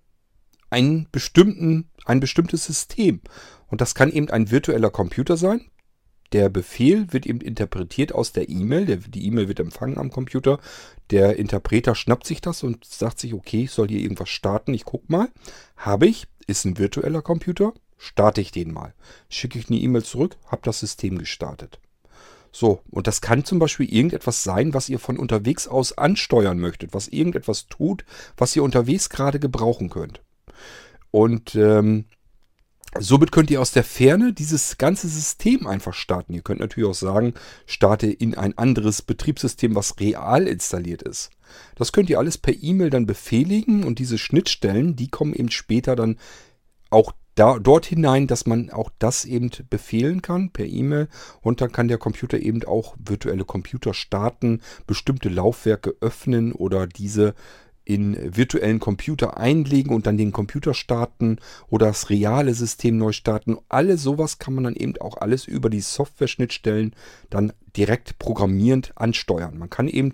einen 0.71 1.09
bestimmten, 1.13 1.91
ein 2.05 2.19
bestimmtes 2.19 2.65
System. 2.65 3.21
Und 3.69 3.81
das 3.81 3.95
kann 3.95 4.11
eben 4.11 4.31
ein 4.31 4.51
virtueller 4.51 4.91
Computer 4.91 5.37
sein. 5.37 5.61
Der 6.33 6.49
Befehl 6.49 7.13
wird 7.13 7.27
eben 7.27 7.41
interpretiert 7.41 8.13
aus 8.13 8.33
der 8.33 8.49
E-Mail. 8.49 8.97
Die 8.97 9.27
E-Mail 9.27 9.49
wird 9.49 9.61
empfangen 9.61 9.99
am 9.99 10.11
Computer. 10.11 10.59
Der 11.11 11.37
Interpreter 11.37 11.95
schnappt 11.95 12.27
sich 12.27 12.41
das 12.41 12.63
und 12.63 12.85
sagt 12.85 13.21
sich, 13.21 13.35
okay, 13.35 13.65
ich 13.65 13.71
soll 13.71 13.89
hier 13.89 14.01
irgendwas 14.01 14.29
starten. 14.29 14.75
Ich 14.75 14.85
guck 14.85 15.09
mal. 15.09 15.29
Habe 15.77 16.07
ich, 16.07 16.27
ist 16.47 16.65
ein 16.65 16.79
virtueller 16.79 17.23
Computer, 17.23 17.73
starte 17.97 18.41
ich 18.41 18.51
den 18.51 18.73
mal. 18.73 18.95
Schicke 19.29 19.59
ich 19.59 19.69
eine 19.69 19.79
E-Mail 19.79 20.05
zurück, 20.05 20.37
habe 20.47 20.63
das 20.65 20.81
System 20.81 21.19
gestartet. 21.19 21.81
So, 22.53 22.81
und 22.91 23.07
das 23.07 23.21
kann 23.21 23.45
zum 23.45 23.59
Beispiel 23.59 23.93
irgendetwas 23.93 24.43
sein, 24.43 24.73
was 24.73 24.89
ihr 24.89 24.99
von 24.99 25.19
unterwegs 25.19 25.69
aus 25.69 25.99
ansteuern 25.99 26.59
möchtet, 26.59 26.95
was 26.95 27.09
irgendetwas 27.09 27.67
tut, 27.67 28.05
was 28.39 28.57
ihr 28.57 28.63
unterwegs 28.63 29.11
gerade 29.11 29.39
gebrauchen 29.39 29.91
könnt. 29.91 30.23
Und 31.11 31.55
ähm, 31.55 32.07
Somit 32.99 33.33
könnt 33.33 33.51
ihr 33.51 33.61
aus 33.61 33.73
der 33.73 33.85
Ferne 33.85 34.33
dieses 34.33 34.79
ganze 34.79 35.09
System 35.09 35.67
einfach 35.67 35.95
starten. 35.95 36.33
Ihr 36.33 36.43
könnt 36.43 36.61
natürlich 36.61 36.89
auch 36.89 36.95
sagen, 36.95 37.35
starte 37.67 38.07
in 38.07 38.35
ein 38.35 38.57
anderes 38.57 39.03
Betriebssystem, 39.03 39.75
was 39.75 40.01
real 40.01 40.47
installiert 40.47 41.03
ist. 41.03 41.31
Das 41.75 41.93
könnt 41.93 42.11
ihr 42.11 42.19
alles 42.19 42.39
per 42.39 42.55
E-Mail 42.55 42.91
dann 42.91 43.07
befehligen 43.07 43.85
und 43.85 43.99
diese 43.99 44.19
Schnittstellen, 44.19 44.97
die 44.97 45.09
kommen 45.09 45.35
eben 45.35 45.51
später 45.51 45.95
dann 45.95 46.19
auch 46.91 47.13
da, 47.35 47.59
dort 47.59 47.85
hinein, 47.87 48.27
dass 48.27 48.47
man 48.47 48.71
auch 48.71 48.91
das 48.99 49.25
eben 49.27 49.51
befehlen 49.69 50.23
kann 50.23 50.51
per 50.51 50.65
E-Mail 50.65 51.09
und 51.43 51.61
dann 51.61 51.71
kann 51.71 51.89
der 51.89 51.99
Computer 51.99 52.39
eben 52.39 52.65
auch 52.65 52.97
virtuelle 52.99 53.45
Computer 53.45 53.93
starten, 53.93 54.63
bestimmte 54.87 55.29
Laufwerke 55.29 55.95
öffnen 56.01 56.53
oder 56.53 56.87
diese 56.87 57.35
in 57.87 58.37
virtuellen 58.37 58.81
Computer 58.81 59.39
einlegen 59.39 59.95
und 59.95 60.07
dann 60.07 60.19
den 60.19 60.33
Computer 60.33 60.75
starten 60.75 61.39
oder 61.69 61.87
das 61.87 62.11
reale 62.11 62.53
System 62.53 62.99
neu 62.99 63.13
starten. 63.13 63.57
Alles 63.69 64.03
sowas 64.03 64.39
kann 64.39 64.55
man 64.55 64.65
dann 64.65 64.75
eben 64.75 64.99
auch 64.99 65.17
alles 65.17 65.47
über 65.47 65.71
die 65.71 65.81
Software-Schnittstellen 65.81 66.95
dann 67.31 67.53
direkt 67.77 68.19
programmierend 68.19 68.93
ansteuern. 68.97 69.57
Man 69.57 69.71
kann 69.71 69.87
eben 69.87 70.13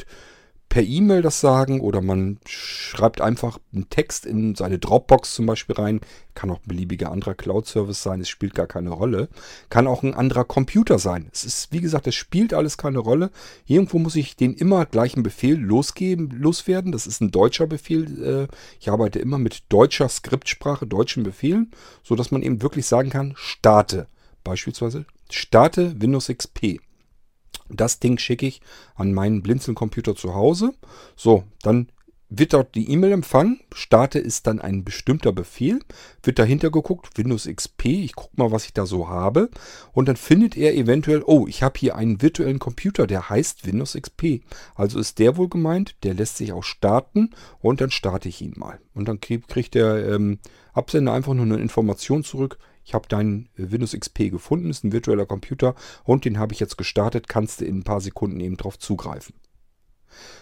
per 0.73 0.83
E-Mail 0.83 1.21
das 1.21 1.39
sagen 1.39 1.83
oder 1.83 2.01
man 2.01 2.39
schreibt 2.47 3.21
einfach 3.21 3.59
einen 3.75 3.91
Text 3.91 4.25
in 4.25 4.55
seine 4.55 4.79
Dropbox 4.79 5.35
zum 5.35 5.45
Beispiel 5.45 5.77
rein. 5.77 6.01
Kann 6.35 6.51
auch 6.51 6.61
ein 6.61 6.67
beliebiger 6.69 7.13
anderer 7.13 7.35
Cloud-Service 7.35 8.03
sein, 8.03 8.23
es 8.23 8.31
spielt 8.31 8.55
gar 8.55 8.67
keine 8.67 8.89
Rolle. 8.89 9.29
Kann 9.69 9.87
auch 9.87 10.03
ein 10.03 10.15
anderer 10.15 10.47
Computer 10.47 10.99
sein. 10.99 11.29
Es 11.31 11.45
ist, 11.45 11.73
wie 11.73 11.83
gesagt, 11.83 12.07
es 12.07 12.15
spielt 12.15 12.55
alles 12.55 12.79
keine 12.79 13.01
Rolle. 13.01 13.31
Irgendwo 13.67 13.99
muss 13.99 14.17
ich 14.17 14.35
den 14.35 14.55
immer 14.55 14.87
gleichen 14.87 15.23
Befehl 15.23 15.59
losgeben, 15.59 16.31
loswerden. 16.31 16.91
Das 16.91 17.07
ist 17.07 17.21
ein 17.21 17.31
deutscher 17.31 17.67
Befehl. 17.67 18.49
Äh, 18.49 18.57
ich 18.81 18.89
arbeite 18.89 19.19
immer 19.19 19.37
mit 19.37 19.65
deutscher 19.69 20.09
Skriptsprache, 20.09 20.87
deutschen 20.87 21.23
Befehlen, 21.23 21.71
sodass 22.03 22.31
man 22.31 22.41
eben 22.41 22.63
wirklich 22.63 22.87
sagen 22.87 23.11
kann, 23.11 23.35
starte. 23.37 24.07
Beispielsweise 24.43 25.05
starte 25.31 26.01
Windows 26.01 26.29
XP. 26.29 26.81
Das 27.77 28.01
Ding 28.01 28.19
schicke 28.19 28.47
ich 28.47 28.61
an 28.95 29.13
meinen 29.13 29.43
Blinzeln-Computer 29.43 30.15
zu 30.15 30.35
Hause. 30.35 30.75
So, 31.17 31.45
dann 31.63 31.89
wird 32.35 32.55
dort 32.55 32.75
die 32.75 32.91
E-Mail 32.91 33.13
empfangen. 33.13 33.61
Starte 33.75 34.19
ist 34.19 34.47
dann 34.47 34.59
ein 34.59 34.85
bestimmter 34.85 35.33
Befehl. 35.33 35.81
Wird 36.23 36.39
dahinter 36.39 36.71
geguckt, 36.71 37.19
Windows 37.19 37.47
XP. 37.47 37.85
Ich 37.87 38.15
gucke 38.15 38.33
mal, 38.37 38.51
was 38.51 38.65
ich 38.65 38.73
da 38.73 38.87
so 38.87 39.09
habe. 39.09 39.51
Und 39.93 40.09
dann 40.09 40.17
findet 40.17 40.57
er 40.57 40.75
eventuell, 40.75 41.23
oh, 41.27 41.47
ich 41.47 41.63
habe 41.63 41.79
hier 41.79 41.95
einen 41.95 42.23
virtuellen 42.23 42.59
Computer, 42.59 43.07
der 43.07 43.29
heißt 43.29 43.67
Windows 43.67 43.93
XP. 44.01 44.43
Also 44.75 44.99
ist 44.99 45.19
der 45.19 45.37
wohl 45.37 45.49
gemeint, 45.49 45.97
der 46.05 46.15
lässt 46.15 46.39
sich 46.39 46.53
auch 46.53 46.65
starten 46.65 47.31
und 47.61 47.81
dann 47.83 47.91
starte 47.91 48.29
ich 48.31 48.41
ihn 48.41 48.55
mal. 48.57 48.81
Und 48.95 49.09
dann 49.09 49.21
kriegt 49.21 49.75
der 49.75 50.09
ähm, 50.09 50.39
Absender 50.73 51.13
einfach 51.13 51.35
nur 51.35 51.45
eine 51.45 51.59
Information 51.59 52.25
zurück 52.25 52.59
ich 52.85 52.95
habe 52.95 53.09
deinen 53.09 53.49
äh, 53.57 53.71
Windows 53.71 53.93
XP 53.93 54.31
gefunden, 54.31 54.71
ist 54.71 54.85
ein 54.85 54.93
virtueller 54.93 55.27
Computer 55.27 55.75
und 56.05 56.25
den 56.25 56.39
habe 56.39 56.53
ich 56.53 56.61
jetzt 56.61 56.79
gestartet, 56.79 57.29
kannst 57.29 57.61
du 57.61 57.65
in 57.65 57.79
ein 57.79 57.85
paar 57.85 58.01
Sekunden 58.01 58.41
eben 58.41 58.57
drauf 58.57 58.79
zugreifen. 58.79 59.35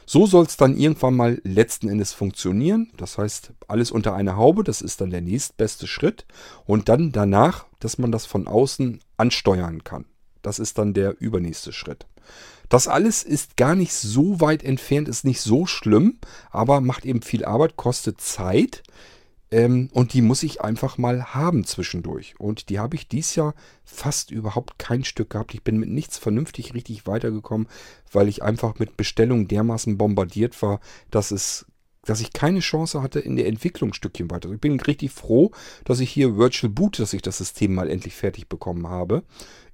So 0.05 0.27
soll 0.27 0.47
es 0.47 0.57
dann 0.57 0.77
irgendwann 0.77 1.15
mal 1.15 1.41
letzten 1.45 1.89
Endes 1.89 2.13
funktionieren. 2.13 2.91
Das 2.97 3.19
heißt, 3.19 3.53
alles 3.69 3.93
unter 3.93 4.15
einer 4.15 4.37
Haube, 4.37 4.65
das 4.65 4.83
ist 4.83 5.01
dann 5.01 5.11
der 5.11 5.21
nächstbeste 5.21 5.87
Schritt. 5.87 6.27
Und 6.67 6.89
dann 6.89 7.13
danach, 7.13 7.67
dass 7.79 7.97
man 7.99 8.11
das 8.11 8.27
von 8.27 8.49
außen 8.49 9.01
ansteuern 9.17 9.85
kann. 9.85 10.07
Das 10.43 10.59
ist 10.59 10.79
dann 10.79 10.95
der 10.95 11.21
übernächste 11.21 11.73
Schritt. 11.73 12.07
Das 12.69 12.89
alles 12.89 13.23
ist 13.23 13.57
gar 13.57 13.75
nicht 13.75 13.93
so 13.93 14.41
weit 14.41 14.63
entfernt, 14.63 15.09
ist 15.09 15.25
nicht 15.25 15.41
so 15.41 15.67
schlimm, 15.67 16.19
aber 16.51 16.81
macht 16.81 17.05
eben 17.05 17.23
viel 17.23 17.45
Arbeit, 17.45 17.77
kostet 17.77 18.21
Zeit 18.21 18.83
Ähm, 19.51 19.89
und 19.93 20.13
die 20.13 20.23
muss 20.23 20.43
ich 20.43 20.61
einfach 20.61 20.97
mal 20.97 21.35
haben 21.35 21.65
zwischendurch. 21.65 22.35
Und 22.39 22.69
die 22.69 22.79
habe 22.79 22.97
ich 22.97 23.09
dies 23.09 23.35
Jahr 23.35 23.55
fast 23.85 24.31
überhaupt 24.31 24.79
kein 24.79 25.05
Stück 25.05 25.31
gehabt. 25.31 25.55
Ich 25.55 25.63
bin 25.63 25.79
mit 25.79 25.89
nichts 25.89 26.19
vernünftig 26.19 26.75
richtig 26.75 27.07
weitergekommen, 27.07 27.67
weil 28.13 28.29
ich 28.29 28.43
einfach 28.43 28.79
mit 28.79 28.97
Bestellungen 28.97 29.49
dermaßen 29.49 29.99
bombardiert 29.99 30.61
war, 30.63 30.81
dass 31.11 31.31
es 31.31 31.67
dass 32.05 32.23
ich 32.23 32.33
keine 32.33 32.61
Chance 32.61 33.03
hatte 33.03 33.21
in 33.21 33.37
der 33.37 33.47
Entwicklung 33.47 33.93
Stückchen 33.93 34.31
weiter. 34.31 34.51
Ich 34.51 34.61
bin 34.61 34.81
richtig 34.81 35.11
froh, 35.11 35.51
dass 35.85 36.01
ich 36.01 36.11
hier 36.11 36.39
Virtual 36.39 36.73
Boot, 36.73 36.99
dass 36.99 37.13
ich 37.13 37.21
das 37.21 37.37
System 37.39 37.75
mal 37.75 37.91
endlich 37.91 38.15
fertig 38.15 38.49
bekommen 38.49 38.89
habe 38.89 39.23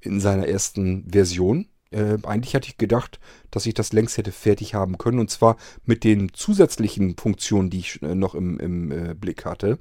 in 0.01 0.21
seiner 0.21 0.49
ersten 0.49 1.09
Version. 1.09 1.69
Äh, 1.91 2.19
eigentlich 2.25 2.55
hatte 2.55 2.69
ich 2.69 2.79
gedacht, 2.79 3.21
dass 3.51 3.67
ich 3.67 3.75
das 3.75 3.93
längst 3.93 4.19
hätte 4.19 4.33
fertig 4.33 4.75
haben 4.75 4.99
können. 4.99 5.19
Und 5.19 5.31
zwar 5.31 5.57
mit 5.85 6.05
den 6.05 6.33
zusätzlichen 6.33 7.17
Funktionen, 7.17 7.71
die 7.71 7.79
ich 7.79 8.03
äh, 8.03 8.15
noch 8.15 8.35
im, 8.35 8.59
im 8.59 8.93
äh, 8.93 9.15
Blick 9.15 9.45
hatte. 9.45 9.79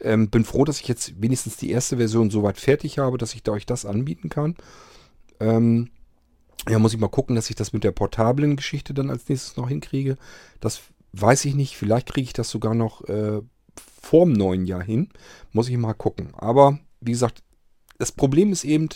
Ähm, 0.00 0.30
bin 0.30 0.44
froh, 0.44 0.64
dass 0.64 0.80
ich 0.80 0.88
jetzt 0.88 1.20
wenigstens 1.20 1.56
die 1.56 1.70
erste 1.70 1.96
Version 1.96 2.30
soweit 2.30 2.58
fertig 2.58 2.98
habe, 2.98 3.18
dass 3.18 3.34
ich 3.34 3.42
da 3.42 3.52
euch 3.52 3.66
das 3.66 3.84
anbieten 3.84 4.28
kann. 4.28 4.54
Ähm, 5.40 5.90
ja, 6.68 6.78
muss 6.78 6.92
ich 6.92 7.00
mal 7.00 7.08
gucken, 7.08 7.34
dass 7.36 7.50
ich 7.50 7.56
das 7.56 7.72
mit 7.72 7.84
der 7.84 7.92
portablen 7.92 8.56
Geschichte 8.56 8.94
dann 8.94 9.10
als 9.10 9.28
nächstes 9.28 9.56
noch 9.56 9.68
hinkriege. 9.68 10.16
Das 10.60 10.80
weiß 11.12 11.44
ich 11.46 11.54
nicht. 11.54 11.76
Vielleicht 11.76 12.12
kriege 12.12 12.26
ich 12.26 12.32
das 12.32 12.50
sogar 12.50 12.74
noch 12.74 13.04
äh, 13.08 13.40
vorm 14.02 14.32
neuen 14.32 14.66
Jahr 14.66 14.82
hin. 14.82 15.08
Muss 15.52 15.68
ich 15.68 15.76
mal 15.76 15.94
gucken. 15.94 16.28
Aber 16.36 16.78
wie 17.00 17.12
gesagt, 17.12 17.42
das 17.98 18.12
Problem 18.12 18.52
ist 18.52 18.64
eben, 18.64 18.88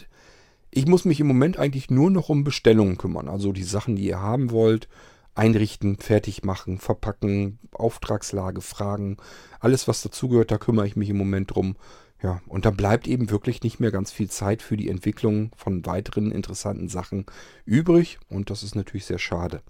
ich 0.74 0.86
muss 0.86 1.04
mich 1.04 1.20
im 1.20 1.26
Moment 1.26 1.58
eigentlich 1.58 1.90
nur 1.90 2.10
noch 2.10 2.30
um 2.30 2.44
Bestellungen 2.44 2.96
kümmern. 2.96 3.28
Also 3.28 3.52
die 3.52 3.62
Sachen, 3.62 3.94
die 3.94 4.06
ihr 4.06 4.20
haben 4.20 4.50
wollt, 4.50 4.88
einrichten, 5.34 5.98
fertig 5.98 6.44
machen, 6.44 6.78
verpacken, 6.78 7.58
Auftragslage, 7.72 8.62
Fragen, 8.62 9.18
alles 9.60 9.86
was 9.86 10.02
dazugehört, 10.02 10.50
da 10.50 10.56
kümmere 10.58 10.86
ich 10.86 10.96
mich 10.96 11.10
im 11.10 11.18
Moment 11.18 11.54
drum. 11.54 11.76
Ja, 12.22 12.40
und 12.46 12.64
da 12.64 12.70
bleibt 12.70 13.06
eben 13.06 13.30
wirklich 13.30 13.62
nicht 13.62 13.80
mehr 13.80 13.90
ganz 13.90 14.12
viel 14.12 14.30
Zeit 14.30 14.62
für 14.62 14.76
die 14.76 14.88
Entwicklung 14.88 15.50
von 15.56 15.84
weiteren 15.84 16.30
interessanten 16.30 16.88
Sachen 16.88 17.26
übrig 17.64 18.18
und 18.28 18.48
das 18.48 18.62
ist 18.62 18.74
natürlich 18.74 19.06
sehr 19.06 19.18
schade. 19.18 19.60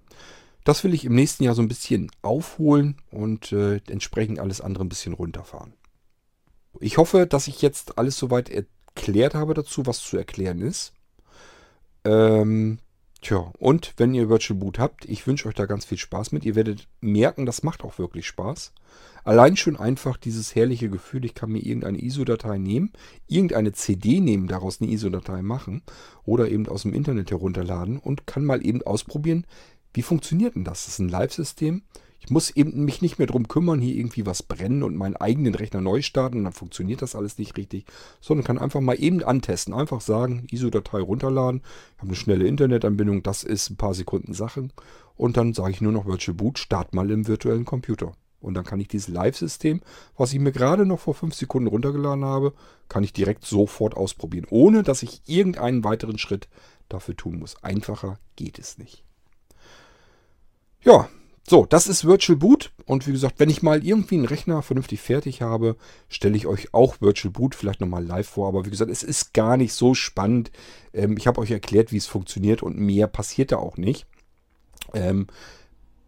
Das 0.62 0.84
will 0.84 0.94
ich 0.94 1.04
im 1.04 1.14
nächsten 1.14 1.42
Jahr 1.42 1.54
so 1.54 1.62
ein 1.62 1.68
bisschen 1.68 2.10
aufholen 2.20 2.98
und 3.10 3.50
äh, 3.52 3.80
entsprechend 3.88 4.38
alles 4.38 4.60
andere 4.60 4.84
ein 4.84 4.90
bisschen 4.90 5.14
runterfahren. 5.14 5.72
Ich 6.78 6.98
hoffe, 6.98 7.26
dass 7.26 7.48
ich 7.48 7.62
jetzt 7.62 7.98
alles 7.98 8.16
soweit 8.16 8.50
erklärt 8.94 9.34
habe 9.34 9.54
dazu, 9.54 9.86
was 9.86 10.00
zu 10.00 10.16
erklären 10.16 10.60
ist. 10.60 10.92
Ähm, 12.04 12.78
tja, 13.20 13.52
und 13.58 13.94
wenn 13.96 14.14
ihr 14.14 14.28
Virtual 14.28 14.58
Boot 14.58 14.78
habt, 14.78 15.04
ich 15.06 15.26
wünsche 15.26 15.48
euch 15.48 15.54
da 15.54 15.66
ganz 15.66 15.84
viel 15.84 15.98
Spaß 15.98 16.32
mit. 16.32 16.44
Ihr 16.44 16.54
werdet 16.54 16.88
merken, 17.00 17.46
das 17.46 17.62
macht 17.62 17.84
auch 17.84 17.98
wirklich 17.98 18.26
Spaß. 18.26 18.72
Allein 19.24 19.56
schon 19.56 19.76
einfach 19.76 20.16
dieses 20.16 20.54
herrliche 20.54 20.90
Gefühl, 20.90 21.24
ich 21.24 21.34
kann 21.34 21.52
mir 21.52 21.60
irgendeine 21.64 22.02
ISO-Datei 22.02 22.58
nehmen, 22.58 22.92
irgendeine 23.28 23.72
CD 23.72 24.20
nehmen, 24.20 24.48
daraus 24.48 24.80
eine 24.80 24.90
ISO-Datei 24.90 25.42
machen 25.42 25.82
oder 26.24 26.48
eben 26.48 26.66
aus 26.66 26.82
dem 26.82 26.92
Internet 26.92 27.30
herunterladen 27.30 27.98
und 27.98 28.26
kann 28.26 28.44
mal 28.44 28.66
eben 28.66 28.82
ausprobieren, 28.82 29.46
wie 29.94 30.02
funktioniert 30.02 30.56
denn 30.56 30.64
das? 30.64 30.84
Das 30.84 30.94
ist 30.94 30.98
ein 30.98 31.08
Live-System. 31.08 31.82
Ich 32.24 32.30
muss 32.30 32.50
eben 32.50 32.84
mich 32.84 33.02
nicht 33.02 33.18
mehr 33.18 33.26
drum 33.26 33.48
kümmern, 33.48 33.80
hier 33.80 33.96
irgendwie 33.96 34.26
was 34.26 34.44
brennen 34.44 34.84
und 34.84 34.96
meinen 34.96 35.16
eigenen 35.16 35.56
Rechner 35.56 35.80
neu 35.80 36.02
starten 36.02 36.44
dann 36.44 36.52
funktioniert 36.52 37.02
das 37.02 37.16
alles 37.16 37.36
nicht 37.36 37.56
richtig, 37.56 37.84
sondern 38.20 38.44
kann 38.44 38.58
einfach 38.58 38.80
mal 38.80 38.94
eben 38.94 39.24
antesten. 39.24 39.74
Einfach 39.74 40.00
sagen, 40.00 40.46
ISO-Datei 40.48 41.00
runterladen, 41.00 41.62
habe 41.98 42.08
eine 42.08 42.14
schnelle 42.14 42.46
Internetanbindung, 42.46 43.24
das 43.24 43.42
ist 43.42 43.70
ein 43.70 43.76
paar 43.76 43.94
Sekunden 43.94 44.34
Sache 44.34 44.68
und 45.16 45.36
dann 45.36 45.52
sage 45.52 45.72
ich 45.72 45.80
nur 45.80 45.90
noch 45.90 46.06
Virtual 46.06 46.36
Boot, 46.36 46.58
start 46.58 46.94
mal 46.94 47.10
im 47.10 47.26
virtuellen 47.26 47.64
Computer. 47.64 48.12
Und 48.40 48.54
dann 48.54 48.64
kann 48.64 48.80
ich 48.80 48.88
dieses 48.88 49.08
Live-System, 49.08 49.80
was 50.16 50.32
ich 50.32 50.40
mir 50.40 50.52
gerade 50.52 50.84
noch 50.84 50.98
vor 50.98 51.14
fünf 51.14 51.34
Sekunden 51.34 51.68
runtergeladen 51.68 52.24
habe, 52.24 52.52
kann 52.88 53.04
ich 53.04 53.12
direkt 53.12 53.44
sofort 53.44 53.96
ausprobieren, 53.96 54.46
ohne 54.50 54.82
dass 54.82 55.02
ich 55.02 55.22
irgendeinen 55.26 55.84
weiteren 55.84 56.18
Schritt 56.18 56.48
dafür 56.88 57.16
tun 57.16 57.38
muss. 57.38 57.62
Einfacher 57.62 58.18
geht 58.36 58.58
es 58.58 58.78
nicht. 58.78 59.04
Ja, 60.82 61.08
so, 61.48 61.66
das 61.66 61.88
ist 61.88 62.04
Virtual 62.04 62.36
Boot. 62.36 62.72
Und 62.86 63.06
wie 63.06 63.12
gesagt, 63.12 63.40
wenn 63.40 63.50
ich 63.50 63.62
mal 63.62 63.84
irgendwie 63.84 64.14
einen 64.14 64.26
Rechner 64.26 64.62
vernünftig 64.62 65.00
fertig 65.00 65.42
habe, 65.42 65.76
stelle 66.08 66.36
ich 66.36 66.46
euch 66.46 66.72
auch 66.72 67.00
Virtual 67.00 67.32
Boot 67.32 67.54
vielleicht 67.54 67.80
nochmal 67.80 68.04
live 68.04 68.28
vor. 68.28 68.48
Aber 68.48 68.64
wie 68.64 68.70
gesagt, 68.70 68.90
es 68.90 69.02
ist 69.02 69.34
gar 69.34 69.56
nicht 69.56 69.74
so 69.74 69.94
spannend. 69.94 70.52
Ähm, 70.92 71.16
ich 71.16 71.26
habe 71.26 71.40
euch 71.40 71.50
erklärt, 71.50 71.92
wie 71.92 71.96
es 71.96 72.06
funktioniert 72.06 72.62
und 72.62 72.78
mehr 72.78 73.08
passiert 73.08 73.52
da 73.52 73.56
auch 73.56 73.76
nicht. 73.76 74.06
Ähm, 74.94 75.26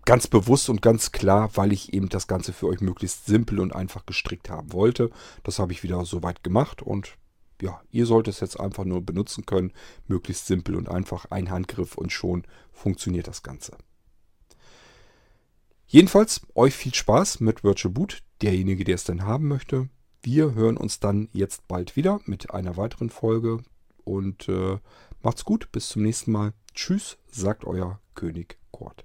ganz 0.05 0.27
bewusst 0.27 0.69
und 0.69 0.83
ganz 0.83 1.13
klar, 1.13 1.51
weil 1.55 1.73
ich 1.73 1.93
eben 1.95 2.09
das 2.09 2.27
Ganze 2.27 2.53
für 2.53 2.67
euch 2.67 2.81
möglichst 2.81 3.27
simpel 3.27 3.61
und 3.61 3.75
einfach 3.75 4.07
gestrickt 4.07 4.51
haben 4.51 4.73
wollte. 4.73 5.11
Das 5.43 5.59
habe 5.59 5.73
ich 5.73 5.83
wieder 5.83 6.05
soweit 6.05 6.45
gemacht 6.45 6.83
und 6.83 7.17
ja, 7.61 7.81
ihr 7.91 8.07
solltet 8.07 8.35
es 8.35 8.41
jetzt 8.41 8.61
einfach 8.61 8.85
nur 8.85 9.03
benutzen 9.03 9.47
können. 9.47 9.73
Möglichst 10.07 10.47
simpel 10.47 10.77
und 10.77 10.89
einfach 10.89 11.27
ein 11.31 11.51
Handgriff 11.51 11.97
und 11.97 12.13
schon 12.13 12.45
funktioniert 12.73 13.27
das 13.27 13.43
Ganze. 13.43 13.77
Jedenfalls 15.95 16.41
euch 16.57 16.75
viel 16.75 16.93
Spaß 16.93 17.39
mit 17.39 17.63
Virtual 17.63 17.95
Boot, 17.95 18.25
derjenige, 18.43 18.83
der 18.83 18.97
es 18.97 19.05
denn 19.05 19.23
haben 19.23 19.47
möchte. 19.47 19.89
Wir 20.25 20.53
hören 20.53 20.77
uns 20.77 20.99
dann 20.99 21.29
jetzt 21.33 21.69
bald 21.69 21.95
wieder 21.95 22.19
mit 22.25 22.51
einer 22.51 22.77
weiteren 22.77 23.11
Folge 23.11 23.63
und 24.03 24.49
äh, 24.49 24.79
macht's 25.23 25.45
gut, 25.45 25.71
bis 25.71 25.91
zum 25.91 26.03
nächsten 26.03 26.33
Mal. 26.33 26.53
Tschüss, 26.75 27.17
sagt 27.31 27.65
euer 27.65 28.01
König 28.17 28.59
Kurt. 28.73 29.05